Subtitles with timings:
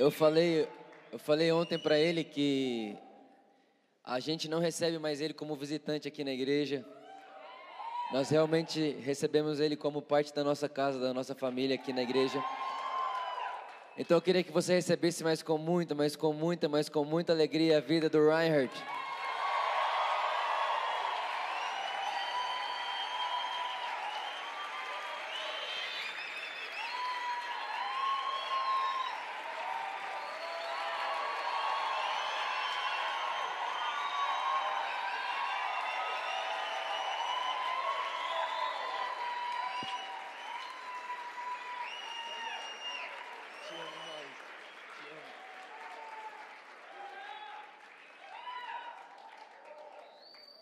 [0.00, 0.66] Eu falei,
[1.12, 2.96] eu falei ontem para ele que
[4.02, 6.82] a gente não recebe mais ele como visitante aqui na igreja.
[8.10, 12.42] Nós realmente recebemos ele como parte da nossa casa, da nossa família aqui na igreja.
[13.98, 17.34] Então eu queria que você recebesse mais com muita, mais com muita, mais com muita
[17.34, 18.72] alegria a vida do Reinhardt.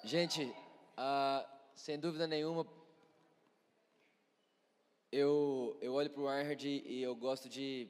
[0.09, 0.51] Gente,
[0.97, 2.67] ah, sem dúvida nenhuma,
[5.13, 7.87] eu, eu olho para o Arnold e eu gosto de.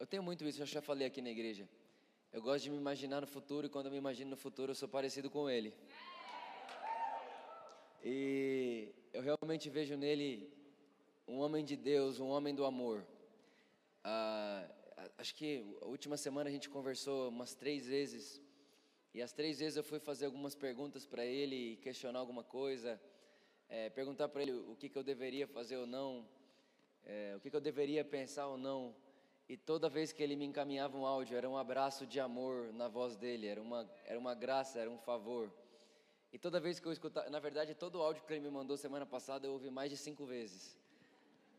[0.00, 1.68] Eu tenho muito isso, eu já falei aqui na igreja.
[2.32, 4.74] Eu gosto de me imaginar no futuro e quando eu me imagino no futuro eu
[4.74, 5.72] sou parecido com ele.
[8.02, 10.52] E eu realmente vejo nele
[11.28, 13.06] um homem de Deus, um homem do amor.
[14.02, 14.68] Ah,
[15.16, 18.42] acho que a última semana a gente conversou umas três vezes
[19.14, 23.00] e as três vezes eu fui fazer algumas perguntas para ele, questionar alguma coisa,
[23.68, 26.26] é, perguntar para ele o que, que eu deveria fazer ou não,
[27.04, 28.94] é, o que, que eu deveria pensar ou não.
[29.48, 32.86] E toda vez que ele me encaminhava um áudio, era um abraço de amor na
[32.86, 35.50] voz dele, era uma, era uma graça, era um favor.
[36.30, 38.76] E toda vez que eu escutava, na verdade, todo o áudio que ele me mandou
[38.76, 40.76] semana passada eu ouvi mais de cinco vezes.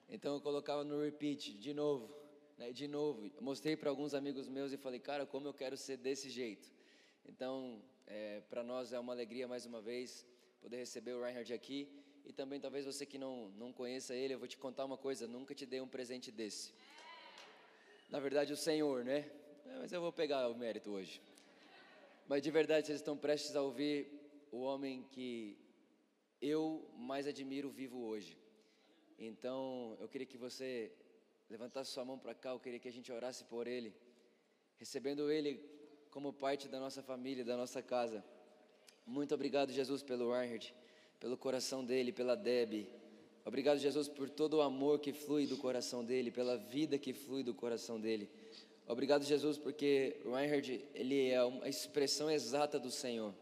[0.07, 2.15] Então eu colocava no repeat, de novo,
[2.57, 3.31] né, de novo.
[3.41, 6.78] mostrei para alguns amigos meus e falei, cara, como eu quero ser desse jeito.
[7.29, 10.25] Então, é, para nós é uma alegria mais uma vez
[10.59, 11.87] poder receber o Reinhard aqui.
[12.25, 15.27] E também, talvez você que não, não conheça ele, eu vou te contar uma coisa:
[15.27, 16.73] nunca te dei um presente desse.
[18.09, 19.19] Na verdade, o Senhor, né?
[19.67, 21.21] É, mas eu vou pegar o mérito hoje.
[22.27, 24.11] Mas de verdade, vocês estão prestes a ouvir
[24.51, 25.55] o homem que
[26.41, 28.35] eu mais admiro vivo hoje.
[29.19, 30.91] Então, eu queria que você
[31.47, 33.93] levantasse sua mão para cá, eu queria que a gente orasse por ele,
[34.77, 35.78] recebendo ele
[36.11, 38.23] como parte da nossa família, da nossa casa.
[39.05, 40.73] Muito obrigado, Jesus, pelo Reinhard,
[41.19, 42.87] pelo coração dele, pela Deb.
[43.45, 47.43] Obrigado, Jesus, por todo o amor que flui do coração dele, pela vida que flui
[47.43, 48.29] do coração dele.
[48.87, 53.33] Obrigado, Jesus, porque Reinhard, ele é a expressão exata do Senhor.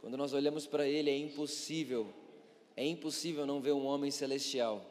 [0.00, 2.12] Quando nós olhamos para ele, é impossível,
[2.76, 4.84] é impossível não ver um homem celestial.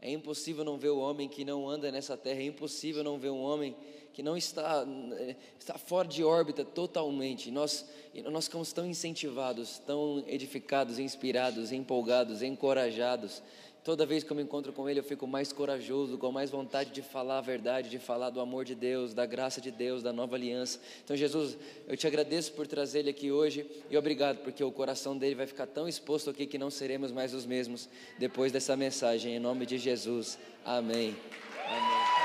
[0.00, 3.30] É impossível não ver o homem que não anda nessa terra, é impossível não ver
[3.30, 3.74] um homem
[4.12, 7.50] que não está, eh, está fora de órbita totalmente.
[7.50, 7.84] Nós,
[8.30, 13.42] nós ficamos tão incentivados, tão edificados, inspirados, empolgados, encorajados.
[13.84, 16.90] Toda vez que eu me encontro com Ele, eu fico mais corajoso, com mais vontade
[16.90, 20.12] de falar a verdade, de falar do amor de Deus, da graça de Deus, da
[20.12, 20.78] nova aliança.
[21.02, 21.56] Então, Jesus,
[21.86, 25.46] eu te agradeço por trazer Ele aqui hoje e obrigado, porque o coração dele vai
[25.46, 29.34] ficar tão exposto aqui que não seremos mais os mesmos depois dessa mensagem.
[29.34, 30.38] Em nome de Jesus.
[30.64, 31.16] Amém.
[31.64, 32.18] Amém.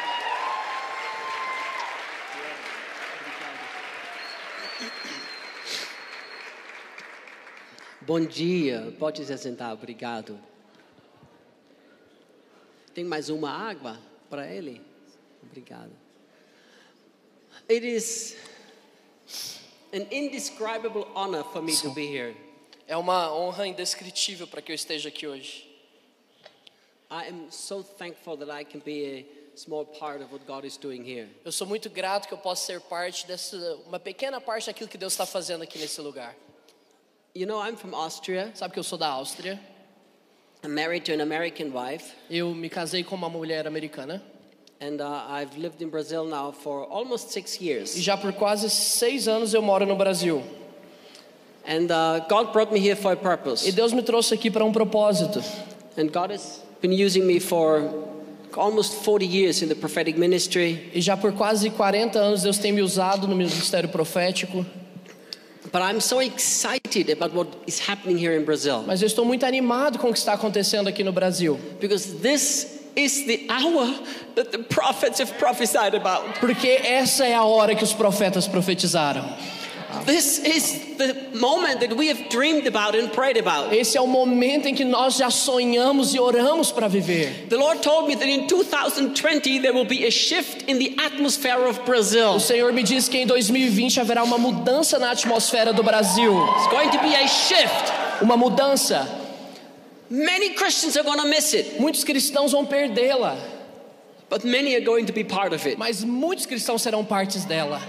[8.01, 10.52] Bom dia, pode se sentar, obrigado.
[12.93, 13.99] Tem mais uma água
[14.29, 14.81] para ele?
[15.41, 15.91] Obrigado.
[17.69, 18.35] It is
[19.93, 22.35] an indescribable honor for me to be here.
[22.87, 25.69] É uma honra indescritível para que eu esteja aqui hoje.
[27.09, 30.77] I am so thankful that I can be a small part of what God is
[30.77, 31.29] doing here.
[31.45, 34.97] Eu sou muito grato que eu possa ser parte dessa uma pequena parte daquilo que
[34.97, 36.35] Deus está fazendo aqui nesse lugar.
[37.35, 38.51] You know, I'm from Austria.
[38.53, 39.59] Sabe que eu sou da Áustria?
[40.65, 42.13] I'm married to an American wife.
[42.29, 44.21] Eu me casei com uma mulher americana.
[44.79, 47.97] And uh, I've lived in Brazil now for almost six years.
[47.97, 50.41] E já por quase seis anos eu moro no Brasil.
[51.67, 53.67] And uh, God brought me here for a purpose.
[53.67, 55.43] E Deus me trouxe aqui para um propósito.
[55.97, 57.81] And God has been using me for
[58.55, 60.89] almost 40 years in the prophetic ministry.
[60.93, 64.65] E já por quase 40 anos Deus tem me usado no ministério profético.
[68.85, 71.59] Mas eu estou muito animado com o que está acontecendo aqui no Brasil.
[71.81, 73.91] Because this is the hour
[74.35, 76.39] that the prophets have prophesied about.
[76.39, 79.25] Porque essa é a hora que os profetas profetizaram.
[80.05, 83.73] This is the moment that we have dreamed about and prayed about.
[83.73, 87.47] Esse é o momento em que nós já sonhamos e oramos para viver.
[87.49, 91.65] The Lord told me that in 2020 there will be a shift in the atmosphere
[91.67, 92.35] of Brazil.
[92.35, 96.33] O Senhor me disse que em 2020 haverá uma mudança na atmosfera do Brasil.
[96.57, 97.91] It's going to be a shift.
[98.21, 99.07] Uma mudança.
[100.09, 101.79] Many Christians are going to miss it.
[101.79, 103.37] Muitos cristãos vão perdê-la.
[104.33, 105.77] but many are going to be part of it.
[105.77, 107.79] mas muitos cristãos serão partes dela.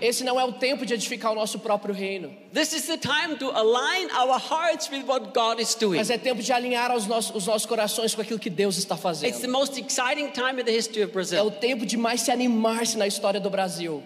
[0.00, 3.36] Esse não é o tempo de edificar o nosso próprio reino, This is the time
[3.38, 5.96] to align our hearts with what God is doing.
[5.98, 8.94] mas é tempo de alinhar os nossos, os nossos corações com aquilo que Deus está
[8.94, 9.40] It's fazendo.
[9.40, 12.96] the most exciting time in the history of É o tempo de mais se animar-se
[12.96, 14.02] na história do Brasil.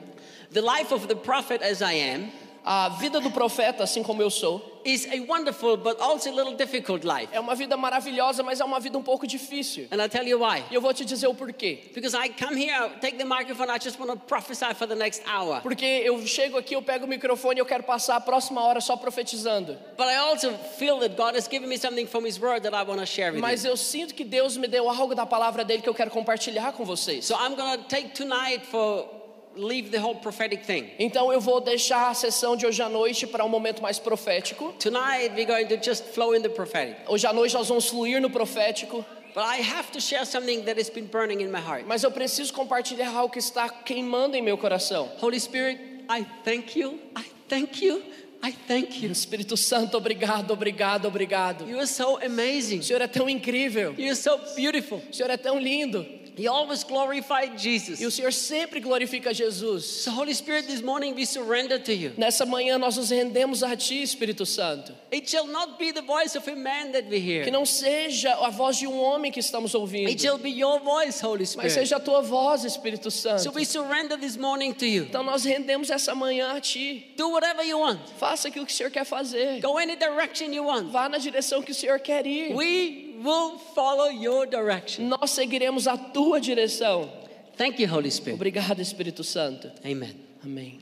[0.53, 2.29] The life of the prophet, as I am,
[2.67, 6.55] A vida do profeta, assim como eu sou, is a wonderful but also a little
[6.55, 7.29] difficult life.
[7.33, 9.87] é uma vida maravilhosa, mas é uma vida um pouco difícil.
[9.91, 10.63] And I'll tell you why.
[10.71, 11.91] E eu vou te dizer o porquê.
[11.95, 14.95] Because I come here, I take the microphone, I just want to prophesy for the
[14.95, 15.61] next hour.
[15.63, 18.81] Porque eu chego aqui, eu pego o microfone e eu quero passar a próxima hora
[18.81, 19.77] só profetizando.
[19.97, 22.83] But I also feel that God has given me something from His Word that I
[22.89, 23.71] want to share with Mas you.
[23.71, 26.85] eu sinto que Deus me deu algo da palavra dele que eu quero compartilhar com
[26.85, 27.25] vocês.
[27.25, 29.09] So I'm going to take tonight for
[29.57, 30.91] leave the whole prophetic thing.
[30.99, 34.73] Então eu vou deixar a sessão de hoje à noite para um momento mais profético.
[34.79, 36.97] Tonight we're going to just flow in the prophetic.
[37.09, 39.05] Hoje à noite nós vamos fluir no profético,
[39.35, 41.85] But I have to share something that has been burning in my heart.
[41.87, 45.11] mas eu preciso compartilhar algo que está queimando em meu coração.
[45.21, 47.01] Holy Spirit, I thank you.
[47.19, 48.01] I thank you.
[48.47, 49.11] I thank you.
[49.11, 51.69] Espírito Santo, obrigado, obrigado, obrigado.
[51.69, 52.79] You are so amazing.
[52.79, 55.03] O Senhor é tão incrível, You're so beautiful.
[55.11, 58.01] o Senhor é tão lindo, He always glorified Jesus.
[58.01, 59.85] e o Senhor sempre glorifica Jesus.
[60.03, 62.13] So, Holy Spirit, this morning we surrender to you.
[62.17, 64.93] Nessa manhã nós nos rendemos a Ti, Espírito Santo.
[65.13, 67.51] It shall not be the voice of a man that we Que hear.
[67.53, 71.21] não seja a voz de um homem que estamos It ouvindo, shall be your voice,
[71.25, 71.71] Holy mas Spirit.
[71.73, 73.53] seja a Tua voz, Espírito So Santo.
[73.55, 75.05] we surrender this morning to you.
[75.05, 77.13] Então nós rendemos essa manhã a Ti.
[77.17, 78.01] Do whatever you want.
[78.19, 79.61] Faça aquilo que o Senhor quer fazer.
[79.61, 80.91] Go any direction you want.
[80.91, 82.53] Vá na direção que o Senhor quer ir.
[82.57, 85.09] We will follow your direction.
[85.09, 87.11] Nós seguiremos a Tua direção.
[87.57, 88.35] Thank you, Holy Spirit.
[88.37, 89.71] Obrigado, Espírito Santo.
[89.85, 90.15] Amen.
[90.43, 90.81] Amém.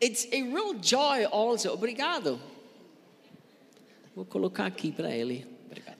[0.00, 1.72] It's a real joy also.
[1.72, 2.38] Obrigado.
[4.14, 5.46] Vou colocar aqui para ele.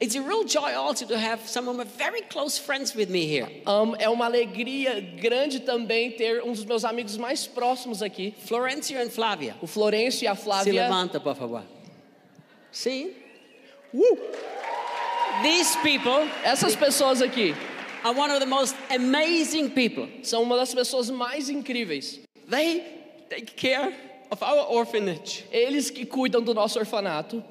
[0.01, 3.25] It's a real joy also to have some of my very close friends with me
[3.27, 3.47] here.
[3.67, 8.99] Am- é uma alegria grande também ter um dos meus amigos mais próximos aqui, Florencio
[9.01, 9.55] and Flavia.
[9.63, 10.73] o Florencio e a Se Flávia.
[10.83, 11.63] levanta, por favor.
[12.71, 13.17] See?
[13.95, 14.19] Uh!
[15.43, 17.55] These people Essas pessoas aqui
[18.05, 20.09] are one of the most amazing people.
[20.23, 22.21] são uma das pessoas mais incríveis.
[22.49, 22.83] They
[23.29, 23.93] take care
[24.31, 27.43] of our orphanage Eles que cuidam do nosso orfanato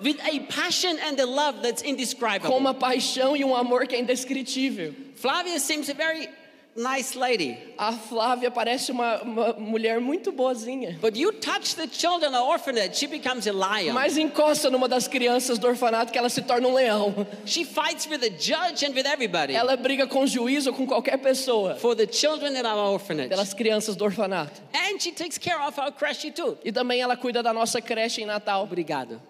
[0.00, 2.56] with a passion and a love that's com indescribable.
[2.56, 4.94] uma paixão e um amor que é indescritível.
[5.14, 6.28] Flavia seems very
[6.76, 7.56] nice lady.
[7.76, 10.98] A Flávia parece uma, uma mulher muito boazinha.
[11.00, 13.92] But you touch the children of orphanage, she becomes a lion.
[13.92, 17.26] Mas encosta numa das crianças do orfanato que ela se torna um leão.
[17.44, 20.86] She fights with the judge and with everybody Ela briga com o juiz ou com
[20.86, 23.28] qualquer pessoa for the children in our orphanage.
[23.28, 24.60] pelas crianças do orfanato.
[24.72, 26.56] And she takes care of our creche too.
[26.64, 28.62] E também ela cuida da nossa creche em Natal.
[28.64, 29.20] Obrigado.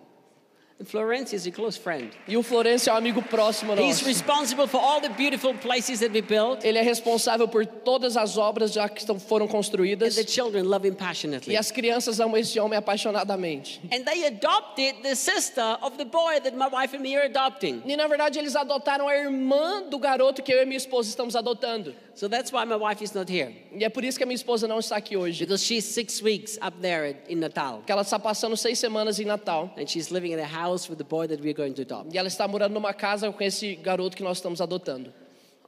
[0.83, 2.11] And Florence is a close friend.
[2.27, 4.05] E o Florencio é um amigo próximo He's nosso.
[4.05, 8.37] responsible for all the beautiful places that we built, Ele é responsável por todas as
[8.37, 10.17] obras já que estão, foram and construídas.
[10.17, 11.55] the children love him passionately.
[11.55, 13.81] E as crianças amam esse homem apaixonadamente.
[13.93, 17.81] And they adopted the sister of the boy that my wife and me are adopting.
[17.87, 21.37] E na verdade eles adotaram a irmã do garoto que eu e minha esposa estamos
[21.37, 21.95] adotando.
[22.15, 23.55] So that's why my wife is not here.
[23.73, 25.45] E é por isso que a minha esposa não está aqui hoje.
[25.47, 27.79] Because she's six weeks up there in Natal.
[27.79, 29.73] Porque ela está passando seis semanas em Natal.
[29.79, 32.15] And she's living in a house with the boy that we're going to adopt.
[32.15, 35.13] E ela está morando numa casa com esse garoto que nós estamos adotando.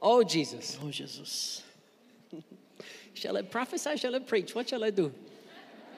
[0.01, 0.77] Oh, Jesus.
[0.83, 1.63] Oh, Jesus.
[3.13, 3.97] Shall I prophesy?
[3.97, 4.53] Shall I preach?
[4.53, 5.11] What shall I do?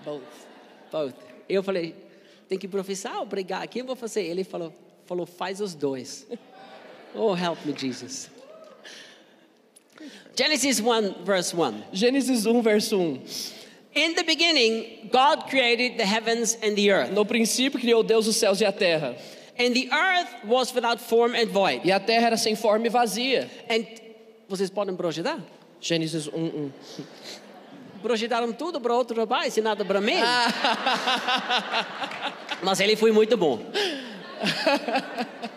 [0.06, 0.48] Both.
[0.92, 1.16] Both.
[1.50, 1.96] Eu falei,
[2.48, 3.68] tem que professar ou pregar?
[3.68, 4.24] Quem eu vou fazer?
[4.24, 4.74] Ele falou,
[5.06, 6.28] falou, faz os dois.
[7.16, 8.30] Oh, help me, Jesus.
[10.36, 11.84] Genesis 1, verse 1.
[11.92, 13.22] Gênesis 1, verso 1.
[13.98, 17.12] In the beginning, God created the heavens and the earth.
[17.12, 19.16] No princípio criou Deus os céus e a terra.
[19.58, 21.82] And the earth was without form and void.
[21.84, 23.50] E a terra era sem forma e vazia.
[23.68, 23.84] And
[24.48, 25.39] vocês podem projetar?
[25.82, 26.72] Gênesis 1, 1.
[28.04, 30.20] Projetaram tudo para outro rapaz e nada para mim.
[32.62, 33.60] Mas ele foi muito bom.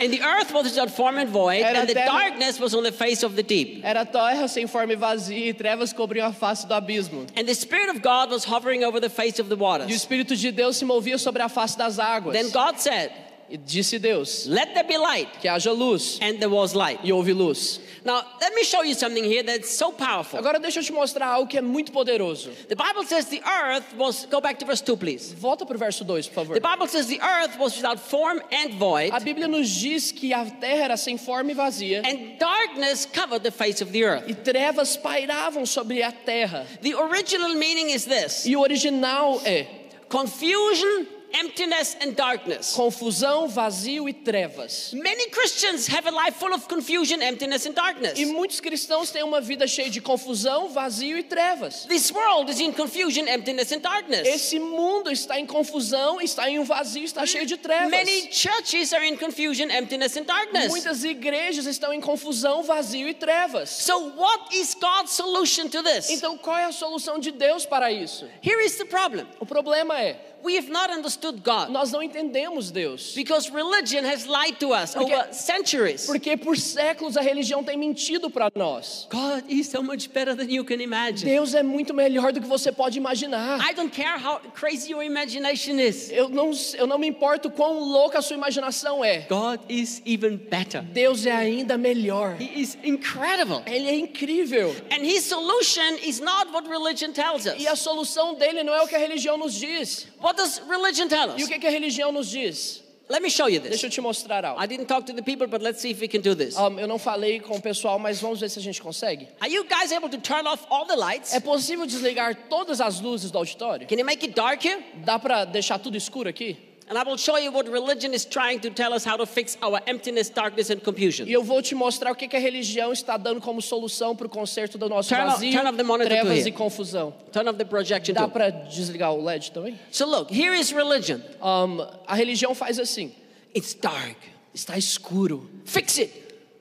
[0.00, 2.82] And the earth was without form and void, Era and the terra- darkness was on
[2.82, 3.82] the face of the deep.
[3.84, 7.28] Era terra sem forma e vazia, e trevas cobriam a face do abismo.
[7.36, 9.90] And the Spirit of God was hovering over the face of the E o waters.
[9.90, 12.32] Espírito de Deus se movia sobre a face das águas.
[12.32, 13.12] Then God said,
[13.50, 15.28] E disse Deus: Let there be light.
[15.40, 16.18] Que haja luz.
[16.22, 17.00] And there was light.
[17.02, 17.80] E houve luz.
[18.04, 20.38] Now, let me show you something here that's so powerful.
[20.38, 22.50] Agora deixa eu te mostrar algo que é muito poderoso.
[22.68, 25.34] The Bible says the earth was, go back to verse 2, please.
[25.34, 26.54] Volta para o verso 2, por favor.
[26.54, 30.32] The Bible says the earth was without form and void, A Bíblia nos diz que
[30.32, 32.00] a terra era sem forma e vazia.
[32.06, 34.24] and darkness covered the face of the earth.
[34.28, 36.66] E trevas pairavam sobre a terra.
[36.80, 39.66] The original meaning is this E o original é
[40.08, 42.72] confusion emptiness and darkness.
[42.74, 44.92] confusão, vazio e trevas.
[44.92, 48.18] Many Christians have a life full of confusion, emptiness, and darkness.
[48.18, 51.84] E muitos cristãos têm uma vida cheia de confusão, vazio e trevas.
[51.86, 54.26] This world is in confusion, emptiness, and darkness.
[54.26, 57.90] Esse mundo está em confusão, está em um vazio, está cheio de trevas.
[57.90, 60.68] Many churches are in confusion, emptiness, and darkness.
[60.68, 63.70] Muitas igrejas estão em confusão, vazio e trevas.
[63.70, 66.10] So, what is God's solution to this?
[66.10, 68.28] Então, qual é a solução de Deus para isso?
[68.42, 72.70] Here is the problem O problema é, we have not understood God nós não entendemos
[72.70, 73.14] Deus.
[73.14, 76.06] because religion has lied to us Porque- over centuries.
[76.06, 79.06] Porque por séculos a religião tem mentido para nós.
[79.10, 81.24] God is so much better than you can imagine.
[81.30, 83.60] Deus é muito melhor do que você pode imaginar.
[83.60, 86.10] I don't care how crazy your imagination is.
[86.10, 89.26] Eu não, eu não me importo quão louca a sua imaginação é.
[89.28, 90.82] God is even better.
[90.82, 92.36] Deus é ainda melhor.
[92.40, 93.62] He is incredible.
[93.66, 94.74] Ele é incrível.
[94.90, 97.54] And his solution is not what religion tells us.
[97.58, 100.06] E a solução dele não é o que a religião nos diz.
[100.20, 101.48] What does religion tell E o us?
[101.48, 102.82] que, que a religião nos diz?
[103.08, 103.82] Let me show you Deixa this.
[103.84, 104.62] eu te mostrar algo.
[104.62, 106.56] I didn't talk to the people, but let's see if we can do this.
[106.56, 109.26] Um, eu não falei com o pessoal, mas vamos ver se a gente consegue.
[109.40, 111.34] Are you guys able to turn off all the lights?
[111.34, 113.88] É possível desligar todas as luzes do auditório?
[113.88, 114.80] Can you make it dark here?
[115.04, 116.56] Dá para deixar tudo escuro aqui?
[116.90, 119.56] And I will show you what religion is trying to tell us how to fix
[119.62, 121.28] our emptiness, darkness, and confusion.
[121.28, 124.26] E eu vou te mostrar o que, que a religião está dando como solução para
[124.26, 127.14] o conserto do nosso Turn vazio, turn trevas e confusão.
[127.30, 129.78] Turn off the projection Dá para desligar o LED também?
[129.92, 131.20] So look, here is religion.
[131.40, 133.14] Um, a religião faz assim:
[133.54, 134.16] It's dark.
[134.52, 135.48] está escuro.
[135.64, 136.12] Fix it.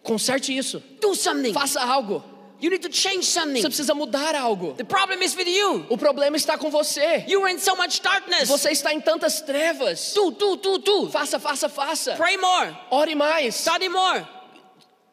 [0.03, 0.79] Conserte isso.
[1.01, 1.53] Do something.
[1.53, 2.23] Faça algo.
[2.61, 3.61] You need to change something.
[3.61, 4.73] Você precisa mudar algo.
[4.73, 5.85] The problem is with you.
[5.89, 7.23] O problema está com você.
[7.27, 8.49] You are in so much darkness.
[8.49, 10.13] Você está em tantas trevas.
[10.13, 11.09] Do, do, do, do.
[11.09, 12.15] Faça, faça, faça.
[12.15, 12.75] Pray more.
[12.91, 13.55] Ore mais.
[13.55, 14.25] Study more.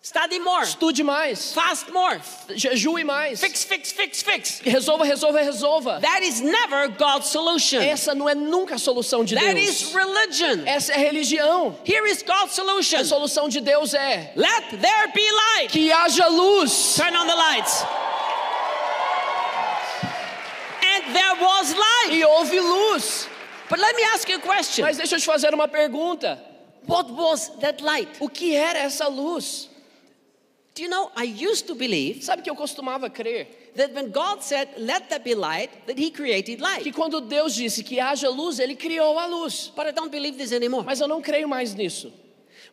[0.06, 0.62] Study more.
[0.62, 1.52] Estude mais.
[1.52, 2.20] Fast more.
[2.54, 3.40] Jejue mais.
[3.40, 4.60] Fix, fix, fix, fix.
[4.60, 5.98] Resolva, resolva, resolva.
[6.00, 7.80] That is never God's solution.
[7.80, 9.68] Essa não é nunca a solução de That Deus.
[9.68, 10.62] is religion.
[10.64, 11.76] Essa é religião.
[11.84, 13.00] Here is God's solution.
[13.00, 15.72] A solução de Deus é Let there be light.
[15.72, 16.94] que haja luz.
[16.94, 17.82] Turn on the lights.
[20.84, 22.12] And there was light.
[22.12, 23.28] E houve luz.
[23.68, 24.84] But let me ask you a question.
[24.84, 26.40] Mas deixa eu te fazer uma pergunta.
[26.86, 28.08] What was that light?
[28.20, 29.74] O que era essa luz?
[30.76, 34.42] Do you know, I used to believe Sabe que eu costumava crer that when God
[34.42, 36.94] said, let there be light, that He created que light.
[36.94, 39.72] quando Deus disse que haja luz, ele criou a luz.
[39.74, 40.84] But I don't believe this anymore.
[40.84, 42.12] Mas eu não creio mais nisso.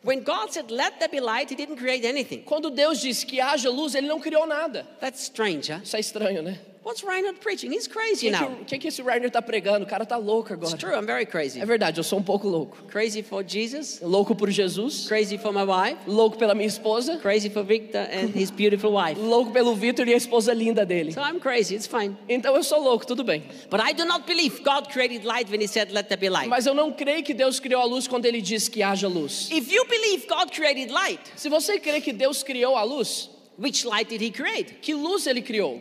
[0.02, 2.42] When God said, let there be light, He didn't create anything.
[2.42, 4.86] Quando Deus disse que haja luz, ele não criou nada.
[5.00, 5.80] That's strange, huh?
[5.82, 6.58] Isso é estranho, né?
[6.84, 7.72] What's Reinhard preaching?
[7.72, 8.56] He's crazy O now.
[8.58, 9.86] que, que, que esse Reiner tá pregando?
[9.86, 10.76] O cara tá louco It's agora.
[10.76, 11.58] true, I'm very crazy.
[11.58, 12.76] É verdade, eu sou um pouco louco.
[12.88, 17.48] Crazy for Jesus, Louco por Jesus, crazy for my wife, louco pela minha esposa, crazy
[17.48, 19.18] for Victor and his beautiful wife.
[19.18, 21.10] louco pelo Vitor e a esposa linda dele.
[21.12, 22.18] So I'm crazy, it's fine.
[22.28, 23.44] Então eu sou louco, tudo bem.
[23.70, 26.48] But I do not believe God created light when He said, let there be light.
[26.50, 29.48] Mas eu não creio que Deus criou a luz quando ele disse que haja luz.
[29.50, 33.86] If you believe God created light, Se você crê que Deus criou a luz, which
[33.86, 34.74] light did He create?
[34.82, 35.80] que luz ele criou?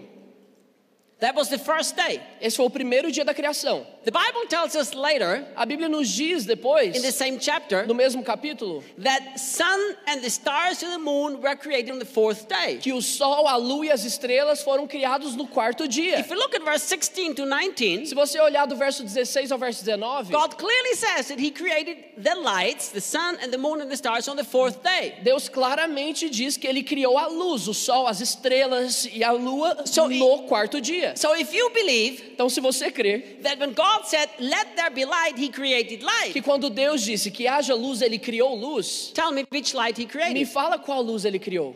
[1.19, 2.19] That was the first day.
[2.41, 3.85] Esse foi o primeiro dia da criação.
[4.03, 7.93] The Bible tells us later, A Bíblia nos diz depois, in the same chapter, no
[7.93, 12.49] mesmo capítulo, that sun and the stars and the moon were created on the fourth
[12.49, 12.77] day.
[12.81, 16.19] que o sol, a lua e as estrelas foram criados no quarto dia.
[16.19, 19.57] If you look at verse 16 to 19, Se você olhar do verso 16 ao
[19.57, 23.79] verso 19, God clearly says that He created the lights, the sun and the moon
[23.79, 25.13] and the stars on the fourth day.
[25.23, 29.85] Deus claramente diz que ele criou a luz, o sol, as estrelas e a lua
[29.87, 31.02] So no quarto dia.
[31.15, 35.05] So if you believe Então, se você crer that when God said, let there be
[35.05, 39.31] light, He created que light, quando Deus disse que haja luz, ele criou luz, tell
[39.31, 40.47] me which light He me created.
[40.47, 41.75] fala qual luz ele criou.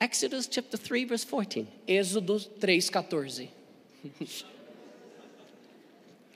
[0.00, 1.68] Exodus chapter 3, verse 14.
[1.86, 3.48] Êxodo 3:14.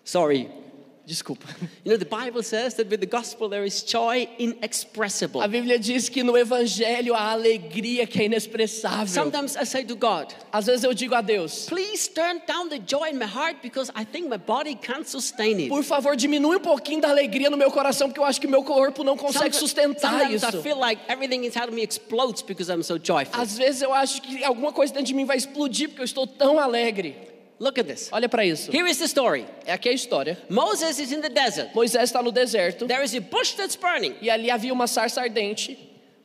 [0.05, 0.64] Sorry.
[1.07, 1.47] Desculpa.
[1.85, 5.43] You know, the Bible says that with the gospel there is joy inexpressible.
[5.43, 9.07] A Bíblia diz que no evangelho há alegria que é inexpressável.
[9.09, 12.79] Sometimes I say to God, Às vezes eu digo a Deus, please turn down the
[12.79, 15.69] joy in my heart because I think my body can't sustain it.
[15.69, 18.63] por favor, diminui um pouquinho da alegria no meu coração, porque eu acho que meu
[18.65, 20.63] corpo não consegue sustentar sometimes I isso.
[20.63, 23.39] feel like everything inside of me explodes because I'm so joyful.
[23.39, 26.27] Às vezes eu acho que alguma coisa dentro de mim vai explodir porque eu estou
[26.27, 27.34] tão alegre.
[27.59, 28.09] Look at this.
[28.13, 28.71] Olha para isso.
[28.73, 29.47] Here is the story.
[29.65, 30.37] É aqui a história.
[30.51, 31.73] Moses is in the desert.
[31.75, 34.17] Moisés está no deserto There is a bush that's burning.
[34.21, 35.79] e ali havia uma sarça ardente.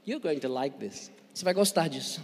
[0.07, 1.11] You're going to like this.
[1.33, 2.19] Você vai gostar disso.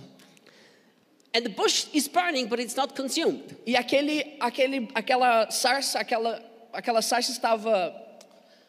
[1.36, 3.44] And the bush is burning, but it's not consumed.
[3.66, 6.42] E aquele, aquele, aquela sarça, aquela,
[6.74, 7.94] aquela sarça estava,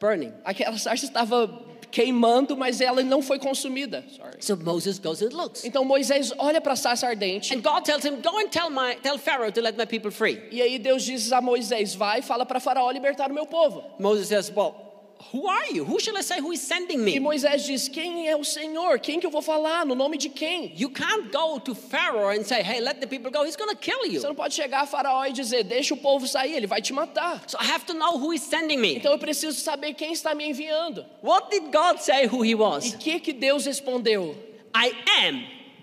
[0.01, 0.33] Burning.
[0.45, 1.47] aquela sarça estava
[1.91, 4.05] queimando, mas ela não foi consumida.
[4.17, 4.37] Sorry.
[4.41, 5.65] So Moses goes and looks.
[5.65, 7.55] Então Moisés olha para a sarça ardente.
[7.55, 10.43] And God tells him, Go and tell, my, tell Pharaoh to let my people free.
[10.51, 13.85] E aí Deus diz a Moisés: Vai e fala para Faraó libertar o meu povo.
[13.99, 14.86] Moses says, Well,
[15.33, 15.85] who are you?
[15.85, 17.21] Who shall I say who is sending E me?
[17.21, 18.99] Moisés diz: Quem é o Senhor?
[19.01, 19.85] Quem que eu vou falar?
[19.87, 20.73] No nome de quem?
[20.77, 23.45] You can't go to Pharaoh and say, Hey, let the people go.
[23.45, 24.21] He's going to kill you.
[24.21, 26.93] Você não pode chegar a Faraó e dizer: Deixa o povo sair, ele vai te
[26.93, 27.43] matar.
[27.49, 28.97] So I have to know who is sending me.
[28.97, 31.05] Então eu preciso saber quem está me enviando.
[31.23, 32.95] What did God say who he E was?
[32.97, 34.35] que que Deus respondeu?
[34.75, 34.93] I
[35.25, 35.43] am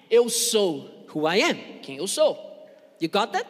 [0.10, 1.58] Eu sou who I am.
[1.82, 2.38] quem eu sou.
[3.02, 3.48] You got that?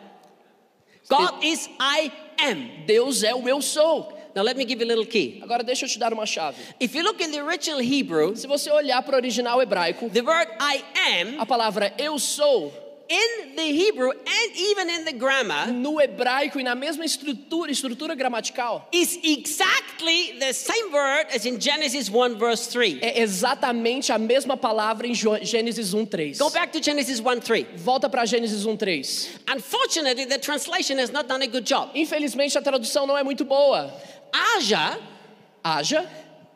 [1.09, 2.85] God is I am.
[2.87, 4.12] Deus é o eu sou.
[4.35, 5.39] Now let me give you a little key.
[5.43, 6.55] Agora deixa eu te dar uma chave.
[6.79, 10.21] If you look in the original Hebrew, Se você olhar para o original hebraico, the
[10.21, 10.83] word I
[11.19, 12.73] am a palavra eu sou
[13.09, 18.15] in the Hebrew and even in the grammar no hebraico e na mesma estrutura, estrutura
[18.15, 22.99] gramatical, is exactly the same word as in Genesis 1 verse 3.
[23.01, 26.39] é exatamente a mesma palavra em Gênesis 1:3.
[26.39, 27.67] Go back to Genesis 1 3.
[27.75, 29.29] Volta para Gênesis 1:3.
[29.53, 31.91] Unfortunately, the translation has not done a good job.
[31.93, 33.93] Infelizmente a tradução não é muito boa.
[34.33, 34.97] Aja,
[35.63, 36.09] Haja,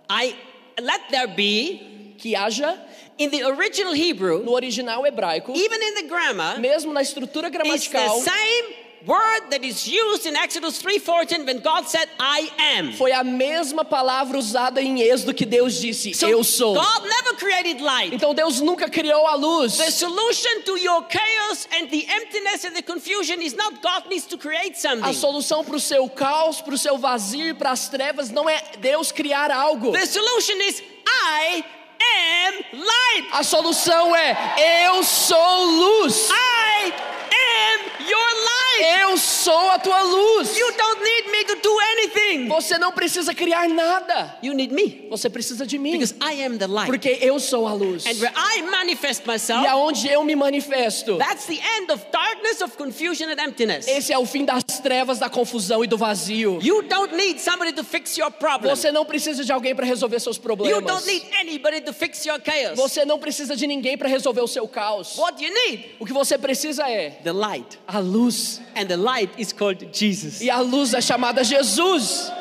[0.09, 0.35] I
[0.81, 2.79] let there be, que haja
[3.17, 7.87] in the original Hebrew, no original hebraico, even in the grammar, mesmo na estrutura It's
[7.87, 8.65] the gramatical, same
[9.07, 12.93] word that is used in Exodus 3:14 when God said I am.
[12.93, 16.73] foi a mesma palavra usada em Êxodo que Deus disse: So Eu sou.
[16.75, 18.13] God never created light.
[18.13, 19.77] Então Deus nunca criou a luz.
[19.77, 24.25] The solution to your chaos and the emptiness and the confusion is not God needs
[24.27, 25.13] to create A something.
[25.13, 28.61] solução para o seu caos, para o seu vazio e para as trevas não é
[28.79, 29.91] Deus criar algo.
[29.93, 31.63] The solution is I
[31.99, 33.27] am light.
[33.31, 36.29] A solução é eu sou luz.
[36.29, 38.56] I am your light.
[38.79, 40.55] Eu sou a tua luz.
[40.57, 42.47] You don't need me to do anything.
[42.47, 44.37] Você não precisa criar nada.
[44.43, 45.93] You need me Você precisa de mim.
[45.93, 46.87] because I am the light.
[46.87, 48.05] Porque eu sou a luz.
[48.05, 52.61] And where I manifest myself, E aonde eu me manifesto, that's the end of darkness,
[52.61, 53.87] of confusion and emptiness.
[53.87, 56.59] esse é o fim das trevas, da confusão e do vazio.
[56.61, 58.69] You don't need somebody to fix your problem.
[58.75, 60.83] Você não precisa de alguém para resolver seus You problemas.
[60.83, 62.77] don't need anybody to fix your chaos.
[62.77, 65.17] Você não precisa de ninguém para resolver o seu caos.
[65.17, 65.95] What you need?
[65.99, 67.79] O que você precisa é The light.
[67.87, 68.61] a luz.
[68.77, 70.39] And the light is called Jesus.
[70.39, 72.31] E a luz é chamada Jesus.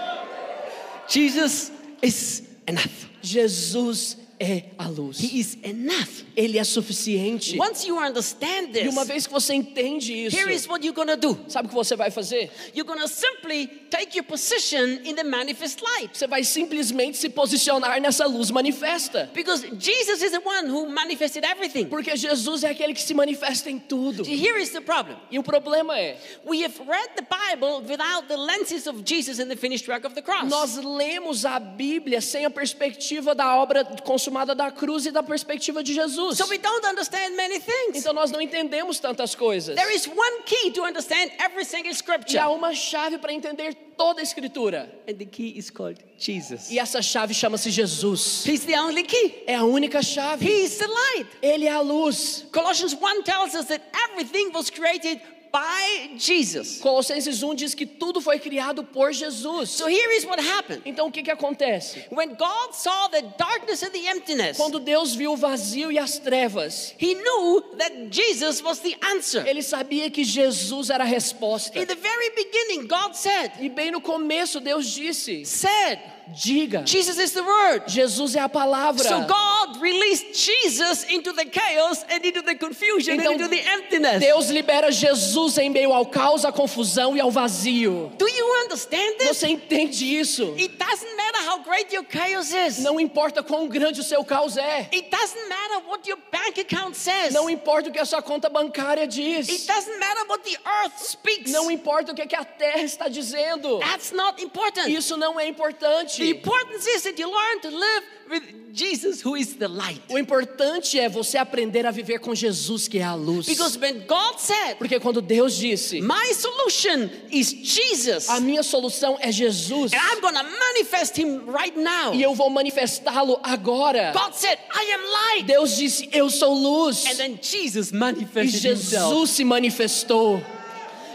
[1.08, 1.72] Jesus
[2.02, 3.08] is enough.
[3.22, 5.18] Jesus é a luz.
[5.20, 6.24] He is enough.
[6.36, 7.58] Ele é suficiente.
[7.58, 10.94] Once you understand E this, uma vez que você entende isso, here is what you're
[10.94, 11.38] to do.
[11.48, 12.50] sabe o que você vai fazer?
[12.74, 16.10] You're to simply take your position in the manifest light.
[16.12, 19.30] Você vai simplesmente se posicionar nessa luz manifesta.
[19.32, 21.86] Because Jesus is the one who manifested everything.
[21.86, 24.22] Porque Jesus é aquele que se manifesta em tudo.
[24.24, 25.16] Here is the problem.
[25.30, 29.48] E o problema é, We have read the Bible without the lenses of Jesus and
[29.48, 30.50] the finished work of the cross.
[30.50, 35.82] nós lemos a Bíblia sem a perspectiva da obra consumada da cruz e da perspectiva
[35.82, 36.38] de Jesus.
[36.38, 37.96] So we don't understand many things.
[37.96, 39.74] Então nós não entendemos tantas coisas.
[39.76, 42.38] There is one key to understand every single E scripture.
[42.38, 44.90] há uma chave para entender toda a escritura.
[45.08, 46.70] And the key is called Jesus.
[46.70, 48.44] E essa chave chama-se Jesus.
[48.46, 49.42] He's the only key.
[49.46, 50.44] É a única chave.
[50.44, 51.26] He's the light.
[51.42, 52.46] Ele é a luz.
[52.52, 55.20] Colossians 1 tells us that everything was created
[55.56, 56.80] by Jesus.
[56.80, 59.70] Colossenses 1 diz que tudo foi criado por Jesus.
[59.70, 60.82] So here is what happened.
[60.84, 62.04] Então o que que acontece?
[62.10, 66.18] When God saw the darkness and the emptiness, Quando Deus viu o vazio e as
[66.18, 69.46] trevas, he knew that Jesus was the answer.
[69.46, 71.78] ele sabia que Jesus era a resposta.
[71.78, 77.18] In the very beginning, God said, E bem no começo Deus disse: said, Diga, Jesus
[77.18, 77.84] is the word.
[77.86, 79.04] Jesus é a palavra.
[79.04, 83.60] So God released Jesus into the chaos and into the confusion Então, and into the
[83.60, 84.18] emptiness.
[84.20, 88.12] Deus libera Jesus em meio ao caos, à confusão e ao vazio.
[88.18, 89.28] Do you understand this?
[89.28, 90.52] Você entende isso?
[90.58, 92.78] It doesn't matter how great your chaos is.
[92.78, 94.88] Não importa quão grande o seu caos é.
[94.92, 97.32] It doesn't matter what your bank account says.
[97.32, 99.48] Não importa o que a sua conta bancária diz.
[99.48, 101.52] It doesn't matter what the earth speaks.
[101.52, 103.78] Não importa o que a terra está dizendo.
[103.78, 104.88] That's not important.
[104.88, 106.15] Isso não é importante.
[106.24, 108.42] The importance is that you learn to live with
[108.74, 110.00] Jesus, who is the light.
[110.10, 113.46] O importante é você aprender a viver com Jesus, que é a luz.
[113.46, 119.16] Because when God said, Porque quando Deus disse, My solution is Jesus, a minha solução
[119.20, 122.12] é Jesus, and I'm to manifest him right now.
[122.12, 124.12] e eu vou manifestá-lo agora.
[124.12, 125.46] God said, I am light.
[125.46, 127.06] Deus disse, eu sou luz.
[127.06, 129.12] And then Jesus E manifested himself.
[129.12, 130.42] Jesus se manifestou.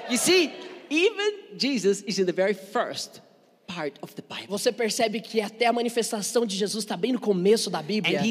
[0.10, 0.52] You see,
[0.90, 3.22] even Jesus is in the very first
[3.74, 4.48] part of the Bible.
[4.48, 8.22] Você percebe que até a manifestação de Jesus está bem no começo da Bíblia.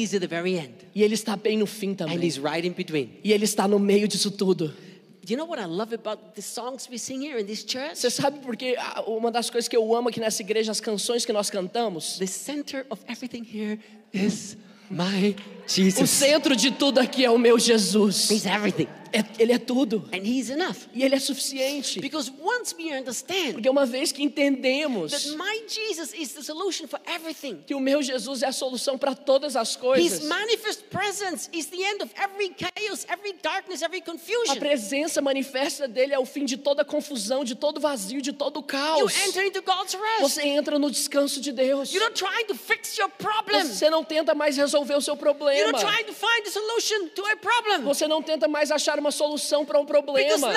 [0.93, 2.23] E ele está bem no fim And também.
[2.23, 3.09] he's right in between.
[3.23, 4.73] E ele está no meio disso tudo.
[5.27, 5.47] You know?
[7.93, 8.75] Você sabe porque
[9.05, 12.17] uma das coisas que eu amo aqui nessa igreja, as canções que nós cantamos?
[12.17, 13.79] The center of everything here
[14.11, 14.57] is
[14.89, 16.09] my O Jesus.
[16.09, 18.29] centro de tudo aqui é o meu Jesus.
[18.29, 18.87] He's everything.
[19.13, 20.07] É- ele é tudo.
[20.13, 20.77] And He's enough.
[20.93, 21.99] E ele é suficiente.
[21.99, 26.87] Because once we understand Porque uma vez que entendemos that my Jesus is the solution
[26.87, 30.83] for everything, que o meu Jesus é a solução para todas as His coisas, manifest
[30.89, 34.55] presence is the end of every chaos, every darkness, every a confusion.
[34.59, 38.63] presença manifesta dele é o fim de toda confusão, de todo vazio, de todo You
[38.63, 39.13] caos.
[39.27, 40.21] enter into God's rest.
[40.21, 41.91] Você entra no descanso de Deus.
[41.93, 43.63] You're not trying to fix your problem.
[43.63, 45.71] Você não tenta mais resolver o seu You're problema.
[45.71, 47.81] not trying to find the solution to a problem.
[47.83, 50.47] Você não tenta mais achar uma solução para um problema.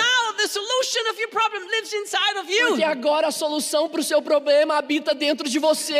[2.68, 5.94] Porque agora a solução para o seu problema habita dentro de você.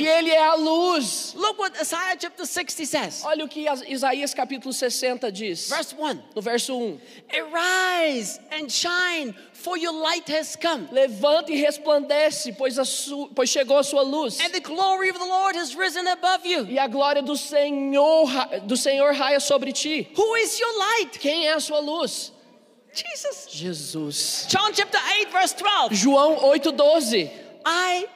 [0.00, 1.32] E ele é a luz.
[1.36, 3.22] Look what Isaiah chapter 60 says.
[3.24, 5.68] Olha o que As- Isaías capítulo 60 diz.
[5.68, 6.22] Verse 1.
[6.34, 6.98] No verso 1.
[7.30, 10.88] Arise and shine, for your light has come.
[10.92, 14.40] Levanta e resplandece, pois, a su- pois chegou a sua luz.
[14.40, 16.66] And the glory of the Lord has risen above you.
[16.66, 18.26] E a glória do Senhor,
[18.66, 20.08] do Senhor raia sobre ti.
[20.16, 21.18] Who is your light?
[21.18, 22.32] Quem é a sua luz?
[22.92, 23.46] Jesus.
[23.50, 24.46] Jesus.
[24.48, 25.94] John chapter 8, verse 12.
[25.94, 27.30] João 8,12.
[27.64, 28.06] I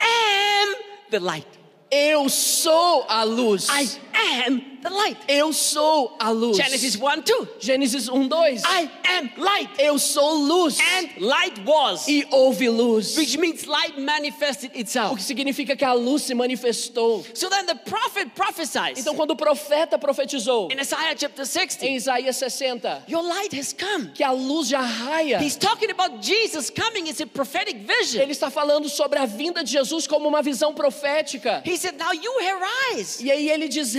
[0.00, 0.74] am
[1.10, 1.48] the light.
[1.90, 3.68] Eu sou a luz.
[3.68, 5.16] I am the light.
[5.28, 6.56] Eu sou a luz.
[6.56, 7.48] Genesis 1 2.
[7.60, 8.62] Gênesis 1, 2.
[8.64, 9.70] I am light.
[9.78, 10.78] Eu sou luz.
[10.80, 12.06] And light was.
[12.08, 13.16] E houve luz.
[13.16, 15.16] Which means light manifested O itself.
[15.16, 17.24] que significa que a luz se manifestou.
[17.34, 21.86] So then the prophet prophesies Então, quando o profeta profetizou in Isaiah chapter em 60,
[21.86, 24.10] Isaías 60, your light has come.
[24.14, 27.08] que a luz já raia, He's talking about Jesus coming.
[27.08, 28.22] It's a prophetic vision.
[28.22, 31.62] ele está falando sobre a vinda de Jesus como uma visão profética.
[31.64, 33.24] He said, Now you arise.
[33.24, 33.94] E aí ele diz: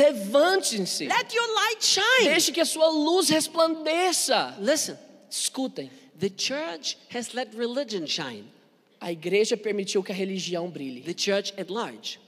[0.77, 2.29] levante-se, Let your light shine.
[2.29, 4.55] deixe que a sua luz resplandeça.
[4.59, 4.97] Listen,
[5.29, 8.45] Escutem, the church has let religion shine,
[9.01, 12.19] a igreja permitiu que a religião brilhe, the church at large.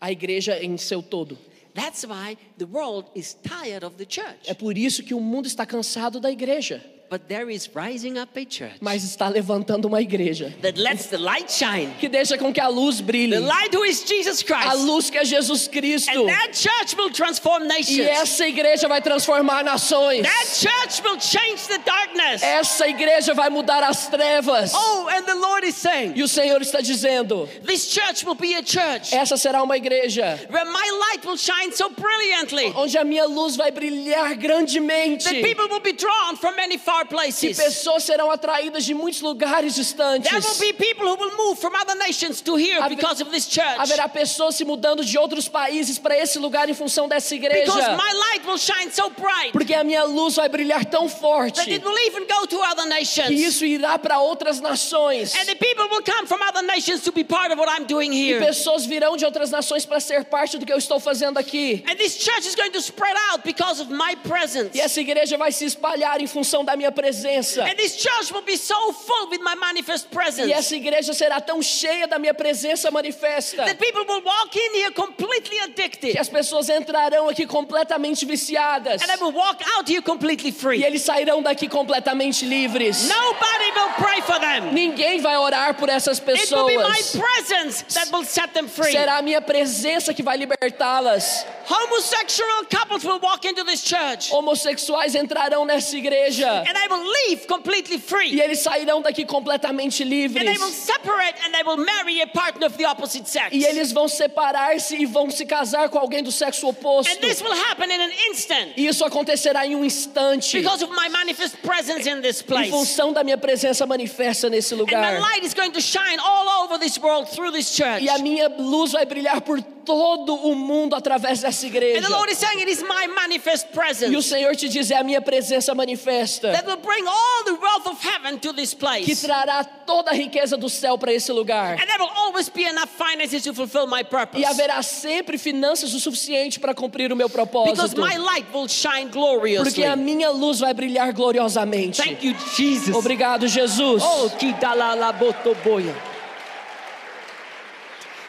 [0.00, 1.38] a igreja em seu todo.
[1.74, 4.48] That's why the world is tired of the church.
[4.48, 8.36] É por isso que o mundo está cansado da igreja, But there is rising up
[8.36, 11.94] a church mas está levantando uma igreja that lets the light shine.
[11.98, 13.36] que deixa com que a luz brilhe.
[13.36, 16.10] The light who is Jesus A luz que é Jesus Cristo.
[16.10, 20.22] And that church will transform E essa igreja vai transformar nações.
[20.22, 22.42] That church will change the darkness.
[22.42, 24.72] Essa igreja vai mudar as trevas.
[24.74, 28.54] Oh, and the Lord is saying, E o Senhor está dizendo: this church will be
[28.54, 33.04] a church essa será uma igreja where my light will shine so brilliantly onde a
[33.04, 35.24] minha luz vai brilhar grandemente.
[35.24, 37.56] that people will be drawn from many far Que places.
[37.56, 40.30] pessoas serão atraídas de muitos lugares distantes.
[40.30, 43.30] There will be people who will move from other nations to here Haver- because of
[43.30, 43.78] this church.
[43.78, 47.64] Haverá pessoas se mudando de outros países para esse lugar em função dessa igreja.
[47.72, 51.56] Because my light will shine so bright Porque a minha luz vai brilhar tão forte
[51.56, 53.30] that it will even go to other que nations.
[53.30, 55.34] isso irá para outras nações.
[55.34, 58.12] And the people will come from other nations to be part of what I'm doing
[58.12, 58.40] E here.
[58.44, 61.84] pessoas virão de outras nações para ser parte do que eu estou fazendo aqui.
[61.88, 64.70] And this church is going to spread out because of my presence.
[64.76, 67.62] E essa igreja vai se espalhar em função da minha presença.
[67.64, 71.40] And this church will be so full with my manifest presence E essa igreja será
[71.40, 76.12] tão cheia da minha presença manifesta that people will walk in here completely addicted.
[76.12, 80.84] que as pessoas entrarão aqui completamente viciadas And they will walk out here completely e
[80.84, 83.08] eles sairão daqui completamente livres.
[83.08, 84.72] Nobody will pray for them.
[84.72, 87.16] Ninguém vai orar por essas It will be my pessoas.
[87.16, 88.92] presence that will set them free.
[88.92, 91.46] Será a minha presença que vai libertá-las.
[91.68, 97.46] Homosexual couples will walk into this church Homossexuais entrarão nessa igreja and they will leave
[97.46, 100.74] completely e eles sairão daqui completamente And they will livres.
[100.74, 103.48] separate and they will marry a partner of the opposite sex.
[103.52, 107.10] E eles vão separar-se e vão se casar com alguém do sexo oposto.
[107.12, 110.56] And this will happen in an instant E isso acontecerá em um instante.
[110.60, 112.70] because of my manifest presence in this Em place.
[112.70, 115.20] função da minha presença manifesta nesse And my lugar.
[115.20, 118.02] light is going to shine all over this world through this church.
[118.04, 122.02] E a minha luz vai brilhar por todo o mundo através dessa And igreja.
[122.02, 124.96] the Lord is saying it is my manifest E o presence Senhor te diz: é
[124.96, 129.16] a minha presença manifesta that will bring all the wealth of heaven to this que
[129.16, 131.72] trará toda a riqueza do céu para esse lugar.
[131.80, 134.40] And there will always be enough finances to fulfill my purpose.
[134.40, 138.00] E haverá sempre finanças o suficiente para cumprir o meu Because propósito.
[138.00, 142.02] my light will shine Porque a minha luz vai brilhar gloriosamente.
[142.02, 142.94] Thank you, Jesus.
[142.94, 144.02] Obrigado, Jesus.
[144.04, 145.94] Oh, kidalalabotoboya.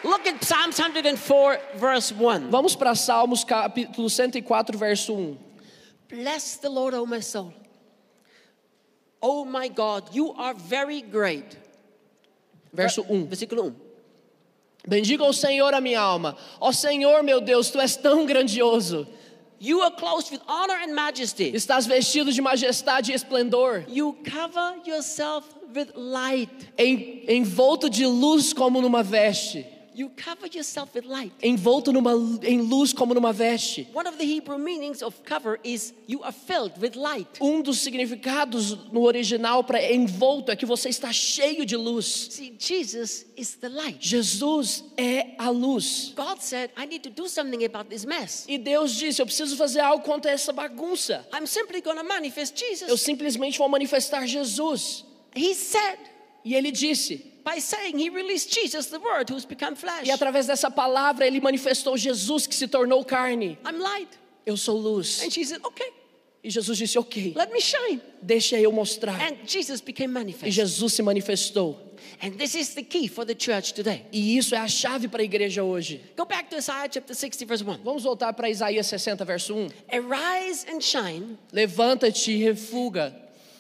[0.04, 2.50] Look at Psalm 104, verse 1.
[2.50, 5.38] Vamos para Salmos capítulo 104, verso 1.
[6.10, 7.54] Bless the Lord, O my soul.
[9.22, 11.58] Oh my God, you are very great.
[12.74, 13.28] Verso 1.
[13.28, 13.76] Versículo 1.
[14.88, 16.38] Bendiga o Senhor a minha alma.
[16.62, 19.06] Ó Senhor, meu Deus, tu és tão grandioso.
[19.60, 21.52] You are clothed with honor and majesty.
[21.52, 26.50] Estás vestido de majestade e esplendor, You cover yourself with light.
[26.78, 29.66] em- envolto de luz como numa veste.
[30.00, 31.34] You cover yourself with light.
[31.44, 33.86] Envolto numa, em luz como numa veste.
[33.94, 37.28] One of the Hebrew meanings of cover is you are filled with light.
[37.42, 42.30] Um dos significados no original para envolto é que você está cheio de luz.
[42.32, 43.98] See, Jesus is the light.
[44.00, 46.14] Jesus é a luz.
[46.16, 48.46] God said, I need to do something about this mess.
[48.48, 51.28] E Deus disse: Eu preciso fazer algo contra essa bagunça.
[51.34, 53.02] I'm simply going to manifest Eu Jesus.
[53.02, 55.04] simplesmente vou manifestar Jesus.
[55.36, 56.00] He said,
[56.46, 57.29] E ele disse.
[57.44, 60.08] By saying he released Jesus, the Word, who's become flesh.
[60.08, 63.58] E através dessa palavra ele manifestou Jesus que se tornou carne.
[63.66, 64.10] I'm light.
[64.46, 65.22] Eu sou luz.
[65.24, 65.92] And she said, okay,
[66.42, 68.02] E Jesus disse: Ok, let me shine.
[68.22, 69.20] deixa eu mostrar.
[69.22, 70.52] And Jesus became E manifest.
[70.54, 71.78] Jesus se manifestou.
[72.22, 74.06] And this is the key for the church today.
[74.12, 76.02] E isso é a chave para a igreja hoje.
[76.16, 77.80] Go back to Isaiah chapter 60, verse 1.
[77.84, 79.70] Vamos voltar para Isaías 60, verso 1.
[79.92, 83.14] Arise and shine, Levanta-te e refuga,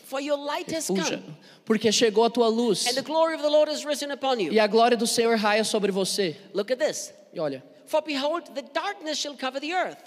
[0.09, 1.21] for your light has come,
[1.65, 2.87] porque chegou a tua luz.
[2.87, 4.51] and the glory of the Lord has risen upon you.
[4.51, 6.35] E a glória do Senhor raia sobre você.
[6.53, 7.13] Look at this.
[7.33, 9.97] E olha, For behold, the darkness shall cover the earth,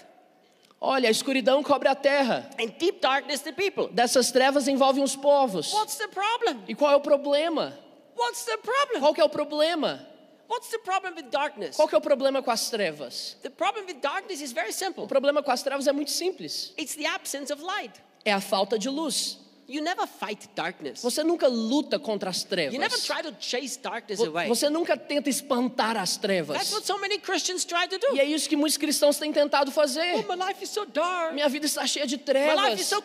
[0.81, 2.49] olha, a escuridão cobre a terra.
[2.59, 3.87] and deep darkness the people.
[3.91, 5.71] Dessas trevas envolvem os povos.
[5.73, 6.61] What's the problem?
[6.67, 7.73] E qual é o problema?
[8.15, 8.99] What's the problem?
[8.99, 10.07] Qual é o problema?
[10.49, 11.75] What's the problem with darkness?
[11.77, 13.37] Qual é o problema com as trevas?
[13.41, 15.07] The problem with darkness is very O simple.
[15.07, 16.73] problema com as trevas é muito simples.
[16.77, 17.93] It's the absence of light.
[18.23, 19.39] É a falta de luz.
[19.67, 21.01] You never fight darkness.
[21.01, 23.05] Você nunca luta contra as You never trevas.
[23.05, 24.47] try to chase darkness Vo- away.
[24.49, 26.71] Você nunca tenta espantar as That's trevas.
[26.73, 28.15] what so many Christians try to do.
[28.15, 30.15] E é isso que muitos cristãos têm tentado Oh, fazer.
[30.27, 31.33] my life is so dark.
[31.33, 32.81] Minha vida está cheia de My life trevas.
[32.81, 33.01] is so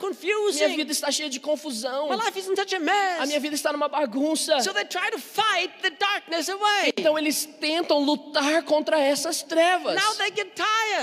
[0.67, 2.09] Minha vida está cheia de confusão.
[2.09, 2.81] My life is in such a
[3.23, 4.61] A minha vida está numa bagunça.
[4.61, 6.93] So they try to fight the darkness away.
[6.97, 9.95] Então eles tentam lutar contra essas trevas.
[9.95, 10.55] Now they get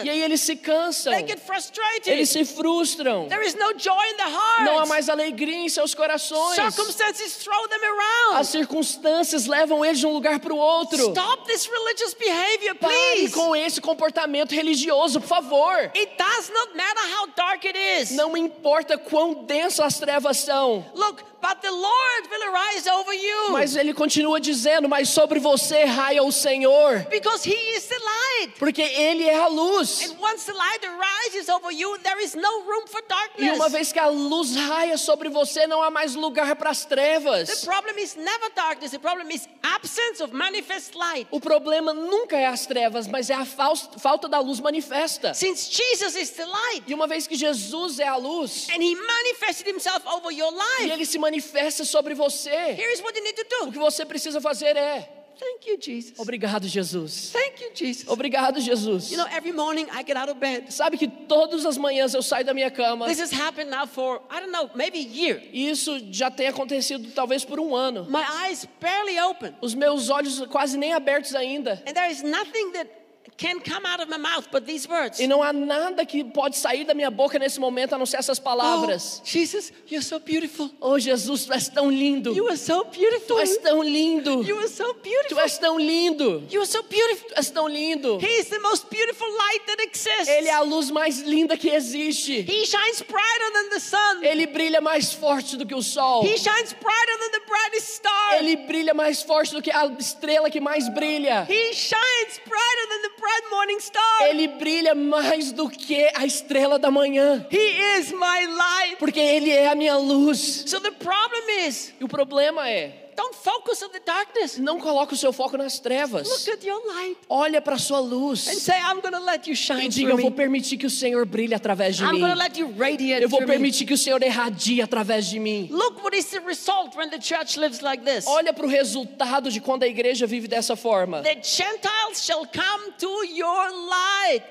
[0.04, 1.14] E aí eles se cansam.
[1.14, 2.10] They get frustrated.
[2.10, 3.30] Eles se frustram.
[3.30, 4.62] There is no joy in the heart.
[4.66, 6.56] Não há mais alegria em seus corações.
[6.56, 8.40] Circumstances throw them around.
[8.40, 10.98] As circunstâncias levam eles de um lugar para o outro.
[11.10, 13.34] Stop this religious behavior, Pare please.
[13.34, 15.76] com esse comportamento religioso, por favor.
[15.96, 18.12] It does not matter how dark it is.
[18.12, 20.86] Não importa quão densas as trevas são.
[20.94, 23.52] Look, but the Lord will arise over you.
[23.52, 28.54] Mas ele continua dizendo: Mas sobre você raia o Senhor, because He is the light.
[28.58, 30.02] porque Ele é a luz.
[30.10, 33.56] And once the light arises over you, there is no room for E darkness.
[33.58, 36.96] uma vez que a luz raia sobre você, não há mais lugar para as The
[36.96, 37.64] trevas.
[37.64, 38.92] problem is never darkness.
[38.92, 41.28] The problem is absence of manifest light.
[41.32, 45.34] O problema nunca é as trevas, mas é a falta da luz manifesta.
[45.34, 48.96] Since Jesus is the light E uma vez que Jesus é a luz, and He
[48.96, 53.36] manifested Himself over your e life, Ele se manifesta sobre você, here's what you need
[53.36, 53.72] to o do.
[53.72, 56.18] que você precisa fazer é: Thank you, Jesus.
[56.18, 57.32] Obrigado, Jesus.
[57.34, 58.08] Thank you, Jesus.
[58.08, 59.12] Obrigado, Jesus.
[59.12, 60.72] You know, every morning I get out of bed.
[60.74, 63.06] Sabe que todas as manhãs eu saio da minha cama.
[63.08, 65.44] This has happened now for, I don't know, maybe a year.
[65.52, 68.06] Isso já tem acontecido talvez por um ano.
[68.10, 69.54] My eyes barely open.
[69.62, 71.84] Os meus olhos quase nem abertos ainda.
[71.86, 72.90] And there is nothing that
[73.38, 75.20] can come out of my mouth but these words.
[75.20, 78.18] E não há nada que pode sair da minha boca nesse momento a não ser
[78.18, 79.20] essas palavras.
[79.22, 80.70] Oh, Jesus, you're so beautiful.
[80.80, 82.34] Oh, Jesus, tu és tão lindo.
[82.36, 83.40] You are so Tu beautiful.
[83.40, 84.44] és tão lindo.
[84.48, 85.40] You are so Tu beautiful.
[85.40, 86.46] és tão lindo.
[86.52, 87.30] You are so beautiful.
[87.30, 88.20] Tu és tão lindo.
[88.22, 90.28] He is the most beautiful light that exists.
[90.28, 92.40] Ele é a luz mais linda que existe.
[92.48, 94.24] He shines brighter than the sun.
[94.24, 96.24] Ele brilha mais forte do que o sol.
[96.24, 98.36] He shines brighter than the brightest star.
[98.38, 101.46] Ele brilha mais forte do que a estrela que mais brilha.
[101.50, 104.28] He shines brighter than the bright morning star.
[104.28, 107.46] Ele brilha mais do que a estrela da manhã.
[107.52, 108.98] He is my light.
[108.98, 110.64] Porque Ele é a minha luz.
[110.68, 114.58] So the problem is, E o problema é, don't focus on the darkness.
[114.58, 116.28] não coloque o seu foco nas trevas.
[116.28, 118.48] Look at your light Olha para a sua luz.
[118.48, 120.90] and say, I'm to let you E shine diga, through eu vou permitir que o
[120.90, 122.22] Senhor brilhe através de I'm mim.
[122.22, 123.54] to let you radiate Eu vou through me.
[123.56, 125.68] permitir que o Senhor irradie através de mim.
[125.72, 128.26] Look what is the result when the church lives like this.
[128.28, 131.22] Olha para o resultado de quando a igreja vive dessa forma.
[131.22, 134.44] The Gentiles shall come to your light,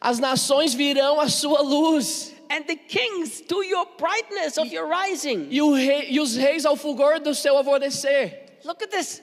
[0.00, 2.32] As nações virão à sua luz.
[2.50, 5.48] And the kings to your brightness of your rising.
[5.50, 8.58] E, o rei, e os reis ao fulgor do seu alvorecer.
[8.64, 9.22] Look at this.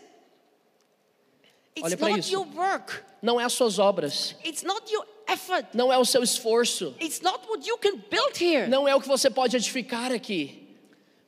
[1.81, 2.31] Olha It's not isso.
[2.31, 3.03] your work.
[3.21, 4.35] Não é as suas obras.
[4.43, 5.67] It's not your effort.
[5.73, 6.95] Não é o seu esforço.
[6.99, 8.67] It's not what you can build here.
[8.67, 10.65] Não é o que você pode edificar aqui.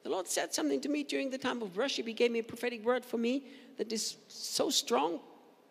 [0.04, 2.08] The Lord said something to me during the time of worship.
[2.08, 3.44] He gave me a prophetic word for me
[3.78, 5.20] that is so strong.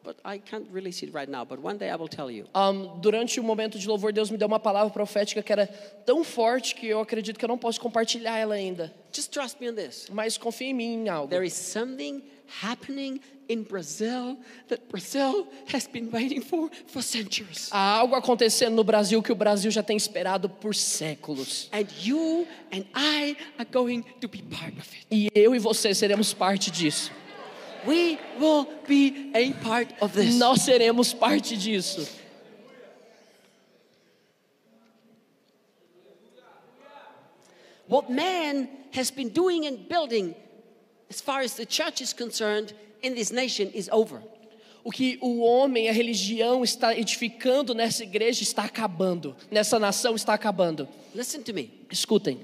[0.02, 1.44] But I can't release it right now.
[1.44, 2.46] But one day I will tell you.
[2.54, 5.66] Ahm, durante o momento de louvor, Deus me deu uma palavra profética que era
[6.06, 8.92] tão forte que eu acredito que eu não posso compartilhar ela ainda.
[9.12, 10.08] Just trust me on this.
[10.11, 11.28] Mas confia em mim em algo.
[11.28, 12.22] There is something
[12.62, 17.68] happening in Brazil that Brazil has been waiting for for centuries.
[17.70, 21.68] Há algo acontecendo no Brasil que o Brasil já tem esperado por séculos.
[21.72, 25.06] And you and I are going to be part of it.
[25.11, 27.11] E eu e você seremos parte disso.
[27.86, 30.36] We will be a part of this.
[30.36, 32.06] Nós seremos parte disso.
[37.86, 40.34] What man has been doing and building,
[41.08, 44.22] as far as the church is concerned, in this nation is over.
[44.84, 49.34] O que o homem, a religião está edificando nessa igreja está acabando.
[49.50, 50.88] Nessa nação está acabando.
[51.14, 51.70] Listen to me.
[51.90, 52.38] Escutem.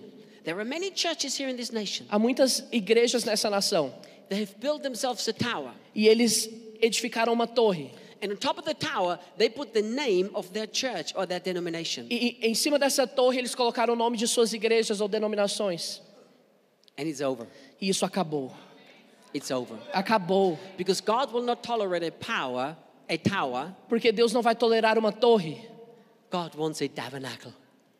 [0.44, 2.06] There are many churches here in this nation.
[2.10, 3.94] Há muitas igrejas nessa nação
[4.28, 5.72] They have built themselves a tower.
[5.94, 6.48] e eles
[6.80, 7.90] edificaram uma torre.
[8.22, 11.40] And on top of the tower, they put the name of their church or their
[11.40, 12.06] denomination.
[12.08, 16.00] E, e em cima dessa torre eles colocaram o nome de suas igrejas ou denominações.
[16.98, 17.46] And it's over.
[17.80, 18.52] E isso acabou.
[19.34, 19.76] It's over.
[19.92, 20.58] Acabou.
[20.78, 22.76] Because God will not tolerate a power,
[23.08, 23.74] a tower.
[23.88, 25.68] Porque Deus não vai tolerar uma torre.
[26.30, 27.52] God wants a tabernacle.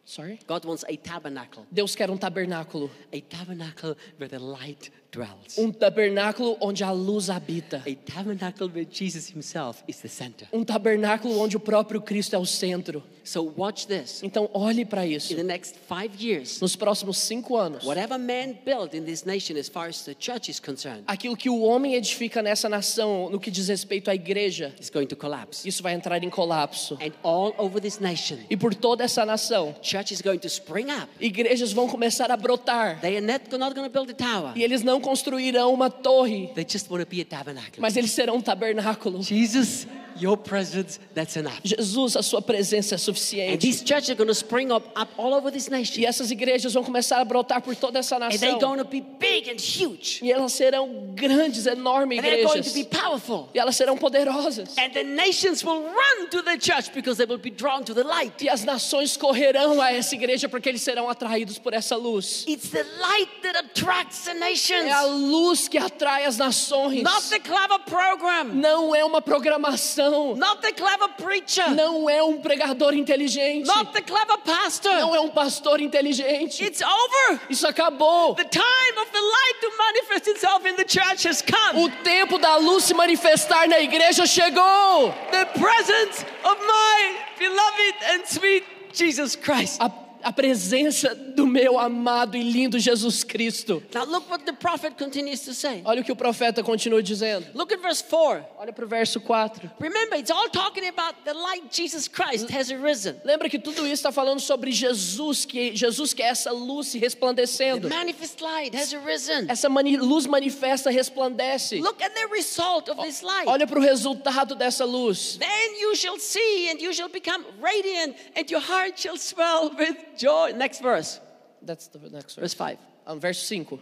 [0.05, 0.39] Sorry?
[0.47, 1.67] God wants a tabernacle.
[1.71, 2.91] Deus quer um tabernáculo.
[3.13, 5.57] A tabernacle where the light dwells.
[5.59, 7.83] Um tabernáculo onde a luz habita.
[7.87, 10.49] A tabernacle where Jesus himself is the center.
[10.53, 13.03] Um tabernáculo onde o próprio Cristo é o centro.
[13.27, 14.23] So watch this.
[14.23, 15.33] Então olhe para isso.
[15.33, 19.57] In the next five years, Nos próximos cinco anos, whatever man built in this nation
[19.57, 23.41] as far as the church is concerned aquilo que o homem edifica nessa nação, no
[23.41, 25.67] que diz respeito à igreja, is going to collapse.
[25.67, 26.99] isso vai entrar em colapso.
[27.01, 30.91] And all over this nation, E por toda essa nação, church is going to spring
[30.91, 31.09] up.
[31.19, 33.01] igrejas vão começar a brotar.
[33.01, 34.53] They are not, not going to build a tower.
[34.55, 37.81] E eles não construirão uma torre, They just want to be a tabernacle.
[37.81, 39.23] mas eles serão um tabernáculo.
[39.23, 39.87] Jesus,
[40.17, 41.61] your presence, that's enough.
[41.65, 43.59] Jesus, a sua presença é And suficiente.
[43.59, 46.05] these churches are going to spring up, up all over this E nation.
[46.05, 48.61] essas igrejas vão começar a brotar por toda essa And they're nação.
[48.61, 50.21] going to be big and huge.
[50.23, 52.73] E elas serão grandes, enormes And they're going to igrejas.
[52.73, 53.49] be powerful.
[53.55, 54.77] E elas serão poderosas.
[54.79, 58.03] And the nations will run to the church because they will be drawn to the
[58.05, 58.43] light.
[58.45, 62.45] E as nações correrão a essa igreja porque eles serão atraídos por essa luz.
[62.49, 67.03] It's the light that attracts the nations, É a luz que atrai as nações.
[67.03, 70.04] not the clever program, Não é uma programação.
[70.37, 73.67] Not the clever preacher, Não é um pregador inteligente.
[73.67, 74.93] not the clever pastor.
[74.95, 76.65] Não é um pastor inteligente.
[76.65, 77.41] It's over.
[77.51, 78.35] Isso acabou.
[78.35, 81.83] The time of the light to manifest itself in the church has come.
[81.85, 85.13] O tempo da luz se manifestar na igreja chegou.
[85.31, 89.81] The presence of my beloved and sweet Jesus Christ.
[89.81, 89.91] A,
[90.25, 93.83] a presença do meu amado e lindo Jesus Cristo.
[93.95, 95.83] Now look what the prophet continues to say.
[95.85, 97.47] Olha o que o profeta continua dizendo.
[97.55, 98.45] Look at verse 4.
[98.59, 99.71] Olha para o verso 4.
[99.79, 103.17] Remember, it's all talking about the light Jesus Christ has arisen.
[103.25, 106.99] Lembra que tudo isso está falando sobre Jesus, que Jesus que é essa luz se
[106.99, 107.89] The resplandecendo.
[107.89, 109.47] manifest light has arisen.
[109.49, 111.81] Essa mani- luz manifesta resplandece.
[111.81, 113.47] Look at the result of this light.
[113.47, 115.37] Olha para o resultado dessa luz.
[115.39, 119.97] Then you shall see and you shall become radiant and your heart shall swell with
[120.19, 120.53] joy.
[120.57, 121.21] Next verse,
[121.63, 122.55] That's the next verse verse.
[122.55, 122.79] 5.
[123.07, 123.79] Ah, verso 5.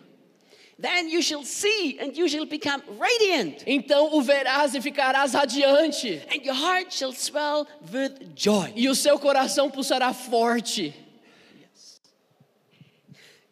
[0.79, 6.23] Then you shall see and you shall become radiant Então o verás e ficarás radiante,
[6.33, 8.73] and your heart shall swell with joy.
[8.75, 10.92] e o seu coração pulsará forte.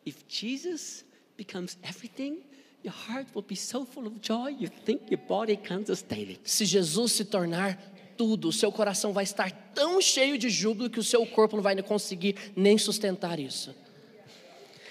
[0.04, 1.04] If Jesus
[1.36, 2.38] becomes everything,
[2.82, 6.48] your heart will be so full of joy you think your body can't sustain it.
[6.48, 7.76] Se Jesus se tornar
[8.20, 11.62] tudo, o seu coração vai estar tão cheio de júbilo que o seu corpo não
[11.62, 13.74] vai conseguir nem sustentar isso.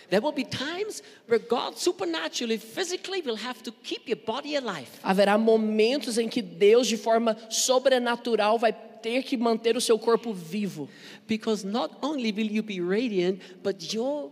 [0.10, 4.90] There will be times where God supernaturally, physically will have to keep your body alive.
[5.04, 10.34] Haverá momentos em que Deus, de forma sobrenatural, vai ter que manter o seu corpo
[10.34, 10.90] vivo.
[11.28, 14.32] Because not only will you be radiant, but your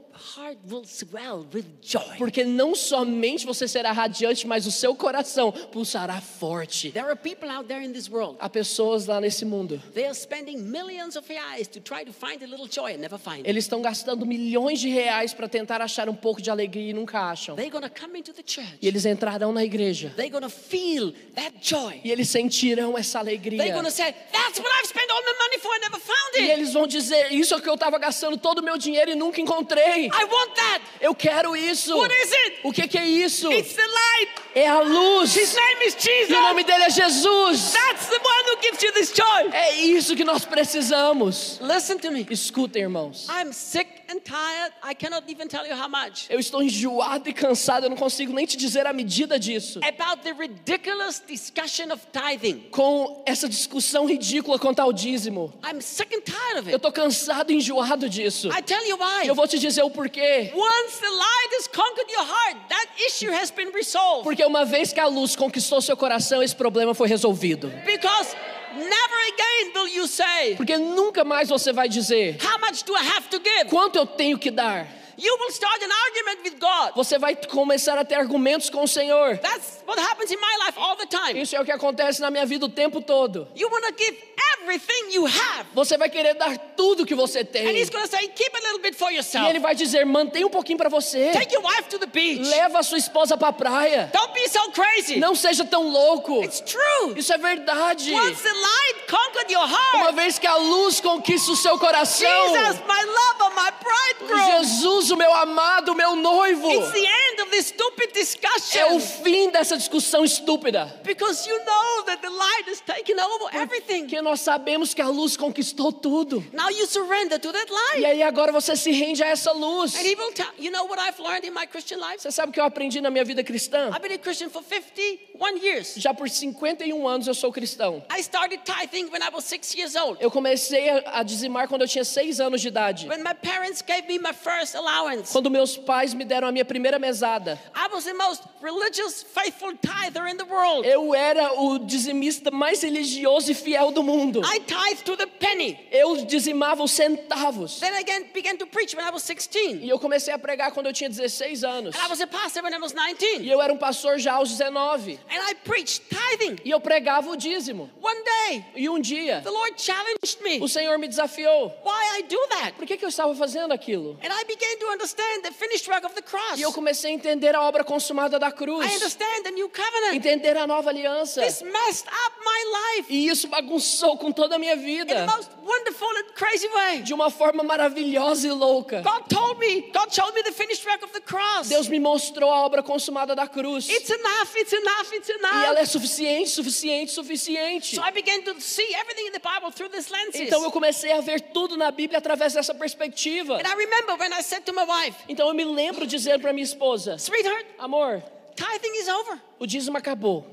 [2.17, 6.91] Porque não somente você será radiante, mas o seu coração pulsará forte.
[6.91, 8.38] There are people out there in this world.
[8.39, 9.82] Há pessoas lá nesse mundo.
[9.93, 13.17] They are spending millions of reais to try to find a little joy and never
[13.19, 13.49] find it.
[13.49, 17.19] Eles estão gastando milhões de reais para tentar achar um pouco de alegria e nunca
[17.30, 17.56] acham.
[17.56, 18.77] They're to come into the church.
[18.82, 20.13] E eles entrarão na igreja.
[20.15, 22.01] They're to feel that joy.
[22.03, 23.73] E eles sentirão essa They're alegria.
[23.73, 25.71] going to say, That's what I've spent all my money for.
[25.75, 26.51] I never found E it.
[26.51, 29.15] eles vão dizer: Isso é o que eu estava gastando todo o meu dinheiro e
[29.15, 30.07] nunca encontrei.
[30.13, 30.82] I want that.
[31.02, 31.96] Eu quero isso.
[31.98, 32.60] What is it?
[32.63, 33.52] O que, que é isso?
[33.52, 34.32] It's the light.
[34.56, 35.36] É a luz.
[35.36, 36.30] His name is Jesus.
[36.30, 37.72] E o nome dele é Jesus.
[37.74, 39.50] That's the one who gives you this joy.
[39.52, 41.60] É isso que nós precisamos.
[41.62, 42.26] Listen to me.
[42.30, 43.28] Escutem, irmãos.
[43.30, 44.74] I'm sick and tired.
[44.84, 46.28] I cannot even tell you how much.
[46.30, 49.80] Eu estou enjoado e cansado, eu não consigo nem te dizer a medida disso.
[49.84, 52.68] About the ridiculous discussion of tithing.
[52.72, 55.53] Com essa discussão ridícula quanto ao dízimo.
[55.64, 56.76] I'm sick and tired of Eu it.
[56.78, 58.49] estou cansado e enjoado disso.
[58.49, 59.28] I tell you why.
[59.28, 60.52] Eu vou te dizer o porquê.
[60.54, 64.24] Once the light has conquered your heart, that issue has been resolved.
[64.24, 67.70] Porque uma vez que a luz conquistou seu coração, esse problema foi resolvido.
[67.86, 68.36] Because
[68.76, 73.02] never again will you say, Porque nunca mais você vai dizer: How much do I
[73.16, 73.70] have to give?
[73.70, 74.88] quanto eu tenho que dar.
[75.18, 76.93] You will start an argument with God.
[76.95, 79.38] Você vai começar a ter argumentos com o Senhor.
[79.39, 81.41] That's what happens in my life all the time.
[81.41, 83.47] Isso é o que acontece na minha vida o tempo todo.
[83.55, 84.15] You want to give
[84.61, 85.65] everything you have.
[85.74, 87.76] Você vai querer dar tudo que você And tem.
[87.76, 89.49] He's going to say, Keep a little bit for E yourself.
[89.49, 91.32] ele vai dizer: mantém um pouquinho para você.
[91.32, 92.47] Take your wife to the beach.
[92.47, 94.11] Leva a sua esposa para a praia.
[94.13, 95.18] Don't be so crazy.
[95.18, 96.43] Não seja tão louco.
[96.43, 97.18] It's true.
[97.18, 98.13] Isso é verdade.
[98.13, 102.30] Once the light conquered your Uma heart, vez que a luz conquista o seu coração,
[102.30, 107.41] Jesus, my lover, my bridegroom, Jesus, o meu amado, o meu noivo, it's the end
[107.41, 108.99] of this stupid é o discussion.
[109.24, 110.86] fim dessa discussão estúpida.
[111.03, 114.01] Because you know that the light has taken over everything.
[114.01, 116.43] Porque nós sabemos que a luz conquistou tudo.
[116.53, 118.05] Now you surrender to that E light.
[118.05, 119.95] aí agora você se rende a essa luz.
[119.95, 122.22] And he will tell you know what I've learned in my Christian life?
[122.22, 123.89] Você sabe o que eu aprendi na minha vida cristã?
[123.89, 125.95] I've been a Christian for 51 years.
[125.97, 128.03] Já por 51 anos eu sou cristão.
[128.12, 130.18] I started tithing when I was six years old.
[130.22, 133.08] Eu comecei a a dizimar quando eu tinha 6 anos de idade.
[133.08, 134.97] When my parents gave me my first allowance.
[135.32, 137.60] Quando meus pais me deram a minha primeira mesada.
[137.76, 140.88] I was the most religious, faithful tither in the world.
[140.88, 144.41] Eu era o dizimista mais religioso e fiel do mundo.
[144.43, 145.78] I tithed to the penny.
[145.91, 147.80] Eu dizimava os centavos.
[147.80, 149.84] Then I began to preach when I was 16.
[149.84, 151.95] E eu comecei a pregar quando eu tinha 16 anos.
[151.95, 153.50] And I was a pastor when I was E 19.
[153.50, 155.20] eu era um pastor já aos 19.
[155.30, 156.58] And I preached tithing.
[156.66, 157.89] E eu pregava o dízimo.
[158.02, 160.60] One day, E um dia, the Lord challenged me.
[160.62, 161.68] o Senhor me desafiou.
[161.84, 162.74] Why I do that?
[162.74, 164.18] Por que, que eu estava fazendo aquilo?
[164.24, 166.57] And I began to understand the finished work of the cross.
[166.57, 168.85] E eu comecei a entender a obra consumada da I cruz.
[168.93, 170.15] understand the new covenant.
[170.15, 171.41] Entender a nova aliança.
[171.41, 175.25] This messed up my life E isso bagunçou com toda a minha in the vida.
[175.27, 177.01] most wonderful and crazy way.
[177.01, 179.01] De uma forma maravilhosa e louca.
[179.01, 181.67] God told me, God showed me the finished work of the cross.
[181.69, 183.88] Deus me mostrou a obra consumada da cruz.
[183.89, 185.77] It's enough, it's enough, it's E ela enough.
[185.81, 187.95] é suficiente, suficiente, suficiente.
[187.95, 190.41] So I began to see everything in the Bible through this lenses.
[190.41, 193.55] Então eu comecei a ver tudo na Bíblia através dessa perspectiva.
[193.55, 196.53] And I remember when I said to my wife, Então eu me lembro dizendo para
[196.53, 198.21] minha esposa: sweetheart, Amor,
[198.55, 199.39] tithing is over.
[199.59, 200.45] o dízimo acabou.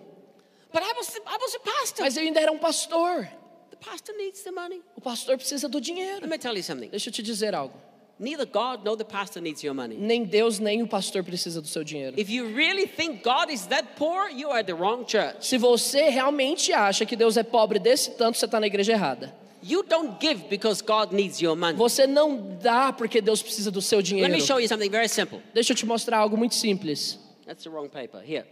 [0.72, 2.04] But I was, I was a pastor.
[2.04, 3.28] Mas eu ainda era um pastor.
[3.70, 4.82] The pastor needs the money.
[4.96, 6.20] O pastor precisa do dinheiro.
[6.22, 6.88] Let me tell you something.
[6.88, 7.74] Deixa eu te dizer algo.
[8.18, 9.96] Neither God nor the pastor needs your money.
[9.96, 12.18] Nem Deus nem o pastor precisa do seu dinheiro.
[12.18, 15.46] If you really think God is that poor, you are the wrong church.
[15.46, 19.34] Se você realmente acha que Deus é pobre desse tanto, você está na igreja errada.
[19.66, 21.78] You don't give because God needs your money.
[21.78, 24.30] Você não dá porque Deus precisa do seu Let dinheiro.
[24.32, 25.40] me show you something very simple.
[25.54, 27.18] Deixa eu te mostrar algo muito simples.
[27.46, 28.20] That's the wrong paper.
[28.20, 28.44] Here.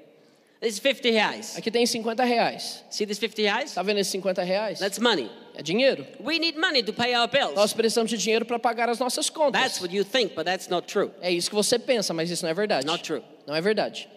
[0.63, 1.59] This is 50 reais.
[1.59, 2.83] Aqui tem 50 reais.
[2.89, 3.75] See this 50 reais?
[3.75, 4.79] Tá vendo esses 50 reais?
[4.79, 5.31] That's money.
[5.55, 6.07] É dinheiro.
[6.25, 7.55] We need money to pay our bills.
[7.57, 9.61] Nós precisamos de dinheiro para pagar as nossas contas.
[9.61, 11.11] That's what you think, but that's not true.
[11.21, 12.87] É isso que você pensa, mas isso não é verdade.
[12.87, 13.23] Not true.
[13.47, 14.09] Não é verdade.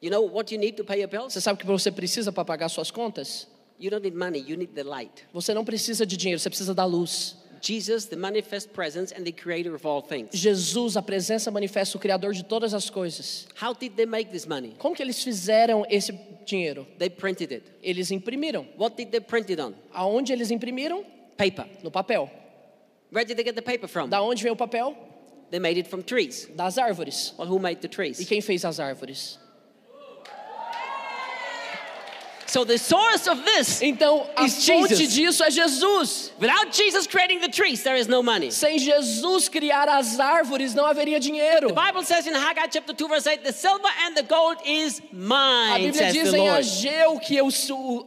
[0.00, 1.32] You know what you need to pay your bills?
[1.32, 3.48] Você sabe o que você precisa para pagar suas contas?
[3.78, 5.24] You don't need money, you need the light.
[5.32, 7.36] Você não precisa de dinheiro, você precisa da luz.
[7.60, 10.30] Jesus, the manifest presence and the creator of all things.
[10.32, 13.46] Jesus, a presença manifesta o criador de todas as coisas.
[13.60, 14.74] How did they make this money?
[14.78, 16.12] Como que eles fizeram esse
[16.46, 16.86] dinheiro?
[16.98, 17.64] They printed it.
[17.82, 18.66] Eles imprimiram.
[18.76, 19.74] What did they print it on?
[19.92, 21.04] Aonde eles imprimiram?
[21.36, 21.66] Paper.
[21.82, 22.30] No papel.
[23.10, 24.08] Where did they get the paper from?
[24.08, 24.94] Da onde vem o papel?
[25.50, 26.46] They made it from trees.
[26.54, 27.32] Das árvores.
[27.38, 28.28] Well, who made the E trees?
[28.28, 29.38] quem fez as árvores?
[32.48, 35.14] So the source of this, Então, a Is fonte Jesus.
[35.14, 36.32] disso é Jesus.
[36.40, 38.50] without Jesus creating the trees, there is no money.
[38.50, 41.68] Sem Jesus criar as árvores, não haveria dinheiro.
[41.68, 44.98] The Bible says in Haggai chapter 2 verse 8, the silver and the gold is
[45.00, 46.48] A mine, Bíblia says diz the em.
[46.48, 48.06] Ageu que eu sou.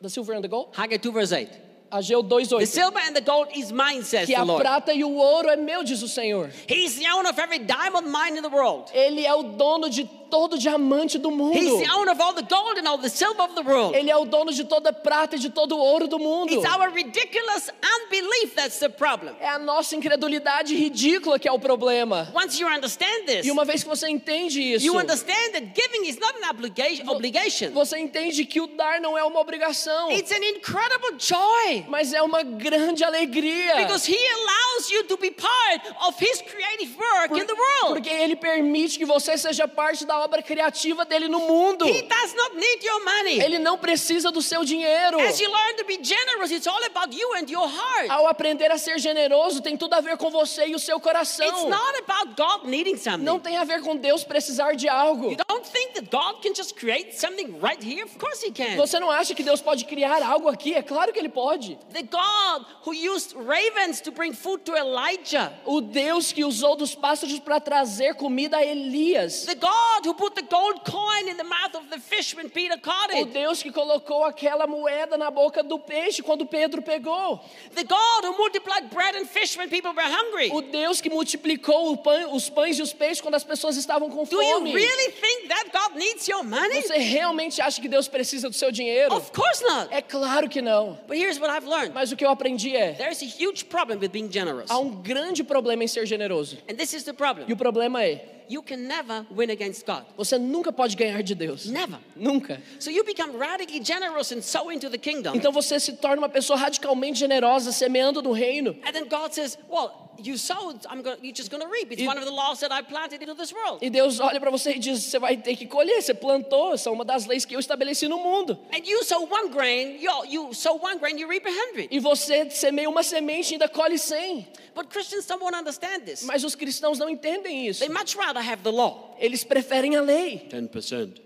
[0.00, 0.74] The silver and the gold?
[0.74, 1.50] Haggai 2 verse 8.
[1.90, 2.66] Ageu The 2,8.
[2.66, 5.56] silver and the gold is mine, says Que the a prata e o ouro é
[5.56, 6.50] meu, diz o Senhor.
[6.68, 8.90] He's the owner of every diamond mine in the world.
[8.94, 11.56] Ele é o dono de todo diamante do mundo.
[11.58, 13.96] He's the owner of all the gold and all the silver of the world.
[13.96, 16.52] Ele é o dono de toda prata e de todo ouro do mundo.
[16.52, 19.34] It's our ridiculous unbelief that's the problem.
[19.40, 22.28] É a nossa incredulidade ridícula que é o problema.
[22.32, 26.06] Once you understand this, E uma vez que você entende isso, you understand that giving
[26.08, 27.10] is not an obligation.
[27.10, 27.70] obligation.
[27.72, 30.12] você entende que o dar não é uma obrigação.
[30.12, 31.79] It's an incredible joy.
[31.82, 31.90] Joy.
[31.90, 33.76] Mas é uma grande alegria.
[33.76, 37.94] Because He allows you to be part of His creative work in the world.
[37.94, 41.86] Porque ele permite que você seja parte da obra criativa dele no mundo.
[41.86, 43.40] He does not need your money.
[43.40, 45.18] Ele não precisa do seu dinheiro.
[45.20, 48.10] As you learn to be generous, it's all about you and your heart.
[48.10, 51.04] Ao aprender a ser generoso, tem tudo a ver com você e o seu It's
[51.06, 51.68] coração.
[51.68, 53.24] not about God needing something.
[53.24, 55.30] Não tem a ver com Deus precisar de algo.
[55.30, 58.04] You don't think that God can just create something right here?
[58.04, 58.76] Of course He can.
[58.76, 60.74] Você não acha que Deus pode criar algo aqui?
[60.74, 61.69] É claro que ele pode.
[61.92, 65.52] The God who used ravens to bring food to Elijah.
[65.64, 69.44] O Deus que usou dos pássaros para trazer comida a Elias.
[69.46, 72.76] The God who put the gold coin in the mouth of the fish when Peter
[72.78, 73.32] caught O it.
[73.32, 77.40] Deus que colocou aquela moeda na boca do peixe quando Pedro pegou.
[77.74, 80.50] The God who multiplied bread and fish when people were hungry.
[80.52, 84.10] O Deus que multiplicou o pão- os pães e os peixes quando as pessoas estavam
[84.10, 84.72] com Do you fome.
[84.74, 86.82] really think that God needs your money?
[86.82, 89.14] Você realmente acha que Deus precisa do seu dinheiro?
[89.14, 89.88] Of course not.
[89.92, 90.98] É claro que não.
[91.06, 93.98] But here's what I've learned Mas o que eu aprendi é: there's a huge problem
[94.00, 94.70] with being generous.
[94.70, 96.56] há um grande problema em ser generoso.
[96.70, 100.04] And this is the E problem o problema é: you can never win against God.
[100.16, 101.66] você nunca pode ganhar de Deus.
[101.66, 101.98] Never.
[102.16, 102.60] Nunca.
[102.78, 105.34] So you become radically generous and sow into the kingdom.
[105.36, 108.76] Então você se torna uma pessoa radicalmente generosa, semeando no reino.
[108.84, 111.90] And then God says, Well, you sowed, I'm gonna, you're just going to reap.
[111.92, 113.78] It's E- one of the laws that I planted into this world.
[113.82, 116.02] E Deus olha para você e diz: você vai ter que colher.
[116.02, 118.58] Você plantou, são uma das leis que eu estabeleci no mundo.
[118.72, 121.88] And you sow one grain, you, you sow one grain, you reap a hundred.
[121.90, 124.46] E você semeia uma semente e ainda colhe cem.
[124.74, 126.22] But Christians don't want to understand this.
[126.22, 127.80] Mas os cristãos não entendem isso.
[127.80, 129.16] They much rather have the law.
[129.18, 130.48] Eles preferem a lei.
[130.50, 131.20] 10%.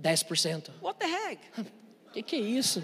[0.00, 0.70] 10%.
[0.80, 1.38] What the heck?
[1.58, 2.82] O que, que é isso?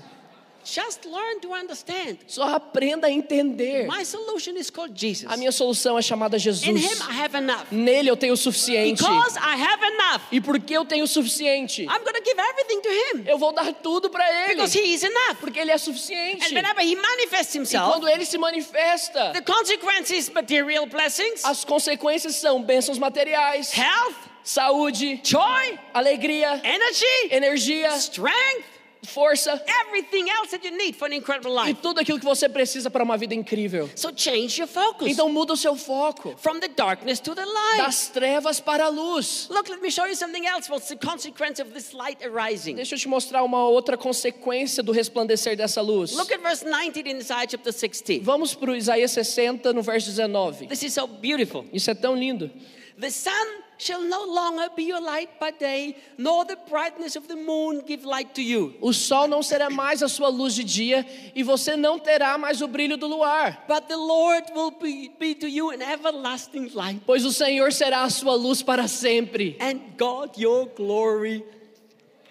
[0.65, 2.19] Just learn to understand.
[2.27, 3.87] Só aprenda a entender.
[3.87, 5.31] My solution is called Jesus.
[5.31, 6.65] A minha solução é chamada In Jesus.
[6.65, 7.67] Him I have enough.
[7.71, 9.03] Nele eu tenho o suficiente.
[9.03, 12.89] Because I have enough, E porque eu tenho o suficiente, I'm to give everything to
[12.89, 13.25] Him.
[13.27, 14.55] eu vou dar tudo para ele.
[14.55, 15.37] Because He is enough.
[15.41, 16.47] Porque ele é suficiente.
[16.47, 21.65] And whenever He manifests E Himself, quando ele se manifesta, the consequences material blessings, as
[21.65, 28.74] consequências são bênçãos materiais, health, saúde, joy, alegria, energy, energia, strength,
[29.05, 31.81] força everything else that you need for an incredible e life.
[31.83, 33.89] tudo aquilo que você precisa para uma vida incrível.
[33.97, 37.79] So change your focus Então muda o seu foco from the darkness to the light.
[37.79, 39.49] das trevas para a luz.
[39.51, 40.71] Look, let me show you something else.
[40.71, 42.75] What's the consequence of this light arising?
[42.77, 46.13] Deixa eu te mostrar uma outra consequência do resplandecer dessa luz.
[46.13, 48.21] Look at verse 19 in Isaiah chapter 60.
[48.23, 50.67] Vamos para o Isaías 60, no verso 19.
[50.67, 51.65] This is so beautiful.
[51.73, 52.51] Isso é tão lindo.
[52.99, 53.31] The sun
[53.79, 58.05] shall no longer be your light by day, nor the brightness of the moon give
[58.05, 58.75] light to you.
[58.81, 61.05] O sol não será mais a sua luz de dia
[61.35, 65.35] e você não terá mais o brilho do luar, But the Lord will be, be
[65.35, 69.81] to you an everlasting light, pois o Senhor será a sua luz para sempre and
[69.99, 71.45] God your glory.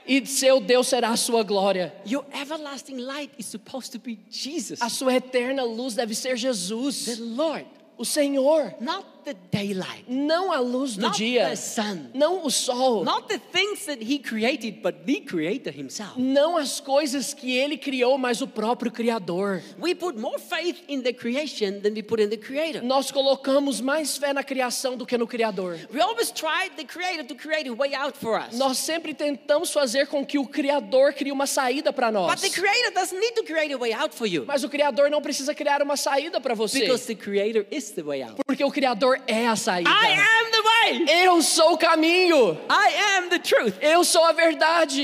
[0.05, 1.93] e seu Deus será a sua glória.
[2.05, 6.35] Your everlasting light is supposed to be Jesus, A sua eterna luz deve ser the
[6.37, 7.65] Jesus, Lord,
[7.97, 12.49] o Senhor, not the daylight, não a luz do not dia, the sun, não o
[12.51, 16.19] sol, not the things that He created, but the Creator Himself.
[16.19, 19.61] não as coisas que ele criou, mas o próprio Criador.
[19.79, 22.83] We put more faith in the creation than we put in the Creator.
[22.83, 25.79] Nós colocamos mais fé na criação do que no Criador.
[25.93, 28.57] We always tried the Creator to create a way out for us.
[28.57, 32.31] Nós sempre tentamos fazer com que o Criador crie uma saída para nós.
[32.31, 34.45] But the Creator doesn't need to create a way out for you.
[34.45, 36.79] Mas o Criador não precisa criar uma saída para você.
[36.79, 38.41] Because the Creator is the way out.
[38.45, 39.89] Porque o Criador é a saída.
[39.89, 41.23] I am the way.
[41.25, 42.57] Eu sou o caminho.
[42.69, 43.75] I am the truth.
[43.81, 45.03] Eu sou a verdade.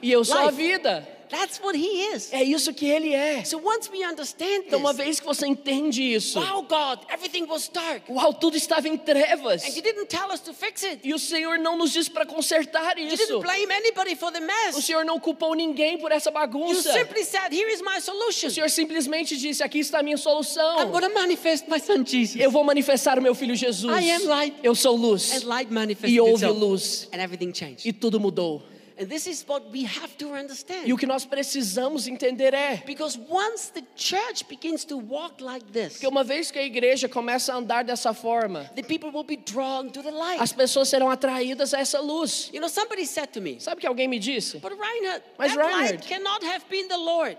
[0.00, 0.56] E eu sou a Life.
[0.56, 1.08] vida.
[1.32, 2.30] That's what He is.
[2.32, 3.42] É isso que Ele é.
[3.44, 7.68] So once we understand Então, uma vez que você entende isso, wow, God, everything was
[7.68, 8.02] dark.
[8.08, 9.64] uau, tudo estava em trevas.
[9.64, 11.00] And you didn't tell us to fix it.
[11.02, 13.16] E o Senhor não nos disse para consertar You isso.
[13.16, 14.84] didn't blame anybody for the O mess.
[14.84, 16.92] Senhor não culpou ninguém por essa You bagunça.
[16.92, 18.50] simply said, Here is my O solution.
[18.50, 20.80] Senhor simplesmente disse: Aqui está a minha solução.
[20.80, 22.38] I'm going to manifest my son Jesus.
[22.40, 23.90] Eu vou manifestar o meu filho Jesus.
[23.90, 24.54] I am light.
[24.62, 25.32] Eu sou luz.
[25.32, 26.58] And light manifested E houve itself.
[26.60, 27.08] luz.
[27.12, 27.88] And everything changed.
[27.88, 28.62] E tudo mudou.
[29.02, 30.86] And this is what we have to understand.
[30.86, 35.66] E o que nós precisamos entender é Because once the church begins to walk like
[35.72, 39.24] this, que uma vez que a igreja começa a andar dessa forma, the people will
[39.24, 40.40] be drawn to the light.
[40.40, 42.48] as pessoas serão atraídas a essa luz.
[42.52, 44.58] You know, somebody said to me, Sabe que alguém me disse?
[44.58, 47.36] but Reinhard, Mas that Reinhard- light cannot have been the Lord.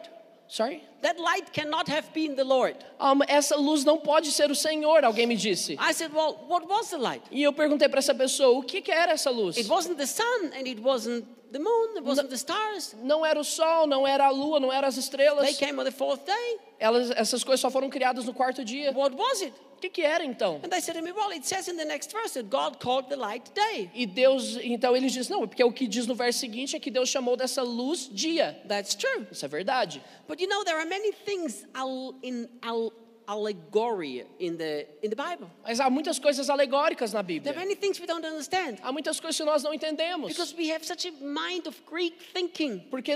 [0.50, 0.84] Sorry?
[1.04, 2.78] That light cannot have been the Lord.
[2.98, 5.74] Ah, mas essa luz não pode ser o Senhor, alguém me disse.
[5.78, 7.22] I said, well, what was the light?
[7.30, 9.58] E eu perguntei para essa pessoa, o que, que era essa luz?
[9.58, 12.96] It wasn't the sun and it wasn't the moon, it wasn't the stars.
[13.04, 15.58] Não era o sol, não era a lua, não eram as They estrelas.
[15.58, 16.60] came on the fourth day.
[16.80, 18.92] Elas, essas coisas só foram criadas no quarto dia.
[18.94, 19.54] What was it?
[19.78, 20.62] O que, que era então?
[20.64, 23.10] And they said to me, well, it says in the next verse that God called
[23.10, 23.92] the light day.
[23.94, 26.90] E Deus, então eles dizem, não, porque o que diz no verso seguinte é que
[26.90, 28.58] Deus chamou dessa luz dia.
[28.68, 29.28] That's true.
[29.30, 30.02] Isso é verdade.
[30.26, 32.94] But you know, there are many things al- in al-
[33.28, 35.48] allegory in the in the Bible.
[35.66, 37.52] Mas há muitas coisas alegóricas na There Bíblia.
[37.52, 40.28] are many things we don't understand Há muitas coisas que nós não entendemos.
[40.28, 42.82] because we have such a mind of Greek thinking.
[42.92, 43.12] Porque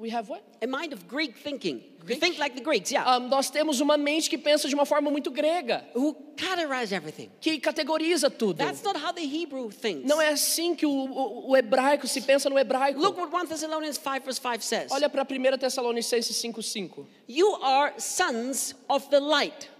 [0.00, 0.42] we have what?
[0.62, 1.82] A mind of Greek thinking.
[2.00, 2.20] We Greek?
[2.20, 3.04] think like the Greeks, yeah.
[3.04, 7.30] Ah, nós temos uma mente que pensa de uma forma muito grega, who categorize everything.
[7.40, 8.56] que categoriza tudo.
[8.56, 10.08] That's not how the Hebrew thinks.
[10.08, 12.98] Não é assim que o, o, o hebraico se pensa no hebraico.
[12.98, 14.90] Look what 1 Thessalonians 5 verse 5 says.
[14.90, 17.04] Olha para 1 Tessalonicenses 5:5.
[17.28, 19.70] You are sons of the light.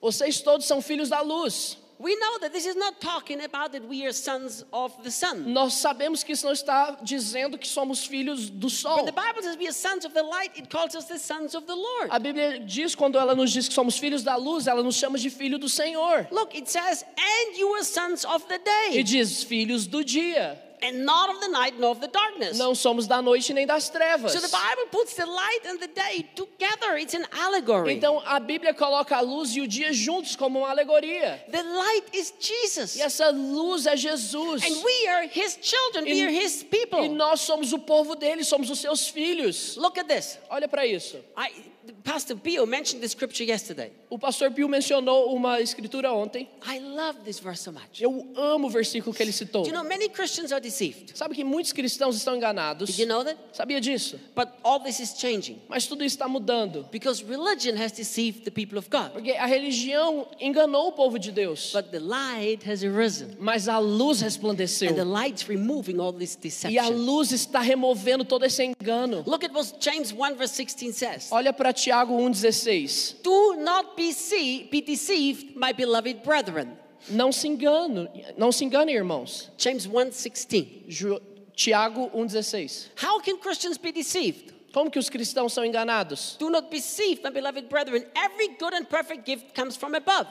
[0.00, 1.78] Vocês todos são filhos da luz.
[2.04, 5.46] We know that this is not talking about that we are sons of the sun.
[5.46, 8.96] Nós sabemos que isso não está dizendo que somos filhos do sol.
[8.96, 11.54] When the Bible says we are sons of the light, it calls us the sons
[11.54, 12.10] of the Lord.
[12.10, 15.16] A Bíblia diz quando ela nos diz que somos filhos da luz, ela nos chama
[15.16, 16.28] de filho do Senhor.
[16.30, 20.62] Look, it says, and you are sons of the E day, diz filhos do dia.
[20.84, 22.58] And not of the night nor of the darkness.
[22.58, 24.32] Não somos da noite nem das trevas.
[24.32, 26.96] So the Bible puts the light and the day together.
[26.98, 27.94] It's an allegory.
[27.94, 31.42] Então a Bíblia coloca a luz e o dia juntos como uma alegoria.
[31.50, 32.96] The light is Jesus.
[32.96, 34.62] E essa luz é Jesus.
[34.64, 37.08] And we are his children, we E- are his E people.
[37.08, 39.76] nós somos o povo dele, somos os seus filhos.
[39.76, 40.38] Look at this.
[40.50, 41.16] Olha para isso.
[41.36, 41.72] I,
[42.02, 43.92] Pastor Pio mentioned the scripture yesterday.
[44.08, 46.48] O pastor Pio mencionou uma escritura ontem.
[46.66, 48.00] I love this verse so much.
[48.00, 49.62] Eu amo o versículo que ele citou.
[49.64, 51.16] Do you know many Christians are deceived?
[51.16, 52.88] Sabe que muitos cristãos estão enganados.
[52.90, 53.36] Did you know that?
[53.52, 54.18] Sabia disso?
[54.34, 56.88] But all this is changing Mas tudo está mudando.
[56.90, 59.12] because religion has deceived the people of God.
[59.12, 61.72] Porque a religião enganou o povo de Deus.
[61.72, 63.36] But the light has arisen.
[63.38, 65.06] Mas a luz And the resplandeceu.
[65.06, 66.96] light's removing all this E a deception.
[67.04, 69.22] luz está removendo todo esse engano.
[69.26, 71.28] Look at what James 1 verse 16 says.
[71.30, 73.22] Olha para Tiago 1,16.
[73.22, 76.76] Do not be, see, be deceived, my beloved brethren.
[77.10, 79.50] Não se engane, não se engane, irmãos.
[79.58, 80.84] James 1 16.
[80.88, 81.20] Ju-
[81.54, 82.88] Tiago 1,16.
[83.02, 84.52] How can Christians be deceived?
[84.72, 86.36] Como que os cristãos são enganados?
[86.38, 88.04] Do not be deceived, my beloved brethren.
[88.16, 90.26] Every good and perfect gift comes from above.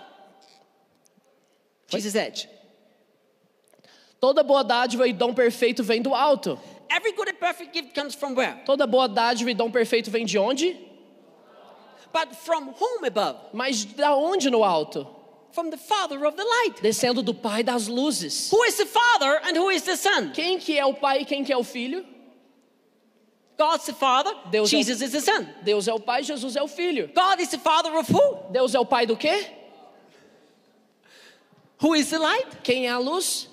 [1.87, 2.49] Jesus Edge.
[4.19, 6.59] Toda boa dádiva e dom perfeito vem do alto.
[6.89, 8.61] Every good and perfect gift comes from where?
[8.65, 10.75] Toda boa dádiva e dom perfeito vem de onde?
[12.11, 13.37] But from whom above?
[13.53, 15.07] Mas da onde no alto?
[15.53, 16.81] From the Father of the light.
[16.81, 18.49] Descendo do Pai das luzes.
[18.51, 20.31] Who is the Father and who is the Son?
[20.33, 22.03] Quem que é o Pai e quem que é o Filho?
[23.55, 25.45] God's the Father, Deus é- Jesus is the Son.
[25.63, 27.07] Deus é o Pai, Jesus é o Filho.
[27.13, 28.51] God is the Father of who?
[28.51, 29.45] Deus é o Pai do quê?
[31.81, 32.47] Who is the light?
[32.63, 33.47] Quem é a luz?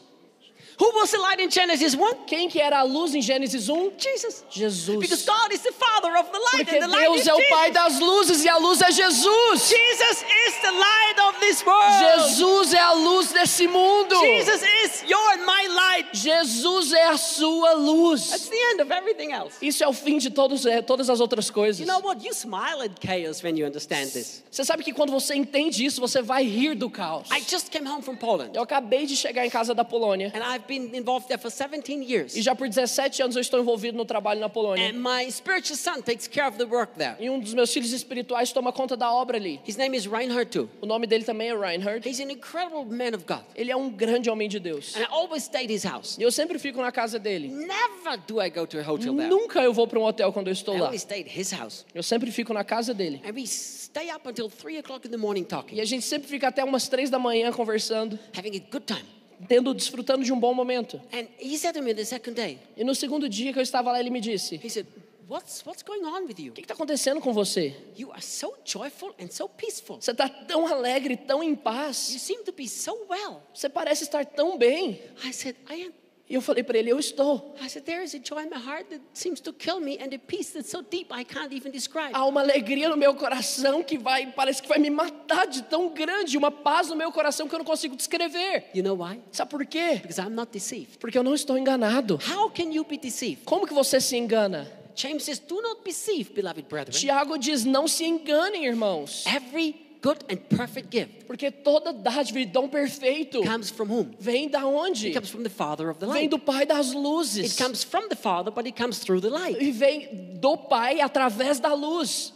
[0.80, 2.24] Who was the light in Genesis 1?
[2.26, 3.92] Quem que era a luz em Gênesis 1?
[3.98, 4.44] Jesus.
[4.48, 4.98] Jesus.
[4.98, 7.34] Because God is the Father of the light Porque and the light Deus is é
[7.34, 7.74] o Pai Jesus.
[7.74, 9.68] das luzes e a luz é Jesus.
[9.68, 12.30] Jesus is the light of this world.
[12.30, 14.14] Jesus é a luz desse mundo.
[14.20, 16.08] Jesus is your and my light.
[16.14, 18.48] Jesus é a sua That's luz.
[18.48, 19.56] the end of everything else.
[19.60, 21.80] Isso é o fim de todos, é, todas as outras coisas.
[21.80, 22.24] You know what?
[22.24, 24.42] You smile at chaos when you understand this.
[24.50, 27.28] Você sabe que quando você entende isso, você vai rir do caos.
[27.30, 30.42] I just came home from Poland Eu acabei de chegar em casa da Polônia and
[30.42, 32.36] I've been involved there for 17 years.
[32.36, 34.88] e já por 17 anos eu estou envolvido no trabalho na Polônia.
[34.90, 37.16] And my spiritual son takes care of the work there.
[37.18, 39.60] E um dos meus filhos espirituais toma conta da obra ali.
[39.66, 40.68] His name is Reinhard too.
[40.80, 42.08] O nome dele também é Reinhard.
[42.08, 43.42] He's an incredible man of God.
[43.54, 44.94] Ele é um grande homem de Deus.
[44.96, 46.16] And I always stay at his house.
[46.18, 47.48] E eu sempre fico na casa dele.
[47.48, 49.28] Never do I go to a hotel there.
[49.28, 50.86] Nunca eu vou para um hotel quando eu estou I lá.
[50.86, 51.84] only stay at his house.
[51.94, 53.20] Eu sempre fico na casa dele.
[53.26, 56.28] And we stay up until 3 o'clock in the morning E talking, a gente sempre
[56.28, 59.19] fica até umas três da manhã conversando, having a good time.
[59.48, 61.00] Tendo, desfrutando de um bom momento.
[61.12, 63.92] And he said to me the second day, E no segundo dia que eu estava
[63.92, 64.86] lá, ele me disse: said,
[65.28, 66.50] What's, what's going on with you?
[66.50, 67.72] O que está acontecendo com você?
[67.96, 70.00] You are so joyful and so peaceful.
[70.00, 71.96] Você está tão alegre, tão em You paz.
[71.96, 73.40] seem to be so well.
[73.54, 75.00] Você parece estar tão bem.
[75.24, 75.92] I said, I am.
[76.30, 77.56] E eu falei para ele: Eu estou.
[77.60, 80.14] I said, There is a joy in my heart that seems to kill me, and
[80.14, 82.12] a peace that's so deep I can't even describe.
[82.14, 85.88] Há uma alegria no meu coração que vai, parece que vai me matar de tão
[85.88, 88.70] grande, uma paz no meu coração que eu não consigo descrever.
[88.72, 89.20] You know why?
[89.32, 89.96] Sabe por quê?
[90.00, 90.98] Because I'm not deceived.
[90.98, 92.20] Porque eu não estou enganado.
[92.30, 93.44] How can you be deceived?
[93.44, 94.70] Como que você se engana?
[94.94, 96.96] James says, Do not be deceived, beloved brethren.
[96.96, 99.24] Tiago diz: Não se enganem, irmãos.
[99.26, 104.10] Every good and perfect gift Porque toda dádiva e dom perfeito comes from whom?
[104.18, 105.08] vem da onde?
[105.08, 106.30] It comes from the Father of the Vem light.
[106.30, 107.56] do Pai das It luzes.
[107.56, 109.60] comes from the Father, but it comes through the light.
[109.60, 112.32] E vem do Pai através da luz.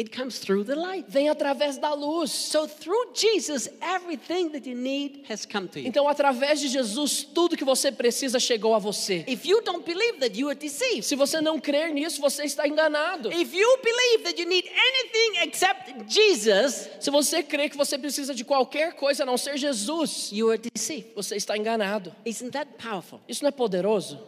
[0.00, 1.04] It comes through the light.
[1.10, 2.30] Vem através da luz.
[2.30, 5.86] So through Jesus, everything that you need has come to you.
[5.86, 9.26] Então, através de Jesus, tudo que você precisa chegou a você.
[9.28, 11.02] If you don't believe that, you are deceived.
[11.04, 13.30] Se você não crer nisso, você está enganado.
[13.30, 18.34] If you believe that you need anything except Jesus, Se você crê que você precisa
[18.34, 21.12] de qualquer coisa a não ser Jesus, you are deceived.
[21.14, 22.14] você está enganado.
[22.24, 23.20] Isn't that powerful?
[23.28, 24.18] Isso não é poderoso?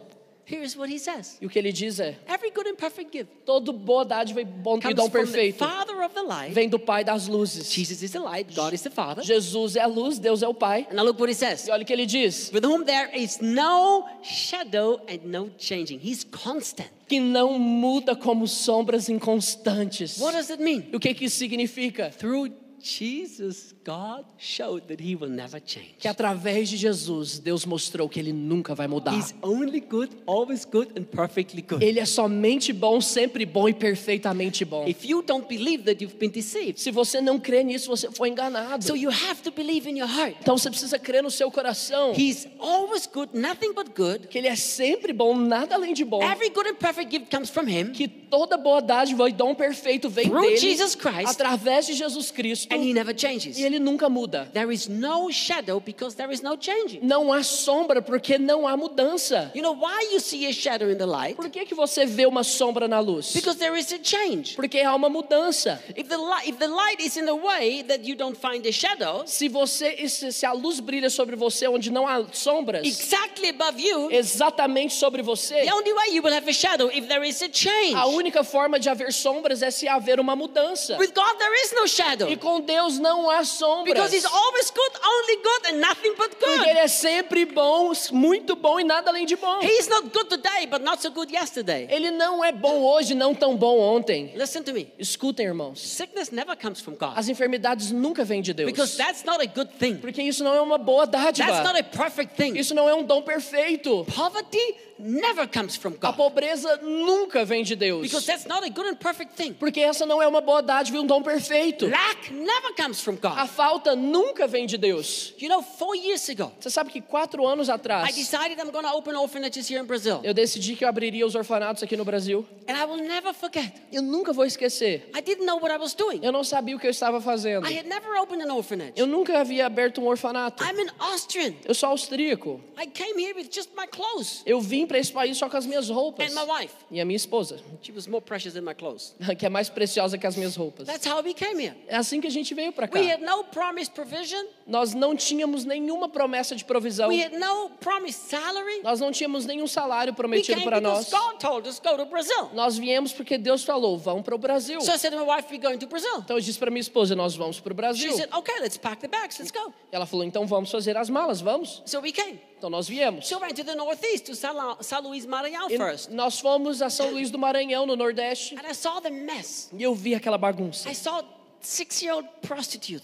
[0.45, 3.31] Here's what he says E o que ele diz é: Every good and perfect gift
[3.45, 6.53] todo boa dádiva e bom dom perfeito Father of the light.
[6.53, 7.71] vem do Pai das luzes.
[7.71, 9.23] Jesus is the light, God is the Father.
[9.23, 10.85] Jesus é a luz, Deus é o Pai.
[10.91, 11.67] And now look what he says.
[11.67, 15.99] E olha o que ele diz: With whom there is no shadow and no changing.
[16.03, 16.89] He's constant.
[17.07, 20.19] que não muda como sombras inconstantes.
[20.19, 20.89] What does it mean?
[20.91, 22.09] E o que que isso significa?
[22.09, 22.51] Through
[22.83, 25.95] Jesus, God showed that he will never change.
[25.99, 29.13] Que através de Jesus, Deus mostrou que ele nunca vai mudar.
[29.17, 31.83] He's only good, always good, and perfectly good.
[31.83, 34.85] Ele é somente bom, sempre bom e perfeitamente bom.
[34.85, 36.79] If you don't believe that, you've been deceived.
[36.81, 38.83] Se você não crê nisso, você foi enganado.
[38.83, 40.35] So you have to believe in your heart.
[40.41, 44.27] Então você precisa crer no seu coração He's always good, nothing but good.
[44.27, 46.21] que ele é sempre bom, nada além de bom.
[46.21, 47.93] Every good and perfect gift comes from him.
[47.93, 51.27] Que toda boa dádiva e dom perfeito vem Through dele Jesus Christ.
[51.27, 53.57] através de Jesus Cristo And he never changes.
[53.57, 54.47] e ele nunca muda.
[54.53, 56.99] There is no shadow because there is no changing.
[57.03, 59.51] Não há sombra porque não há mudança.
[59.55, 61.35] You know why you see a shadow in the light?
[61.35, 63.33] Por que, que você vê uma sombra na luz?
[63.33, 64.55] Because there is a change.
[64.55, 65.81] Porque há uma mudança.
[65.95, 68.71] If the light, if the light is in a way that you don't find the
[68.71, 73.81] shadows, Se você se a luz brilha sobre você onde não há sombras, exactly above
[73.81, 77.41] you, exatamente sobre você, the only way you will have a shadow if there is
[77.41, 77.95] a change.
[77.95, 80.97] a única forma de haver sombras é se haver uma mudança.
[80.97, 82.29] With God there is no shadow.
[82.29, 83.93] E com Deus não há sombras.
[83.93, 86.69] Because he's always good, only good, and nothing but Porque good.
[86.69, 89.59] ele é sempre bom, muito bom e nada além de bom.
[89.61, 91.87] He's not good today, but not so good yesterday.
[91.89, 94.33] Ele não é bom hoje, não tão bom ontem.
[94.35, 94.91] Listen to me.
[94.97, 95.79] Escutem, irmãos.
[95.81, 97.13] Sickness never comes from God.
[97.15, 98.71] As enfermidades nunca vêm de Deus.
[98.71, 99.97] Because that's not a good thing.
[99.97, 101.47] Porque isso não é uma boa dádiva.
[101.47, 102.57] That's not a perfect thing.
[102.57, 104.05] Isso não é um dom perfeito.
[104.05, 106.15] Poverty never comes from A God.
[106.15, 108.01] pobreza nunca vem de Deus.
[108.03, 109.53] Because that's not a good and perfect thing.
[109.53, 111.87] Porque essa não é uma boa dádiva e um dom perfeito.
[111.87, 113.47] Lack never comes from A God.
[113.49, 115.33] falta nunca vem de Deus.
[115.39, 118.87] You know, four years ago, Você sabe que quatro anos I atrás decided I'm to
[118.95, 120.21] open orphanages here in Brazil.
[120.23, 122.45] eu decidi que eu abriria os orfanatos aqui no Brasil.
[122.67, 123.73] And I will never forget.
[123.91, 125.09] Eu nunca vou esquecer.
[125.15, 126.19] I didn't know what I was doing.
[126.23, 127.67] Eu não sabia o que eu estava fazendo.
[127.67, 128.93] I had never opened an orphanage.
[128.95, 130.63] Eu nunca havia aberto um orfanato.
[130.63, 131.53] I'm an Austrian.
[131.65, 132.61] Eu sou austríaco.
[132.77, 135.65] I came here with just my clothes Eu vim para esse país só com as
[135.65, 136.31] minhas roupas.
[136.31, 136.75] and my wife.
[136.91, 139.15] E a minha esposa, She was more precious than my clothes.
[139.39, 140.85] que é mais preciosa que as minhas roupas.
[140.85, 141.75] That's how we came here.
[141.87, 142.99] É assim que a gente veio para cá.
[142.99, 144.45] We had no promised provision.
[144.67, 147.09] Nós não tínhamos nenhuma promessa de provisão.
[147.09, 148.81] We had no promised salary.
[148.83, 151.09] Nós não tínhamos nenhum salário prometido para nós.
[151.09, 152.51] God told us go to Brazil.
[152.53, 154.79] Nós viemos porque Deus falou, vão para o Brasil.
[154.81, 156.19] So I said to my wife, we're going to Brazil.
[156.19, 158.11] Então eu disse para minha esposa, nós vamos para o She Brasil.
[158.13, 159.73] said, okay, let's pack the bags, let's go.
[159.91, 161.81] Ela falou, então vamos fazer as malas, vamos?
[161.85, 162.39] So we came.
[162.57, 163.27] Então nós viemos.
[163.27, 166.09] So we went to the northeast to São São Luís Maranhão E first.
[166.11, 169.69] nós fomos a São Luís do Maranhão, no Nordeste, And I saw the mess.
[169.73, 170.89] e eu vi aquela bagunça.
[170.89, 171.23] I saw.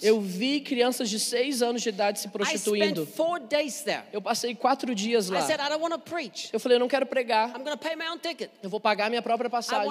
[0.01, 3.05] Eu vi crianças de seis anos de idade se I spent prostituindo.
[3.05, 4.03] four days there.
[4.11, 5.41] Eu passei quatro dias I lá.
[5.41, 6.49] said, I don't want to preach.
[6.51, 8.49] Eu falei, eu não quero pregar, I'm going to pay my own ticket.
[8.61, 9.87] eu vou pagar minha própria passagem.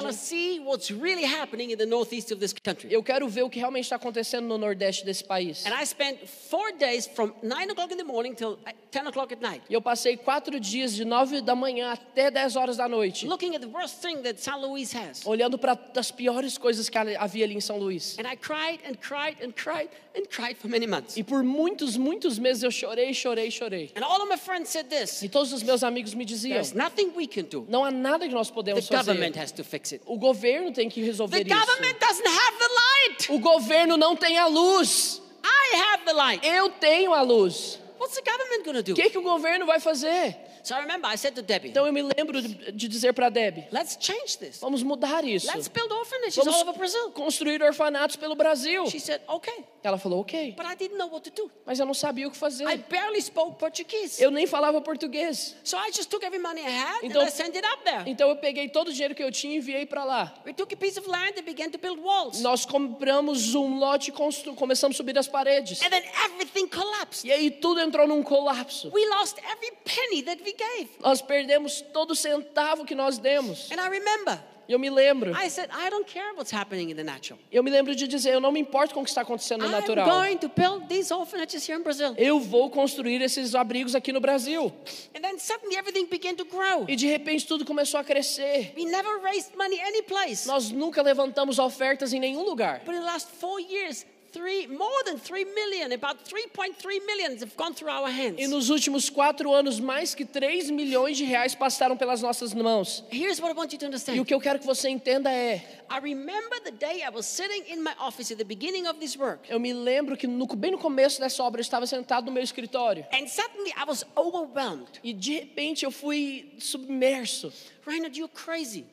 [2.91, 5.64] Eu quero ver o que realmente está acontecendo no Nordeste desse país.
[5.66, 8.59] And I spent four days from 9 o'clock in the morning till
[8.91, 12.57] 10 o'clock at night E eu passei quatro dias, de nove da manhã até dez
[12.57, 15.25] horas da noite, looking at the worst thing that San Luis has.
[15.25, 18.16] olhando para as piores coisas que havia ali em São Luís.
[18.19, 21.17] And I cried and cried and cried and cried for many months.
[21.17, 23.91] E por muitos, muitos meses eu chorei, chorei, chorei.
[23.97, 26.73] And all of my friends said this E todos os meus amigos me diziam: there's
[26.75, 27.65] nothing we can do.
[27.69, 29.41] não há nada que nós The podemos government fazer.
[29.45, 30.03] has to fix it.
[30.07, 32.07] O governo tem que The resolver government isso.
[32.09, 33.31] doesn't have the light.
[33.33, 35.23] O governo não tem a luz.
[35.45, 36.45] I have the light.
[36.47, 37.79] Eu tenho a luz.
[37.99, 38.93] What's the government going to do?
[38.93, 40.37] O que, que o governo vai fazer?
[40.63, 43.65] So I remember I said to Debbie, Então eu me lembro de dizer para Deb:
[43.73, 44.59] let's change this.
[44.61, 45.47] vamos mudar isso.
[45.47, 47.11] Let's build orphanages all over Vamos Brazil.
[47.13, 48.87] construir orfanatos pelo Brasil.
[48.91, 49.65] She said, okay.
[49.83, 50.55] Ela falou: ok.
[50.57, 51.51] But I didn't know what to do.
[51.65, 52.65] Mas eu não sabia o que I fazer.
[52.91, 54.23] barely spoke Portuguese.
[54.23, 55.55] Eu nem falava português.
[55.65, 58.03] So I just took every money I had Então- and I sent it up there.
[58.11, 60.35] Então eu peguei todo o dinheiro que eu tinha e enviei para lá.
[60.45, 62.41] We took a piece of land and began to build walls.
[62.41, 64.55] Nós compramos um lote e constru...
[64.55, 65.81] começamos a subir as paredes.
[65.83, 67.27] And then everything collapsed.
[67.27, 68.91] E aí tudo entrou num colapso.
[68.93, 70.90] We lost every penny that we gave.
[71.01, 73.70] Nós perdemos todo centavo que nós demos.
[73.70, 74.38] And I remember,
[74.68, 75.32] eu me lembro.
[75.32, 77.38] I said, I don't care what's happening in the natural.
[77.51, 79.70] Eu me lembro de dizer, eu não me importo com o que está acontecendo no
[79.70, 80.07] natural.
[80.07, 82.14] going to build these orphanages here in Brazil.
[82.18, 84.70] Eu vou construir esses abrigos aqui no Brasil.
[85.16, 86.84] And then suddenly everything began to grow.
[86.86, 88.74] E de repente tudo começou a crescer.
[88.76, 90.46] We never raised money any place.
[90.46, 92.82] Nós nunca levantamos ofertas em nenhum lugar.
[92.84, 97.57] But in the last four years, three, more than 3 million, about 3.3 million have
[97.57, 98.37] gone through our hands.
[98.39, 103.05] E nos últimos quatro anos, mais que 3 milhões de reais passaram pelas nossas mãos.
[103.11, 104.24] Here's what I want you to E o understand.
[104.24, 107.83] que eu quero que você entenda é: I remember the day I was sitting in
[107.83, 109.41] my office at the beginning of this work.
[109.49, 112.43] eu me lembro que no, bem no começo dessa obra eu estava sentado no meu
[112.43, 113.07] escritório.
[113.12, 114.89] And suddenly I was overwhelmed.
[115.03, 117.53] E de repente eu fui submerso
[117.87, 118.85] Reinhard, you're crazy.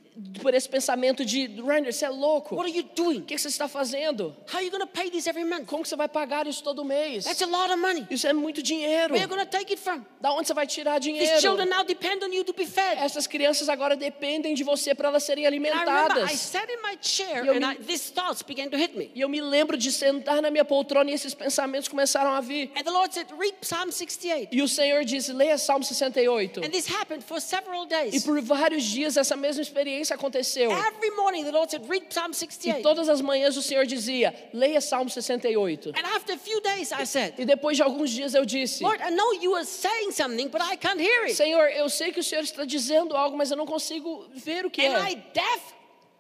[0.42, 2.56] Por esse pensamento de: Rainer, você é louco.
[2.56, 3.22] What O are you doing?
[3.22, 4.36] que você está fazendo?
[4.52, 5.66] How are you to pay this every month?
[5.66, 7.26] Como você vai pagar isso todo mês?
[7.26, 8.06] That's a lot of money.
[8.10, 9.14] Isso é muito dinheiro.
[9.14, 10.04] Where are you to take it from?
[10.22, 11.42] Da onde você vai tirar These dinheiro?
[11.42, 12.98] children now depend on you to be fed.
[13.00, 16.32] Essas crianças agora dependem de você para elas serem alimentadas.
[16.40, 19.12] sat in my chair E eu and me- I, these thoughts began to hit me.
[19.14, 22.72] E eu me lembro de sentar na minha poltrona e esses pensamentos começaram a vir.
[22.78, 24.50] And the Lord said, read Psalm 68.
[24.56, 26.60] E o Senhor disse: leia Salmo 68.
[26.64, 28.24] And this happened for several E days.
[28.24, 30.72] por vários dias essa mesma experiência aconteceu.
[30.72, 32.82] Every morning the Lord said, read Psalm E 68.
[32.82, 35.90] todas as manhãs o Senhor dizia: leia Salmo 68.
[35.90, 39.02] And after a few days I said, E depois de alguns dias eu disse: Lord,
[39.02, 41.36] I know you are saying something, but I can't hear it.
[41.36, 44.70] Senhor, eu sei que o Senhor está dizendo algo, mas eu não consigo ver o
[44.70, 45.16] que I é.
[45.34, 45.75] deaf?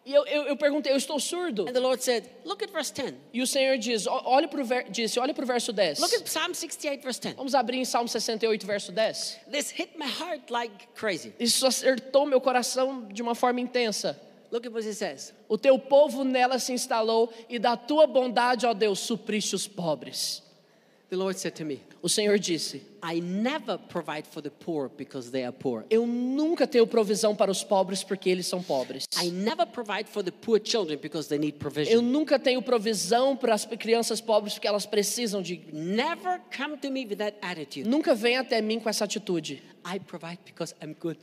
[0.05, 1.63] E eu, eu, eu perguntei: eu estou surdo?
[1.67, 3.15] And the Lord said, look at verse 10.
[3.33, 5.99] E o Senhor diz, "Ó- olhe pro ver, disse: olhe para o verso 10.
[5.99, 7.35] Look at Psalm 68, verse 10.
[7.35, 9.39] Vamos abrir em Salmo 68, verso 10.
[9.51, 11.33] This hit my heart like crazy.
[11.39, 14.19] Isso acertou meu coração de uma forma intensa.
[14.51, 15.33] Look at what it says.
[15.49, 20.43] O teu povo nela se instalou e da tua bondade, ó Deus, supriste os pobres.
[21.09, 25.31] The Lord said to me, O Senhor disse: I never provide for the poor because
[25.31, 25.85] they are poor.
[25.89, 29.05] Eu nunca tenho provisão para os pobres porque eles são pobres.
[29.19, 32.01] I never provide for the poor children because they need Eu provision.
[32.03, 35.65] nunca tenho provisão para as crianças pobres porque elas precisam de.
[35.73, 37.89] Never come to me with that attitude.
[37.89, 39.63] Nunca vem até mim com essa atitude.
[39.83, 41.17] I provide because I'm good.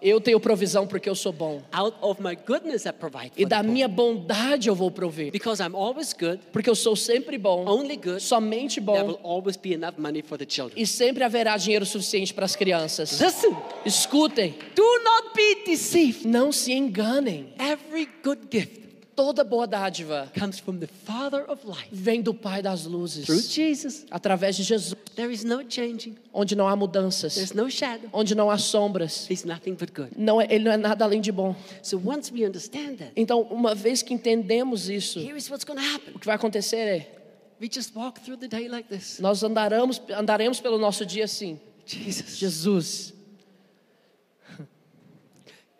[0.00, 1.60] Eu tenho provisão porque eu sou bom.
[1.72, 5.30] Out of my goodness, I provide E da minha bondade eu vou prover.
[5.32, 9.06] Because I'm always good, Porque eu sou sempre bom, only good, somente there bom.
[9.06, 10.80] will always be enough money for the children.
[10.80, 13.20] E sempre haverá dinheiro suficiente para as crianças.
[13.20, 16.26] Listen, Escutem, do not be deceived.
[16.26, 17.52] não se enganem.
[17.58, 18.87] Every good gift
[19.18, 21.88] Toda boa dádiva comes from the Father of life.
[21.90, 26.54] vem do Pai das luzes, Through Jesus, através de Jesus, there is no changing, onde
[26.54, 28.08] não há there's mudanças, no shadow.
[28.12, 29.28] onde não há sombras.
[29.28, 30.10] He's nothing but good.
[30.16, 31.56] Não é, ele não é nada além de bom.
[31.82, 35.80] So once we understand that, Então, uma vez que entendemos isso, here is what's going
[35.80, 36.14] to happen.
[36.14, 37.14] o que vai acontecer é
[37.60, 39.18] We just walk through the day like this.
[39.18, 41.58] nós andaremos, andaremos pelo nosso dia assim.
[41.84, 43.14] Jesus, Jesus,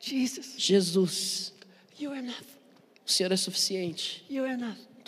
[0.00, 1.52] Jesus, Jesus,
[2.00, 2.57] you are enough.
[3.08, 4.24] O Senhor é suficiente.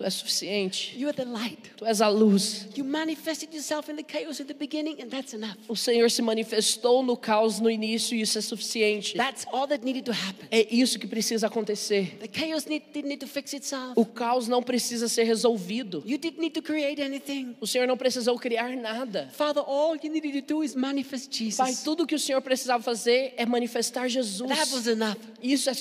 [0.01, 0.07] You are enough.
[0.07, 0.98] Tu és suficiente.
[0.98, 1.59] You are the light.
[1.76, 2.66] Tu és a luz.
[2.76, 5.57] You manifested yourself in the chaos at the beginning, and that's enough.
[5.68, 9.16] O Senhor se manifestou no caos no início e isso é suficiente.
[9.16, 10.46] That's all that needed to happen.
[10.51, 12.16] É isso que precisa acontecer.
[12.20, 13.92] The chaos need, didn't need to fix itself.
[13.96, 16.03] O caos não precisa ser resolvido.
[16.07, 17.57] You didn't need to create anything.
[17.61, 19.28] O Senhor não precisou criar nada.
[19.32, 21.82] Father, all you needed to do is manifest Pai, Jesus.
[21.84, 24.40] tudo que o Senhor precisava fazer é manifestar That Jesus.
[24.72, 25.16] was enough.
[25.42, 25.74] Isso é And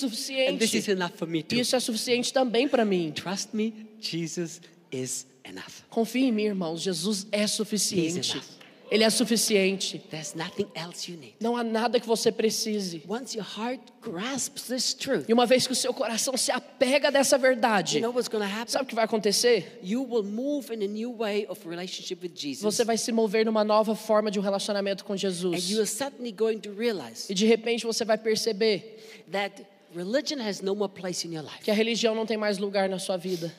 [0.58, 0.90] this is suficiente.
[0.90, 1.58] enough for me too.
[1.58, 3.12] Isso é suficiente também para mim.
[3.12, 4.60] Trust me, Jesus
[4.92, 5.82] is enough.
[5.90, 6.80] Confie em mim, irmãos.
[6.80, 8.40] Jesus é suficiente.
[8.90, 10.00] Ele é suficiente.
[10.10, 11.34] There's nothing else you need.
[11.38, 13.00] Não há nada que você precise.
[13.08, 17.08] Once your heart grasps this truth, E uma vez que o seu coração se apega
[17.12, 18.66] dessa you verdade, know what's happen?
[18.66, 19.78] sabe o que vai acontecer?
[19.80, 22.62] You will move in a new way of relationship with Jesus.
[22.62, 25.70] Você vai se mover numa nova forma de um relacionamento com And Jesus.
[25.70, 28.98] you are suddenly going to realize E de repente você vai perceber
[29.30, 31.60] that religion has no more place in your life.
[31.62, 33.54] que a religião não tem mais lugar na sua vida.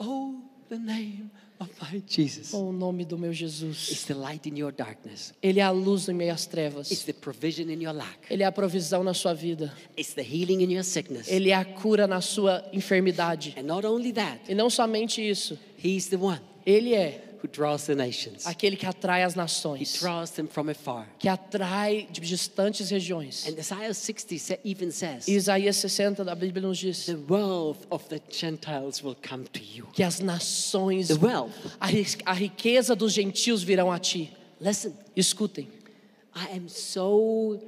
[0.00, 0.40] Oh,
[0.70, 1.30] the name
[1.60, 2.54] of my Jesus.
[2.54, 4.04] Oh, o nome do meu It's Jesus.
[4.06, 5.34] the light in your darkness.
[5.42, 7.04] Ele é a luz em meio às It's trevas.
[7.04, 8.18] the provision in your lack.
[8.30, 9.72] Ele é a provisão na sua vida.
[9.98, 11.28] It's the healing in your sickness.
[11.28, 13.54] Ele é a cura na sua enfermidade.
[13.58, 15.58] And not only that, E não somente isso.
[15.82, 18.46] He's the one Ele é who draws the nations.
[18.46, 21.06] aquele que atrai as He nações, draws them from afar.
[21.18, 23.46] que atrai de distantes regiões.
[23.46, 28.08] And Isaiah 60 sa- even says, Isaías 60 da Bíblia nos diz The wealth of
[28.08, 29.86] the Gentiles will come to you.
[29.92, 31.52] que as nações, The wealth.
[31.80, 34.32] a riqueza dos gentios virão a ti.
[34.60, 35.68] Listen, Escutem.
[36.34, 37.58] I am so,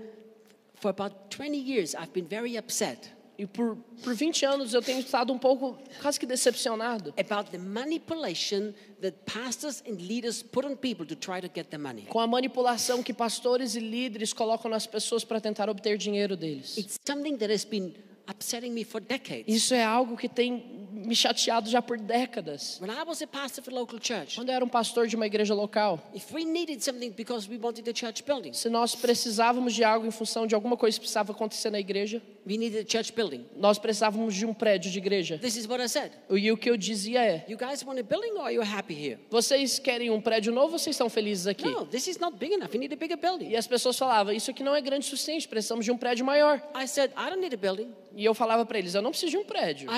[0.77, 3.09] for about 20 years, I've been very upset
[3.43, 7.59] E por, por 20 anos eu tenho estado um pouco quase que decepcionado about the
[7.59, 12.03] manipulation that pastors and leaders put on people to try to get the money.
[12.03, 16.77] com a manipulação que pastores e líderes colocam nas pessoas para tentar obter dinheiro deles.
[16.79, 17.93] It's something that has been
[18.29, 19.45] upsetting me for decades.
[19.47, 22.79] Isso é algo que tem me chateado já por décadas.
[22.81, 25.17] When I was a pastor for a local church, Quando eu era um pastor de
[25.17, 28.95] uma igreja local, if we needed something because we wanted the church building, se nós
[28.95, 32.87] precisávamos de algo em função de alguma coisa que precisava acontecer na igreja, we needed
[32.87, 33.45] a church building.
[33.57, 35.39] nós precisávamos de um prédio de igreja.
[35.39, 36.13] This is what I said.
[36.31, 38.95] E o que eu dizia é: You guys want a building or are you happy
[38.95, 39.19] here?
[39.31, 41.69] vocês querem um prédio novo ou vocês estão felizes aqui?
[41.69, 42.73] No, this is not big enough.
[42.73, 43.49] You need a bigger building.
[43.49, 46.25] E as pessoas falavam: isso aqui não é grande o suficiente, precisamos de um prédio
[46.25, 46.63] maior.
[46.77, 47.91] I said, I don't need a building.
[48.17, 49.91] E eu falava para eles: eu não preciso de um prédio.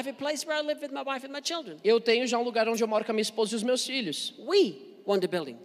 [1.82, 3.84] Eu tenho já um lugar onde eu moro com a minha esposa e os meus
[3.86, 4.34] filhos.
[4.38, 4.93] We.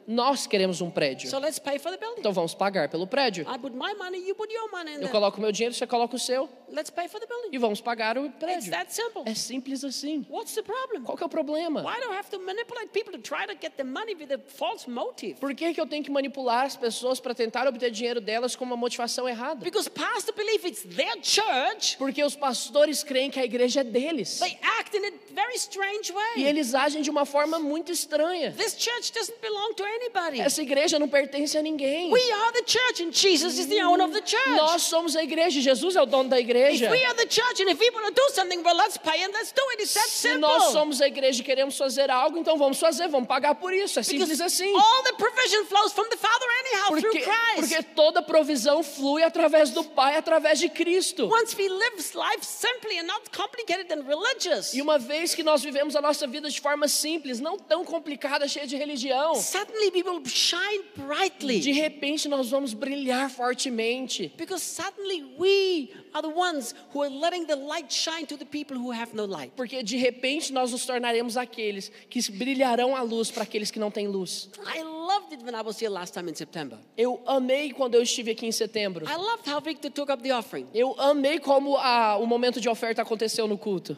[0.08, 1.30] Nós queremos um prédio.
[1.30, 2.20] So let's pay for the building.
[2.20, 3.44] Então vamos pagar pelo prédio.
[3.50, 6.16] I put my money, you put your money in Eu coloco meu dinheiro, você coloca
[6.16, 7.50] o seu Let's pay for the building.
[7.52, 8.72] e vamos pagar o It's prédio.
[8.72, 9.24] that simple.
[9.26, 10.26] É simples assim.
[10.30, 11.04] What's the problem?
[11.04, 11.82] Qual que é o problema?
[11.82, 14.40] Why do I have to manipulate people to try to get the money with a
[14.48, 15.40] false motive?
[15.40, 18.66] Por que, que eu tenho que manipular as pessoas para tentar obter dinheiro delas com
[18.66, 19.64] uma motivação errada?
[19.64, 21.98] Because pastors believe it's their church.
[21.98, 24.40] Porque os pastores creem que a igreja é deles.
[24.40, 26.44] They act in a very strange E way.
[26.46, 28.52] eles agem de uma forma muito estranha.
[28.52, 30.42] This church doesn't belong to anybody.
[30.42, 32.12] Essa igreja não pertence a ninguém.
[32.12, 34.50] We are the church and Jesus is the owner of the church.
[34.50, 36.90] Nós somos a igreja, Jesus é o dono da If igreja.
[36.90, 39.32] we are the church and if we want to do something, well, let's pay and
[39.34, 39.82] let's do it.
[39.84, 40.42] It's that Se simple.
[40.42, 44.00] nós somos a igreja e queremos fazer algo, então vamos fazer, vamos pagar por isso.
[44.00, 44.74] É simples Because assim.
[44.76, 47.56] all the provision flows from the Father anyhow Porque, through Christ.
[47.56, 51.28] porque toda provisão flui através do Pai, através de Cristo.
[51.32, 55.62] Once we live life simply and not complicated and religious, E uma vez que nós
[55.62, 60.02] vivemos a nossa vida de forma simples, não tão complicada, cheia de religião, suddenly we
[60.04, 61.60] will shine de brightly.
[61.74, 64.32] repente nós vamos brilhar fortemente.
[64.38, 68.78] Because suddenly we are the ones who are letting the light shine to the people
[68.78, 69.52] who have no light.
[69.56, 73.92] Porque de repente nós nos tornaremos aqueles que brilharão a luz para aqueles que não
[73.92, 74.50] têm luz.
[74.66, 76.78] I loved it when I was here last time in September.
[76.98, 79.06] Eu amei quando eu estive aqui em setembro.
[79.06, 80.68] I loved how Victor took up the offering.
[80.74, 83.98] Eu amei como a- o momento de oferta aconteceu no culto.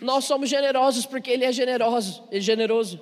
[0.00, 3.00] Nós somos generosos porque Ele é generoso, ele é generoso.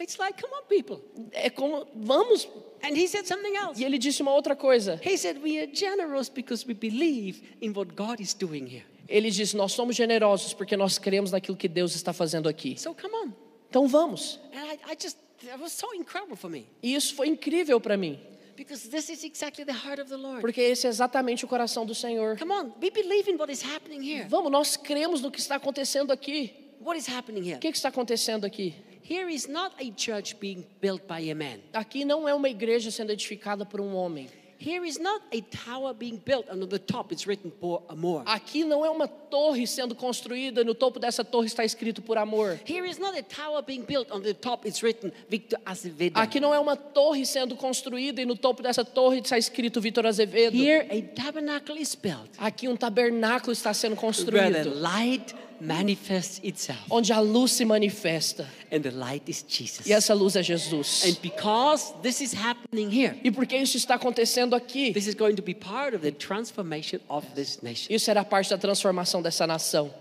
[0.00, 1.04] It's like, come on, people.
[1.32, 2.48] É como, vamos.
[2.82, 3.78] And he said something else.
[3.78, 4.98] E ele disse uma outra coisa.
[5.04, 8.84] He said, We are generous because we believe in what God is doing here.
[9.06, 12.78] Ele disse: Nós somos generosos porque nós cremos naquilo que Deus está fazendo aqui.
[12.78, 13.32] So come on.
[13.68, 14.40] Então vamos.
[14.54, 17.96] And I, I just, that was so incredible for me E isso foi incrível para
[17.96, 18.18] mim,
[18.60, 20.42] because this is exactly the heart of the Lord.
[20.42, 22.36] porque esse é exatamente o coração do Senhor.
[22.36, 24.26] Come on, we believe in what is happening here.
[24.28, 26.52] Vamos, nós cremos no que está acontecendo aqui.
[26.78, 27.56] What is happening here?
[27.56, 28.74] O que, está acontecendo aqui?
[29.02, 31.60] Here is not a church being built by a man.
[31.72, 34.28] Aqui não é uma igreja sendo edificada por um homem.
[34.62, 38.22] Here is not a tower being built, and on the top it's written por amor.
[38.26, 42.18] Aqui não é uma torre sendo construída e no topo dessa torre está escrito por
[42.18, 42.60] amor.
[42.68, 46.18] Here is not a tower being built, on the top it's written Victor Azevedo.
[46.18, 50.04] Aqui não é uma torre sendo construída e no topo dessa torre está escrito Vitor
[50.04, 50.54] Azevedo.
[50.54, 56.40] Here a tabernacle is built Aqui um tabernáculo está sendo where the construído, light manifests
[56.42, 58.46] itself, onde a luz se manifesta.
[58.72, 59.86] and the light is Jesus.
[59.86, 61.04] E essa luz é Jesus.
[61.04, 65.34] And because this is happening here, E porque isso está acontecendo aqui, this is going
[65.34, 67.92] to be part of the transformation of this nation.
[67.94, 69.92] isso será parte da transformação dessa nação.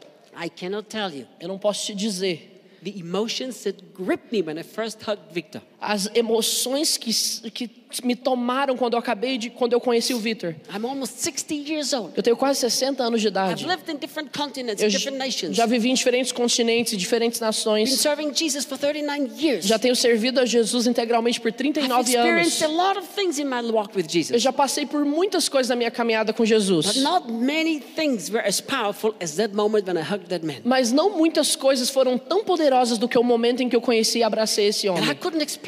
[0.42, 4.58] I cannot tell you Eu não posso te dizer the emotions that gripped me when
[4.58, 5.62] I first hugged Victor.
[5.82, 7.12] As emoções que,
[7.52, 7.70] que
[8.04, 10.56] me tomaram quando eu acabei de quando eu conheci o Vitor.
[10.74, 12.12] I'm almost 60 years old.
[12.16, 13.66] Eu tenho quase 60 anos de I've idade.
[13.66, 15.56] lived in different continents, Eu different nations.
[15.56, 17.92] já vivi em diferentes continentes, e diferentes Been nações.
[18.00, 19.66] serving Jesus for 39 years.
[19.66, 22.10] Já tenho servido a Jesus integralmente por I've 39 anos.
[22.10, 25.70] experienced a lot of things in my walk with Eu já passei por muitas coisas
[25.70, 26.86] na minha caminhada com Jesus.
[26.88, 30.58] But not many things were as powerful as that moment when I hugged that man.
[30.64, 34.20] Mas não muitas coisas foram tão poderosas do que o momento em que eu conheci
[34.20, 35.04] e abracei esse homem.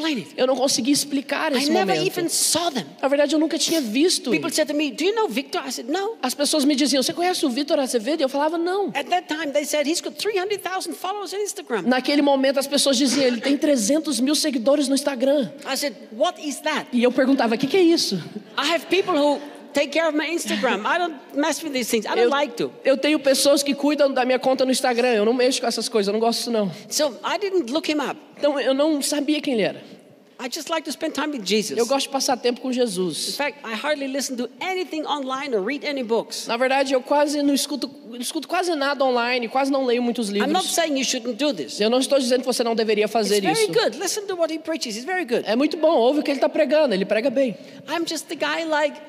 [0.02, 0.34] Explain it.
[0.36, 2.08] Eu não consegui explicar I esse never momento.
[2.08, 2.86] even saw them.
[3.02, 4.32] Na verdade, eu nunca tinha visto.
[4.32, 5.62] People said to me, Do you know Victor?
[5.66, 6.18] I said, No.
[6.22, 8.22] As pessoas me diziam: Você conhece o Vitor Azevedo?
[8.22, 8.90] Eu falava: Não.
[8.90, 11.84] At that time, they said he's got 300,000 followers on Instagram.
[11.84, 15.50] Naquele momento, as pessoas diziam: Ele tem 300 mil seguidores no Instagram.
[15.66, 16.88] I said, What is that?
[16.92, 18.16] E eu perguntava: O que, que é isso?
[18.58, 19.40] I have people who
[19.74, 20.86] take care of my Instagram.
[20.86, 22.06] I don't mess with these things.
[22.06, 22.72] I don't Eu, like to.
[22.84, 25.14] eu tenho pessoas que cuidam da minha conta no Instagram.
[25.14, 26.72] Eu não mexo com essas coisas, eu não gosto disso, não.
[26.90, 28.18] So I didn't look him up.
[28.38, 29.92] Então, eu não sabia quem ele era.
[30.44, 31.78] I just like to spend time with Jesus.
[31.78, 33.36] Eu gosto de passar tempo com In Jesus.
[33.36, 36.48] fact, I hardly listen to anything online or read any books.
[36.48, 37.88] Na verdade, eu quase não escuto,
[38.20, 40.72] escuto quase nada online, quase não leio muitos I'm not livros.
[40.74, 41.80] saying you shouldn't do this.
[41.80, 43.72] Eu não estou dizendo que você não deveria It's fazer very isso.
[43.72, 44.00] good.
[44.00, 44.96] Listen to what he preaches.
[44.96, 45.44] It's very good.
[45.46, 47.56] É muito bom, ouve o que ele está pregando, ele prega bem.
[47.88, 49.00] I'm just the guy like,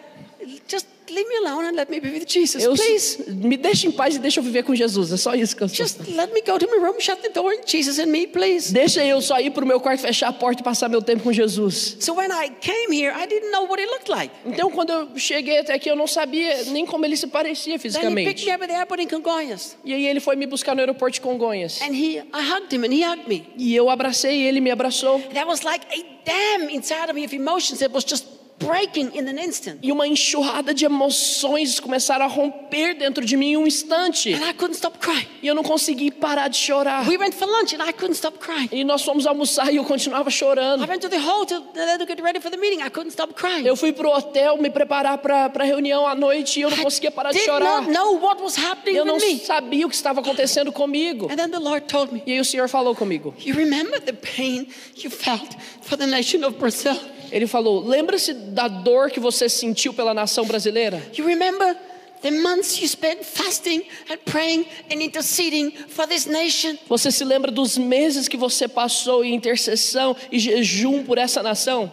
[0.69, 3.19] just leave me alone and let me be with Jesus, Eu, please.
[3.29, 5.13] me deixa em paz e deixa eu viver com Jesus.
[5.13, 5.77] É só isso que eu sou.
[5.77, 8.73] Just let me go to my room, shut the door, and Jesus and me, please.
[8.73, 11.33] Deixa eu só ir pro meu quarto, fechar a porta e passar meu tempo com
[11.33, 11.97] Jesus.
[12.01, 14.33] So when I came here, I didn't know what he looked like.
[14.47, 17.89] Então, quando eu cheguei até aqui, eu não sabia nem como ele se parecia Then
[17.89, 18.47] he picked fisicamente.
[18.47, 19.77] me up at the airport in Congonhas.
[19.85, 21.81] E aí ele foi me buscar no aeroporto de Congonhas.
[21.83, 23.45] And he, I hugged him and he hugged me.
[23.59, 25.19] E eu abracei ele, me abraçou.
[25.33, 28.25] There was like a dam inside of me of emotions that was just
[28.59, 29.79] breaking in an instant.
[29.83, 34.33] E uma enxurrada de emoções começaram a romper dentro de mim em um instante.
[34.33, 35.27] And I couldn't stop crying.
[35.43, 37.09] E eu não consegui parar de chorar.
[37.09, 38.69] We went for lunch and I couldn't stop crying.
[38.71, 40.87] E nós fomos almoçar e eu continuava I chorando.
[40.87, 42.81] went to the hotel to get ready for the meeting.
[42.85, 43.67] I couldn't stop crying.
[43.67, 47.11] Eu fui pro hotel me preparar para a reunião à noite e eu não conseguia
[47.11, 47.83] parar de Did chorar.
[47.83, 49.39] not know what was happening Eu não with me.
[49.41, 51.29] sabia o que estava acontecendo comigo.
[51.31, 53.35] And then the Lord told me, E aí o Senhor falou comigo.
[53.45, 54.69] You remember the pain
[55.03, 55.49] you felt
[55.83, 56.97] for the nation of Brazil?
[57.33, 61.03] Ele falou: Lembra-se da dor que você sentiu pela nação brasileira?
[61.17, 61.75] You remember
[62.21, 66.77] the months you spent fasting and praying and interceding for this nation?
[66.89, 71.91] Você se lembra dos meses que você passou em intercessão e jejum por essa nação?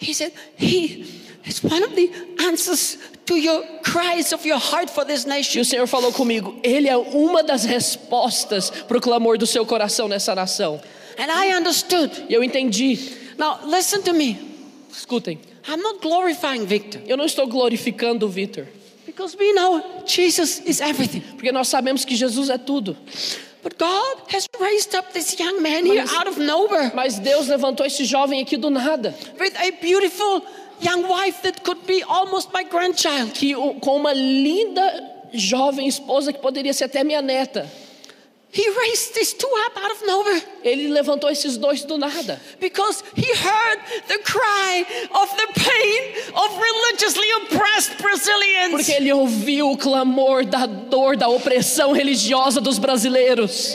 [0.00, 1.04] He said, He
[1.46, 2.10] is one of the
[2.44, 5.60] answers to your cries of your heart for this E nation.
[5.60, 10.08] o Senhor falou comigo: Ele é uma das respostas para o clamor do seu coração
[10.08, 10.82] nessa nação.
[11.18, 12.10] And I understood.
[12.28, 12.98] E eu entendi.
[13.38, 14.38] Now, listen to me.
[14.92, 18.66] Escutem, I'm not glorifying Victor eu não estou glorificando o Vitor,
[19.06, 21.20] because we know Jesus is everything.
[21.36, 22.94] porque nós sabemos que Jesus é tudo.
[23.62, 27.46] But God has raised up this young man here Mas- out of nowhere Mas Deus
[27.48, 30.42] levantou esse jovem aqui do nada, with a beautiful
[30.80, 33.30] young wife that could be almost my grandchild.
[33.32, 34.82] que com uma linda
[35.32, 37.66] jovem esposa que poderia ser até minha neta.
[38.54, 42.38] He raised these two up out of nowhere Ele levantou esses dois do nada.
[42.60, 43.78] because he heard
[44.08, 48.70] the cry of the pain of religiously oppressed Brazilians.
[48.72, 53.74] Porque ele ouviu o clamor da dor, da opressão religiosa dos brasileiros.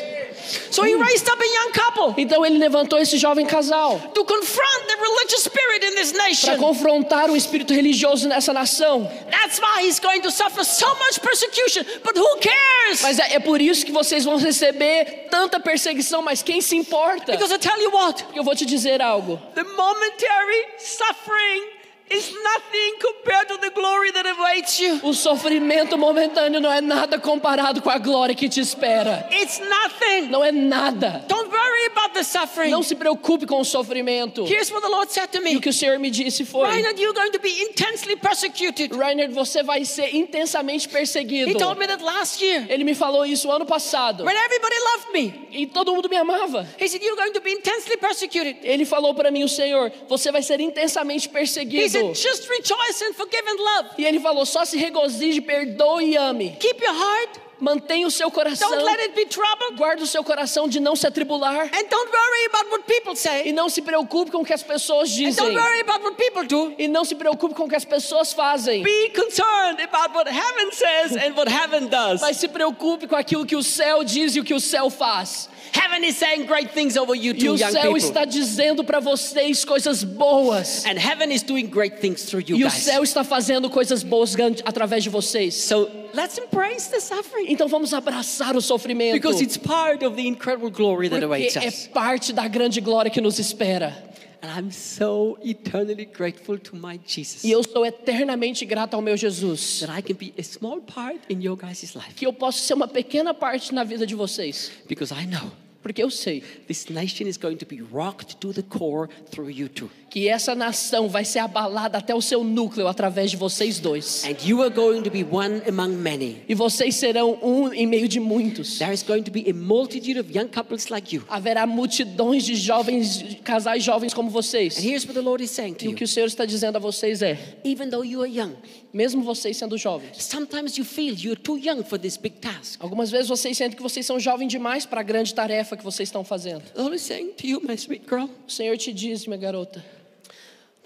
[0.72, 4.88] So he raised up a young couple Então ele levantou esse jovem casal to confront
[4.88, 6.58] the religious spirit in this para nation.
[6.58, 9.10] confrontar o espírito religioso nessa nação.
[9.30, 11.84] That's why he's going to suffer so much persecution.
[12.04, 13.02] But who cares?
[13.02, 17.32] Mas é, é por isso que vocês vão receber tanta perseguição, mas quem se importa?
[17.32, 19.40] Because I tell you what, Porque eu vou te dizer algo.
[19.56, 21.77] the momentary suffering
[22.10, 25.00] is nothing compared to the glory that awaits you.
[25.04, 29.28] O sofrimento momentâneo não é nada comparado com a glória que te espera.
[29.32, 30.30] It's nothing.
[30.30, 31.26] Não é nada.
[31.28, 32.72] Don't worry about the suffering.
[32.72, 34.46] Não se preocupe com o sofrimento.
[34.46, 36.70] Here's what the Lord said to E me o que o Senhor me disse foi:
[36.70, 38.96] Reinhard, you're going to be intensely persecuted.
[38.96, 41.58] Rainer, você vai ser intensamente He perseguido.
[41.58, 44.24] told me that last year Ele me falou isso ano passado.
[44.24, 45.48] when everybody loved me.
[45.52, 46.68] E todo mundo me amava.
[46.80, 48.60] He said, You're going to be intensely persecuted.
[48.64, 51.97] Ele falou para mim, o Senhor, você vai ser intensamente He perseguido.
[51.98, 53.90] Said, Just rejoice and forgive and love.
[53.98, 56.56] E ele falou, só se regozije, perdoe e ame.
[56.60, 57.40] Keep your heart.
[57.60, 58.70] Mantenha o seu coração.
[58.70, 59.78] Don't let it be troubled.
[59.78, 61.64] Guarde o seu coração de não se atribular.
[61.74, 63.52] And don't worry about what people E say.
[63.52, 65.44] não se preocupe com o que as pessoas And dizem.
[65.44, 66.76] don't worry about what people do.
[66.78, 68.84] E não se preocupe com o que as pessoas fazem.
[68.84, 72.22] Be concerned about what heaven says and what heaven does.
[72.22, 75.50] Mas se preocupe com aquilo que o céu diz e o que o céu faz.
[75.74, 77.98] Heaven is saying great things over you E too, o young céu people.
[77.98, 80.86] está dizendo para vocês coisas boas.
[80.86, 82.74] And heaven is doing great things through you E o guys.
[82.84, 85.54] céu está fazendo coisas boas através de vocês.
[85.56, 87.46] So let's embrace the suffering.
[87.50, 89.14] Então vamos abraçar o sofrimento.
[89.14, 91.88] Because it's part of the incredible glory that awaits Porque é us.
[91.94, 93.96] parte da grande glória que nos espera.
[94.42, 99.18] And I'm so eternally grateful to my Jesus E eu sou eternamente grato ao meu
[99.18, 99.80] Jesus.
[99.82, 102.14] that I can be a small part in your guys' life.
[102.16, 104.72] Que eu posso ser uma pequena parte na vida de vocês.
[104.88, 108.62] Because I know Porque eu sei this nation is going to be rocked to the
[108.64, 109.90] core through you two.
[110.10, 114.24] Que essa nação vai ser abalada até o seu núcleo através de vocês dois.
[114.26, 116.42] And you are going to be one among many.
[116.48, 118.78] E vocês serão um em meio de muitos.
[118.80, 121.24] There is going to be a multitude of young couples like you.
[121.28, 124.78] Haverá multidões de jovens, casais jovens como vocês.
[124.78, 125.98] And here's what the Lord is saying to E o you.
[125.98, 128.54] que o Senhor está dizendo a vocês é: Even though you are young,
[128.94, 132.80] mesmo vocês sendo jovens, sometimes you feel you're too young for this big task.
[132.82, 136.08] algumas vezes vocês sentem que vocês são jovens demais para a grande tarefa que vocês
[136.08, 136.62] estão fazendo.
[136.74, 139.84] The Lord is saying to you, my sweet girl, O Senhor te diz, minha garota.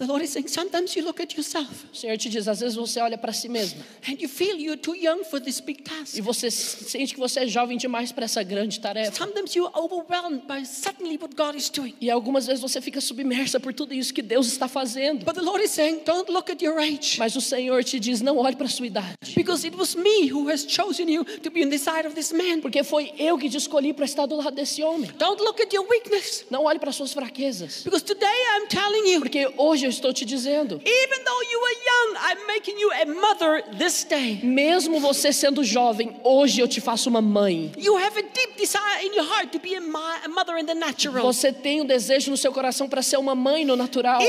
[0.01, 2.75] The Lord is saying, sometimes you look at yourself O Senhor te diz, às vezes
[2.75, 6.17] você olha para si mesma and you feel you're too young for this big task.
[6.17, 9.15] e você sente que você é jovem demais para essa grande tarefa.
[9.15, 11.93] Sometimes you're overwhelmed by suddenly what God is doing.
[12.01, 15.23] E algumas vezes você fica submersa por tudo isso que Deus está fazendo.
[15.25, 17.17] But the Lord is saying, don't look at your age.
[17.19, 19.15] Mas o Senhor te diz, não olhe para a sua idade.
[19.35, 22.31] Because it was me who has chosen you to be on the side of this
[22.31, 22.59] man.
[22.61, 25.11] Porque foi eu que te escolhi para estar do lado desse homem.
[25.17, 26.45] Don't look at your weakness.
[26.49, 27.83] Não olhe para suas fraquezas.
[27.83, 28.27] Because today
[28.57, 30.81] I'm telling you, Porque hoje estou te dizendo.
[30.83, 34.39] Even though you are young, I'm making you a mother this day.
[34.43, 37.71] Mesmo você sendo jovem, hoje eu te faço uma mãe.
[37.77, 40.65] You have a deep desire in your heart to be a, ma- a mother in
[40.65, 41.23] the natural.
[41.23, 44.19] Você tem um desejo no seu coração para ser uma mãe no natural.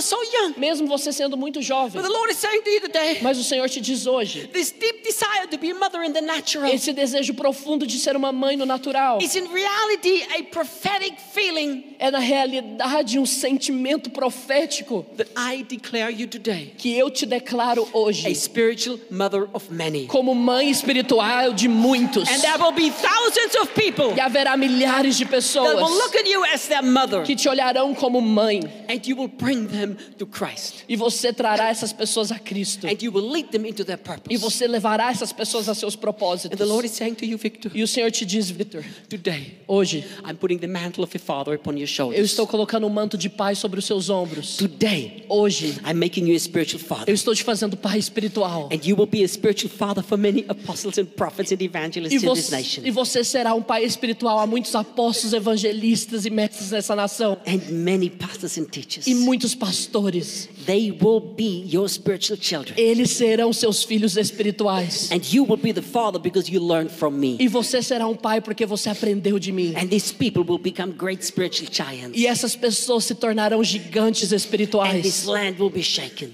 [0.00, 0.54] So young.
[0.56, 2.00] Mesmo você sendo muito jovem.
[2.00, 4.70] But the Lord is saying to you today, Mas o Senhor te diz hoje, this
[4.72, 8.32] deep desire to be a mother in the natural esse desejo profundo de ser uma
[8.32, 14.89] mãe no natural is in reality a prophetic feeling é na realidade um sentimento profético
[15.16, 20.06] that I declare you today que eu te declaro a hoje spiritual mother of many.
[20.06, 22.28] como mãe espiritual de muitos.
[22.28, 26.16] And there will be thousands of people E haverá milhares de that will pessoas look
[26.16, 29.96] at you as their mother que te olharão como mãe and you will bring them
[30.18, 33.84] to Christ e você trará essas pessoas a Cristo and you will lead them into
[33.84, 33.98] their
[34.28, 36.58] e você levará essas pessoas a seus And propósitos.
[36.58, 40.04] the Lord is saying to you, Victor, E o Senhor te diz, Victor, today hoje
[40.26, 43.28] I'm putting the mantle of a father upon your eu estou colocando um manto de
[43.28, 44.56] pai sobre os seus ombros.
[44.80, 47.14] Today Hoje I'm making you a spiritual eu father.
[47.14, 48.68] estou te fazendo pai espiritual.
[48.72, 52.20] And you will be a spiritual father for many apostles and prophets and E evangelists
[52.20, 52.82] in this nation.
[52.84, 57.38] e você será um pai espiritual a muitos apóstolos, evangelistas e mestres nessa nação.
[57.46, 59.06] And many pastors and teachers.
[59.06, 60.48] E muitos pastores.
[60.66, 62.74] They will be your spiritual children.
[62.76, 65.12] Eles serão seus filhos espirituais.
[65.12, 67.36] And you will be the father because you learned from me.
[67.38, 69.74] E você será um pai porque você aprendeu de mim.
[69.76, 72.18] And these people will become great spiritual giants.
[72.18, 75.26] E essas pessoas se tornarão gigantes this espirituais.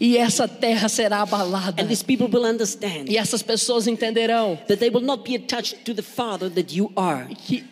[0.01, 1.83] E essa terra será abalada.
[1.83, 5.85] And these people will understand E essas pessoas entenderão that they will not be attached
[5.85, 7.27] to the father that you are.
[7.47, 7.65] que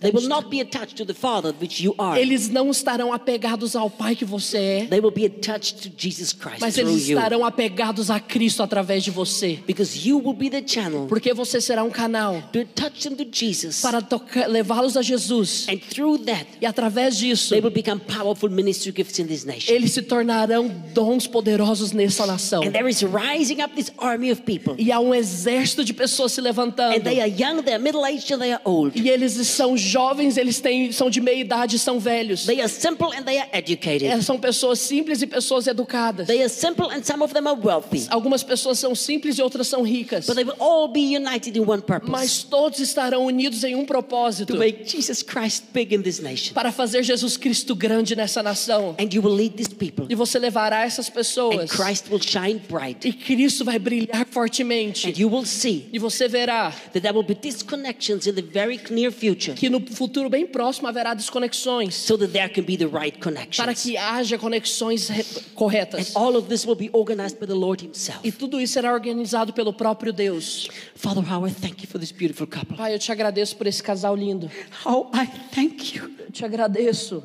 [0.00, 2.20] They will not be attached to the father which you are.
[2.20, 6.32] eles não estarão apegados ao pai que você é, They will be attached to Jesus
[6.32, 7.18] Christ mas through eles you.
[7.18, 9.58] estarão apegados a Cristo através de você.
[9.66, 13.24] Because you will be the channel Porque você será um canal to touch them to
[13.30, 13.80] Jesus.
[13.80, 14.00] para
[14.48, 15.66] levá-los a Jesus.
[15.68, 19.72] And through that, E através disso, they will become powerful ministry gifts in this nation.
[19.74, 22.62] eles se tornarão dons poderosos nessa nação.
[22.62, 24.74] And there is rising up this army of people.
[24.78, 26.96] E há um exército de pessoas se levantando.
[26.96, 28.98] And they are young, they are middle aged, and they are old.
[28.98, 32.46] E eles são jovens, eles têm, são de meia idade, são velhos.
[32.46, 34.04] They are simple and they are educated.
[34.06, 36.26] É, São pessoas simples e pessoas educadas.
[36.26, 38.06] They are simple and some of them are wealthy.
[38.08, 40.26] Algumas pessoas são simples e outras são ricas.
[40.26, 43.84] But they will all be united in one purpose Mas todos estarão unidos em um
[43.84, 46.54] propósito to make Jesus Christ big in this nation.
[46.54, 48.94] para fazer Jesus Cristo grande nessa nação.
[48.98, 50.06] And you will lead these people.
[50.08, 51.70] E você levará essas And pessoas.
[51.70, 53.06] Christ will shine bright.
[53.08, 55.12] E Cristo vai brilhar And fortemente.
[55.20, 59.10] you will see E você verá that there will be disconnections in the very near
[59.12, 63.18] future que no futuro bem próximo haverá desconexões so that there can be the right
[63.56, 65.22] para que haja conexões And
[65.54, 66.14] corretas.
[66.14, 68.20] all of this will be organized by the Lord Himself.
[68.22, 70.68] E tudo isso será organizado pelo próprio Deus.
[70.94, 72.76] Father, how I thank you for this beautiful couple.
[72.76, 74.50] Pai, eu te agradeço por esse casal lindo.
[74.84, 76.10] How I thank you.
[76.26, 77.22] Eu te agradeço.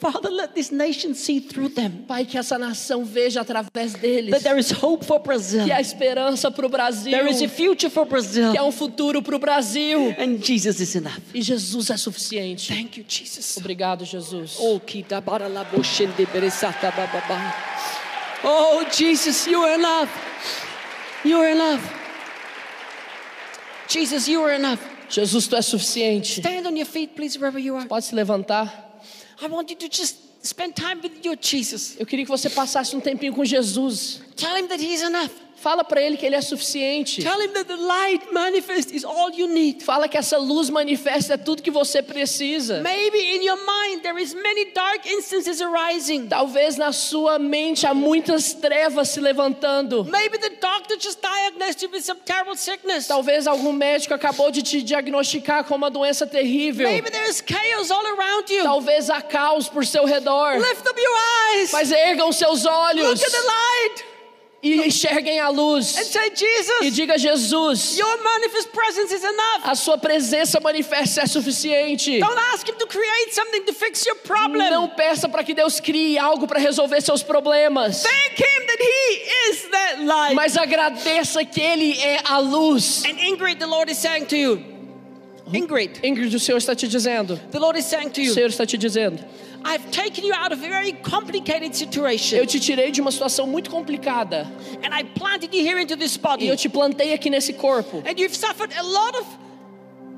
[0.00, 4.42] Father, let this nation see through them Pai, que essa nação veja através deles that
[4.44, 5.64] there is hope for Brazil.
[5.64, 8.52] que há esperança para o Brasil, There is a future for Brazil.
[8.52, 10.14] que há um futuro para o Brasil.
[10.18, 11.18] And Jesus is enough.
[11.34, 12.72] E Jesus é suficiente.
[12.72, 13.56] Thank you, Jesus.
[13.56, 14.56] Obrigado, Jesus.
[14.58, 14.80] Oh.
[18.44, 20.10] Oh, Jesus, you are enough.
[21.24, 21.82] You are enough.
[23.88, 24.80] Jesus, you are enough.
[25.08, 26.40] Jesus, tu é suficiente.
[26.40, 27.86] Stand on your feet, please, wherever you are.
[27.86, 29.00] Pode se levantar.
[29.40, 31.96] I want you to just spend time with your Jesus.
[31.98, 34.20] Eu queria que você passasse um tempinho com Jesus.
[34.36, 35.30] Tell him that he is enough.
[35.56, 37.22] Fala para ele que ele é suficiente.
[37.22, 39.82] Tell him that the light manifest is all you need.
[39.82, 42.82] Fala que essa luz manifesta é tudo que você precisa.
[42.82, 46.28] Maybe in your mind there is many dark instances arising.
[46.28, 50.04] Talvez na sua mente há muitas trevas se levantando.
[50.04, 53.06] Maybe the doctor just diagnosed you with some terrible sickness.
[53.06, 56.86] Talvez algum médico acabou de te diagnosticar com uma doença terrível.
[56.86, 58.62] Maybe there is chaos all around you.
[58.62, 60.58] Talvez há caos por seu redor.
[60.58, 61.16] Lift up your
[61.54, 61.72] eyes.
[61.72, 64.15] Mas ergam seus olhos Look at the light
[64.62, 65.96] e enxerguem a luz.
[65.96, 66.28] and say,
[66.82, 69.60] E diga, Jesus, your manifest presence is enough.
[69.64, 72.18] a sua presença manifesta é suficiente.
[72.18, 74.68] Don't ask him to create something to fix your problem.
[74.70, 78.02] Não peça para que Deus crie algo para resolver seus problemas.
[78.02, 80.34] Thank him that he is that light.
[80.34, 83.04] Mas agradeça que Ele é a luz.
[83.04, 84.62] and Ingrid, the Lord is saying to you,
[85.52, 87.38] Ingrid, Ingrid, o Senhor está te dizendo.
[87.52, 89.24] the Lord is saying to O you, Senhor está te dizendo.
[89.68, 93.46] I've taken you out of a very complicated situation Eu te tirei de uma situação
[93.46, 94.46] muito complicada.
[94.84, 96.46] and I planted you here into this E body.
[96.46, 97.98] eu te plantei aqui nesse corpo.
[98.06, 99.26] And you've suffered a lot of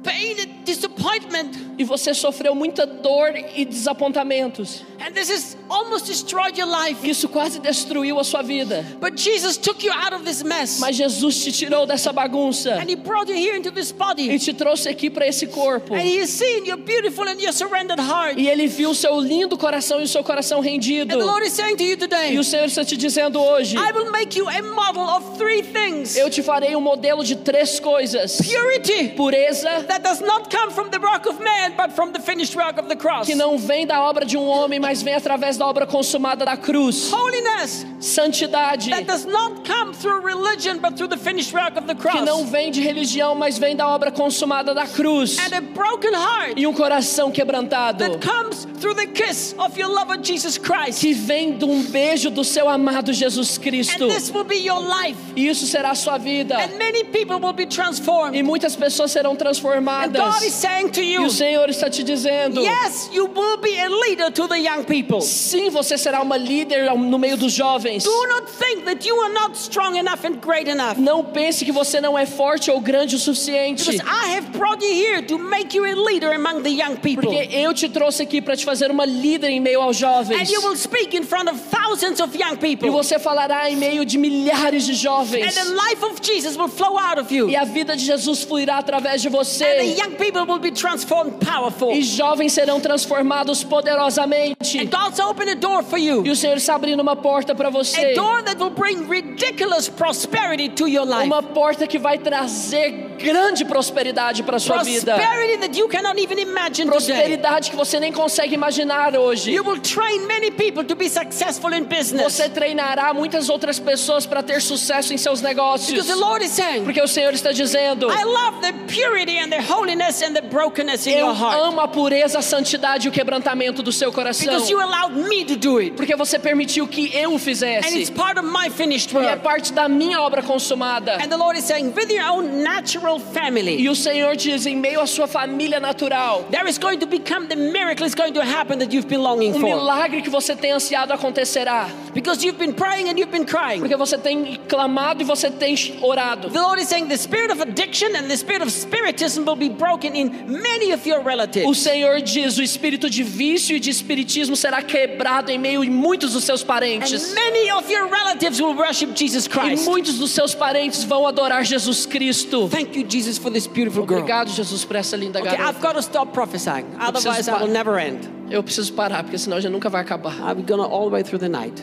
[0.08, 1.68] pain and disappointment.
[1.78, 4.84] E você sofreu muita dor e desapontamentos.
[5.00, 7.08] And this has almost destroyed your life.
[7.08, 8.84] Isso quase destruiu a sua vida.
[9.00, 10.80] But Jesus took you out of this mess.
[10.80, 14.38] Mas Jesus te tirou dessa bagunça And He brought you here into this e body.
[14.38, 15.94] te trouxe aqui para esse corpo.
[15.94, 18.38] And He has seen your beautiful and your surrendered heart.
[18.38, 21.14] E ele viu seu lindo coração e o seu coração rendido.
[21.14, 23.76] And the Lord is saying to you today, E o Senhor está te dizendo hoje:
[23.76, 27.36] I will make you a model of three things Eu te farei um modelo de
[27.36, 29.68] três coisas: purity, pureza,
[29.98, 32.88] that does not come from the work of man, but from the finished work of
[32.88, 33.26] the cross.
[33.26, 36.56] que não vem da obra de um homem, mas vem através da obra consumada da
[36.56, 37.10] cruz.
[37.12, 41.94] Holiness, Santidade, that does not come through religion, but through the finished work of the
[41.94, 42.24] que cross.
[42.24, 45.38] não vem de religião, mas vem da obra consumada da cruz.
[45.38, 49.88] And a broken heart E um coração quebrantado, that comes through the kiss of your
[49.90, 51.00] lover Jesus Christ.
[51.00, 54.04] que vem de um beijo do seu amado Jesus Cristo.
[54.04, 55.18] And this will be your life.
[55.34, 56.56] E isso será a sua vida.
[56.56, 58.36] And many people will be transformed.
[58.36, 59.77] E muitas pessoas serão transformadas.
[59.80, 63.78] God is saying to E you, o Senhor está te dizendo: yes, you will be
[63.80, 65.20] a leader to the young people.
[65.20, 68.04] sim, você será uma líder no meio dos jovens.
[68.04, 70.96] Do not think that you are not strong enough and great enough.
[70.98, 73.84] Não pense que você não é forte ou grande o suficiente.
[73.90, 77.22] Because I have brought you here to make you a leader among the young people.
[77.30, 80.50] Porque eu te trouxe aqui para te fazer uma líder em meio aos And jovens.
[80.50, 82.90] you will speak in front of thousands of young E people.
[82.90, 85.54] você falará em meio de milhares de And jovens.
[85.54, 87.48] the life of Jesus will flow out of you.
[87.48, 89.64] E a vida de Jesus fluirá através de And você.
[89.84, 91.92] Young people will be transformed powerful.
[91.92, 94.78] E jovens serão transformados poderosamente.
[94.78, 96.24] And God's opened a door for you.
[96.24, 98.14] E o Senhor está abrindo uma porta para A você.
[98.14, 101.26] door that will bring ridiculous prosperity to your life.
[101.26, 105.14] Uma porta que vai trazer grande prosperidade para sua vida.
[105.16, 107.06] Prosperity that you cannot even imagine today.
[107.06, 109.50] Prosperidade que você nem consegue imaginar hoje.
[109.50, 112.22] You will train many people to be successful in business.
[112.22, 115.90] Você treinará muitas outras pessoas para ter sucesso em seus negócios.
[115.90, 119.50] Because the Lord is saying, Porque o Senhor está dizendo: I love the purity and
[119.50, 121.56] the holiness and the brokenness in Eu your heart.
[121.60, 124.46] amo a pureza, a santidade e o quebrantamento do seu coração.
[124.46, 125.92] Because you allowed me to do it.
[125.96, 128.12] Porque você permitiu que eu o And it's fizesse.
[128.12, 131.14] part of my finished E é parte da minha obra consumada.
[131.22, 134.76] And the Lord is saying, with your own natural family, E o Senhor diz: em
[134.76, 138.42] meio à sua família natural, there is going to become the miracle is going to
[138.42, 139.68] happen that you've been longing o for.
[139.68, 141.88] milagre que você tem ansiado acontecerá.
[142.14, 143.80] Because you've been praying and you've been crying.
[143.80, 146.50] Porque você tem clamado e você tem orado.
[146.50, 149.68] The Lord is saying the spirit of addiction and the spirit of spiritism will be
[149.68, 151.78] broken in many of your O relatives.
[151.78, 156.32] Senhor diz: o espírito de vício e de espiritismo será quebrado em meio de muitos
[156.32, 157.32] dos seus And parentes.
[157.34, 159.84] many of your relatives will worship Jesus E Christ.
[159.84, 162.68] muitos dos seus parentes vão adorar Jesus Cristo.
[162.68, 164.18] Thank you, Jesus, for this beautiful girl.
[164.20, 165.70] Obrigado, Jesus, por essa linda Okay, garota.
[165.70, 166.84] I've got to stop prophesying.
[167.00, 168.28] Otherwise, I will never end.
[168.50, 170.34] Eu preciso parar, porque senão já nunca vai acabar.
[170.40, 171.82] I'm gonna all the way through the night.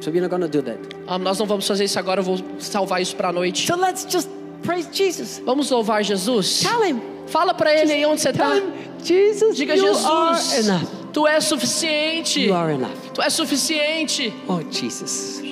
[0.00, 0.78] So we're not gonna do that.
[1.06, 3.66] Ah, nós não vamos fazer isso agora, eu vou salvar isso para a noite.
[3.66, 4.28] So let's just
[4.62, 5.40] praise Jesus.
[5.44, 6.60] Vamos louvar Jesus?
[6.60, 7.00] Tell him.
[7.26, 8.50] Fala para ele aí onde você está.
[9.02, 11.12] Jesus, Diga, you Jesus, are enough.
[11.12, 12.40] tu és suficiente.
[12.40, 13.12] You are enough.
[13.14, 14.32] Tu és suficiente.
[14.48, 15.42] Oh, Jesus.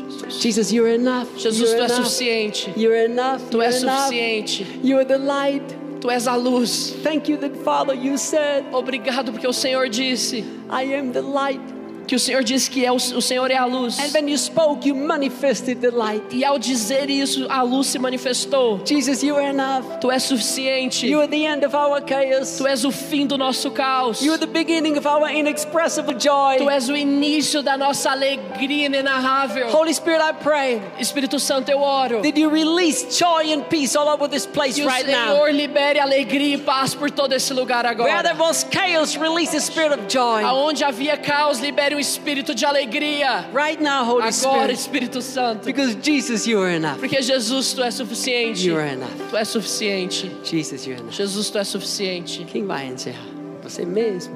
[0.40, 1.28] Jesus, you're enough.
[1.36, 2.06] Jesus, you're tu és enough.
[2.06, 2.72] suficiente.
[2.76, 3.40] You're enough.
[3.50, 4.06] Tu you're és enough.
[4.08, 4.66] suficiente.
[4.82, 5.62] You are the light.
[6.00, 6.94] Tu és a luz.
[7.02, 11.60] Thank you that, Father, you said, Obrigado porque o Senhor disse I am the light.
[12.06, 13.98] Que o Senhor disse que é o, o Senhor é a luz.
[13.98, 16.22] And when you spoke, you manifested the light.
[16.30, 18.80] E ao dizer isso, a luz se manifestou.
[18.84, 19.98] Jesus, you are enough.
[20.00, 21.06] Tu és suficiente.
[21.06, 22.56] You are the end of our chaos.
[22.58, 24.20] Tu és o fim do nosso caos.
[24.22, 26.58] You are the beginning of our inexpressible joy.
[26.58, 29.68] Tu és o início da nossa alegria inenarrável.
[29.70, 32.22] Holy Spirit, I pray Espírito Santo, eu oro.
[32.22, 35.34] that you release joy and peace all over this place Que o right now.
[35.34, 38.34] Senhor libere alegria e paz por todo esse lugar Where there agora.
[38.38, 40.42] was chaos, release the spirit of joy.
[40.42, 43.48] Aonde havia caos, libere um espírito de alegria.
[43.52, 44.72] Right now, Holy Agora, Spirit.
[44.74, 45.64] Espírito Santo.
[45.64, 46.98] Because Jesus, you are enough.
[46.98, 48.66] Porque Jesus, tu és suficiente.
[48.66, 49.30] You are enough.
[49.30, 50.30] Tu és suficiente.
[50.44, 51.14] Jesus, you are enough.
[51.14, 52.44] Jesus, tu és suficiente.
[52.44, 53.26] Quem vai encerrar?
[53.62, 54.34] Você mesmo?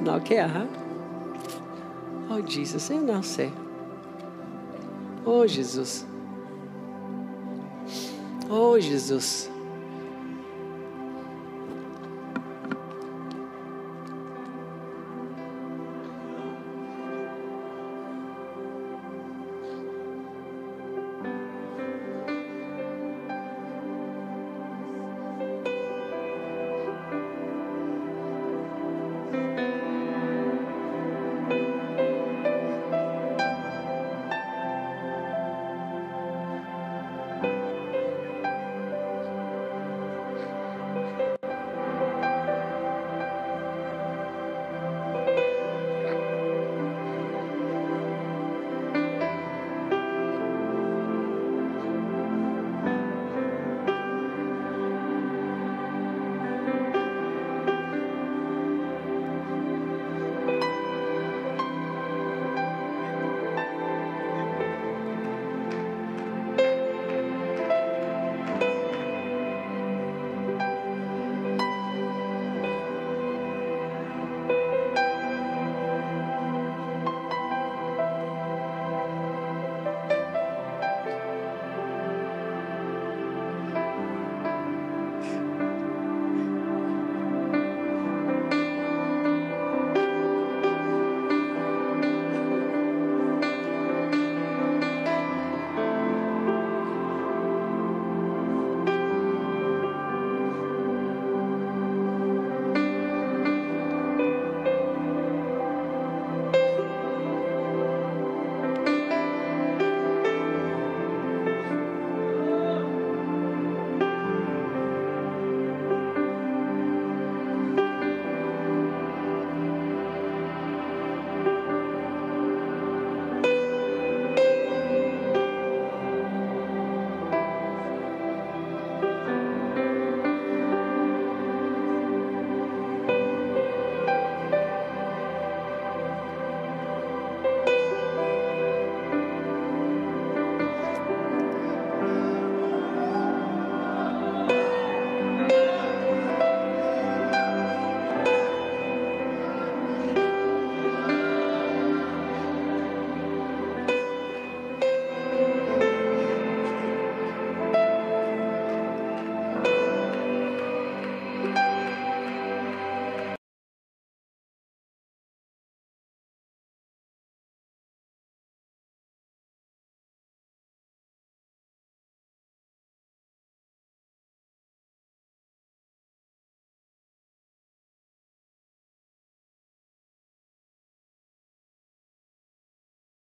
[0.00, 0.46] Não quer?
[0.46, 0.66] Huh?
[2.30, 3.50] Oh, Jesus, eu não sei.
[5.24, 6.06] Oh, Jesus.
[8.48, 9.50] Oh, Jesus.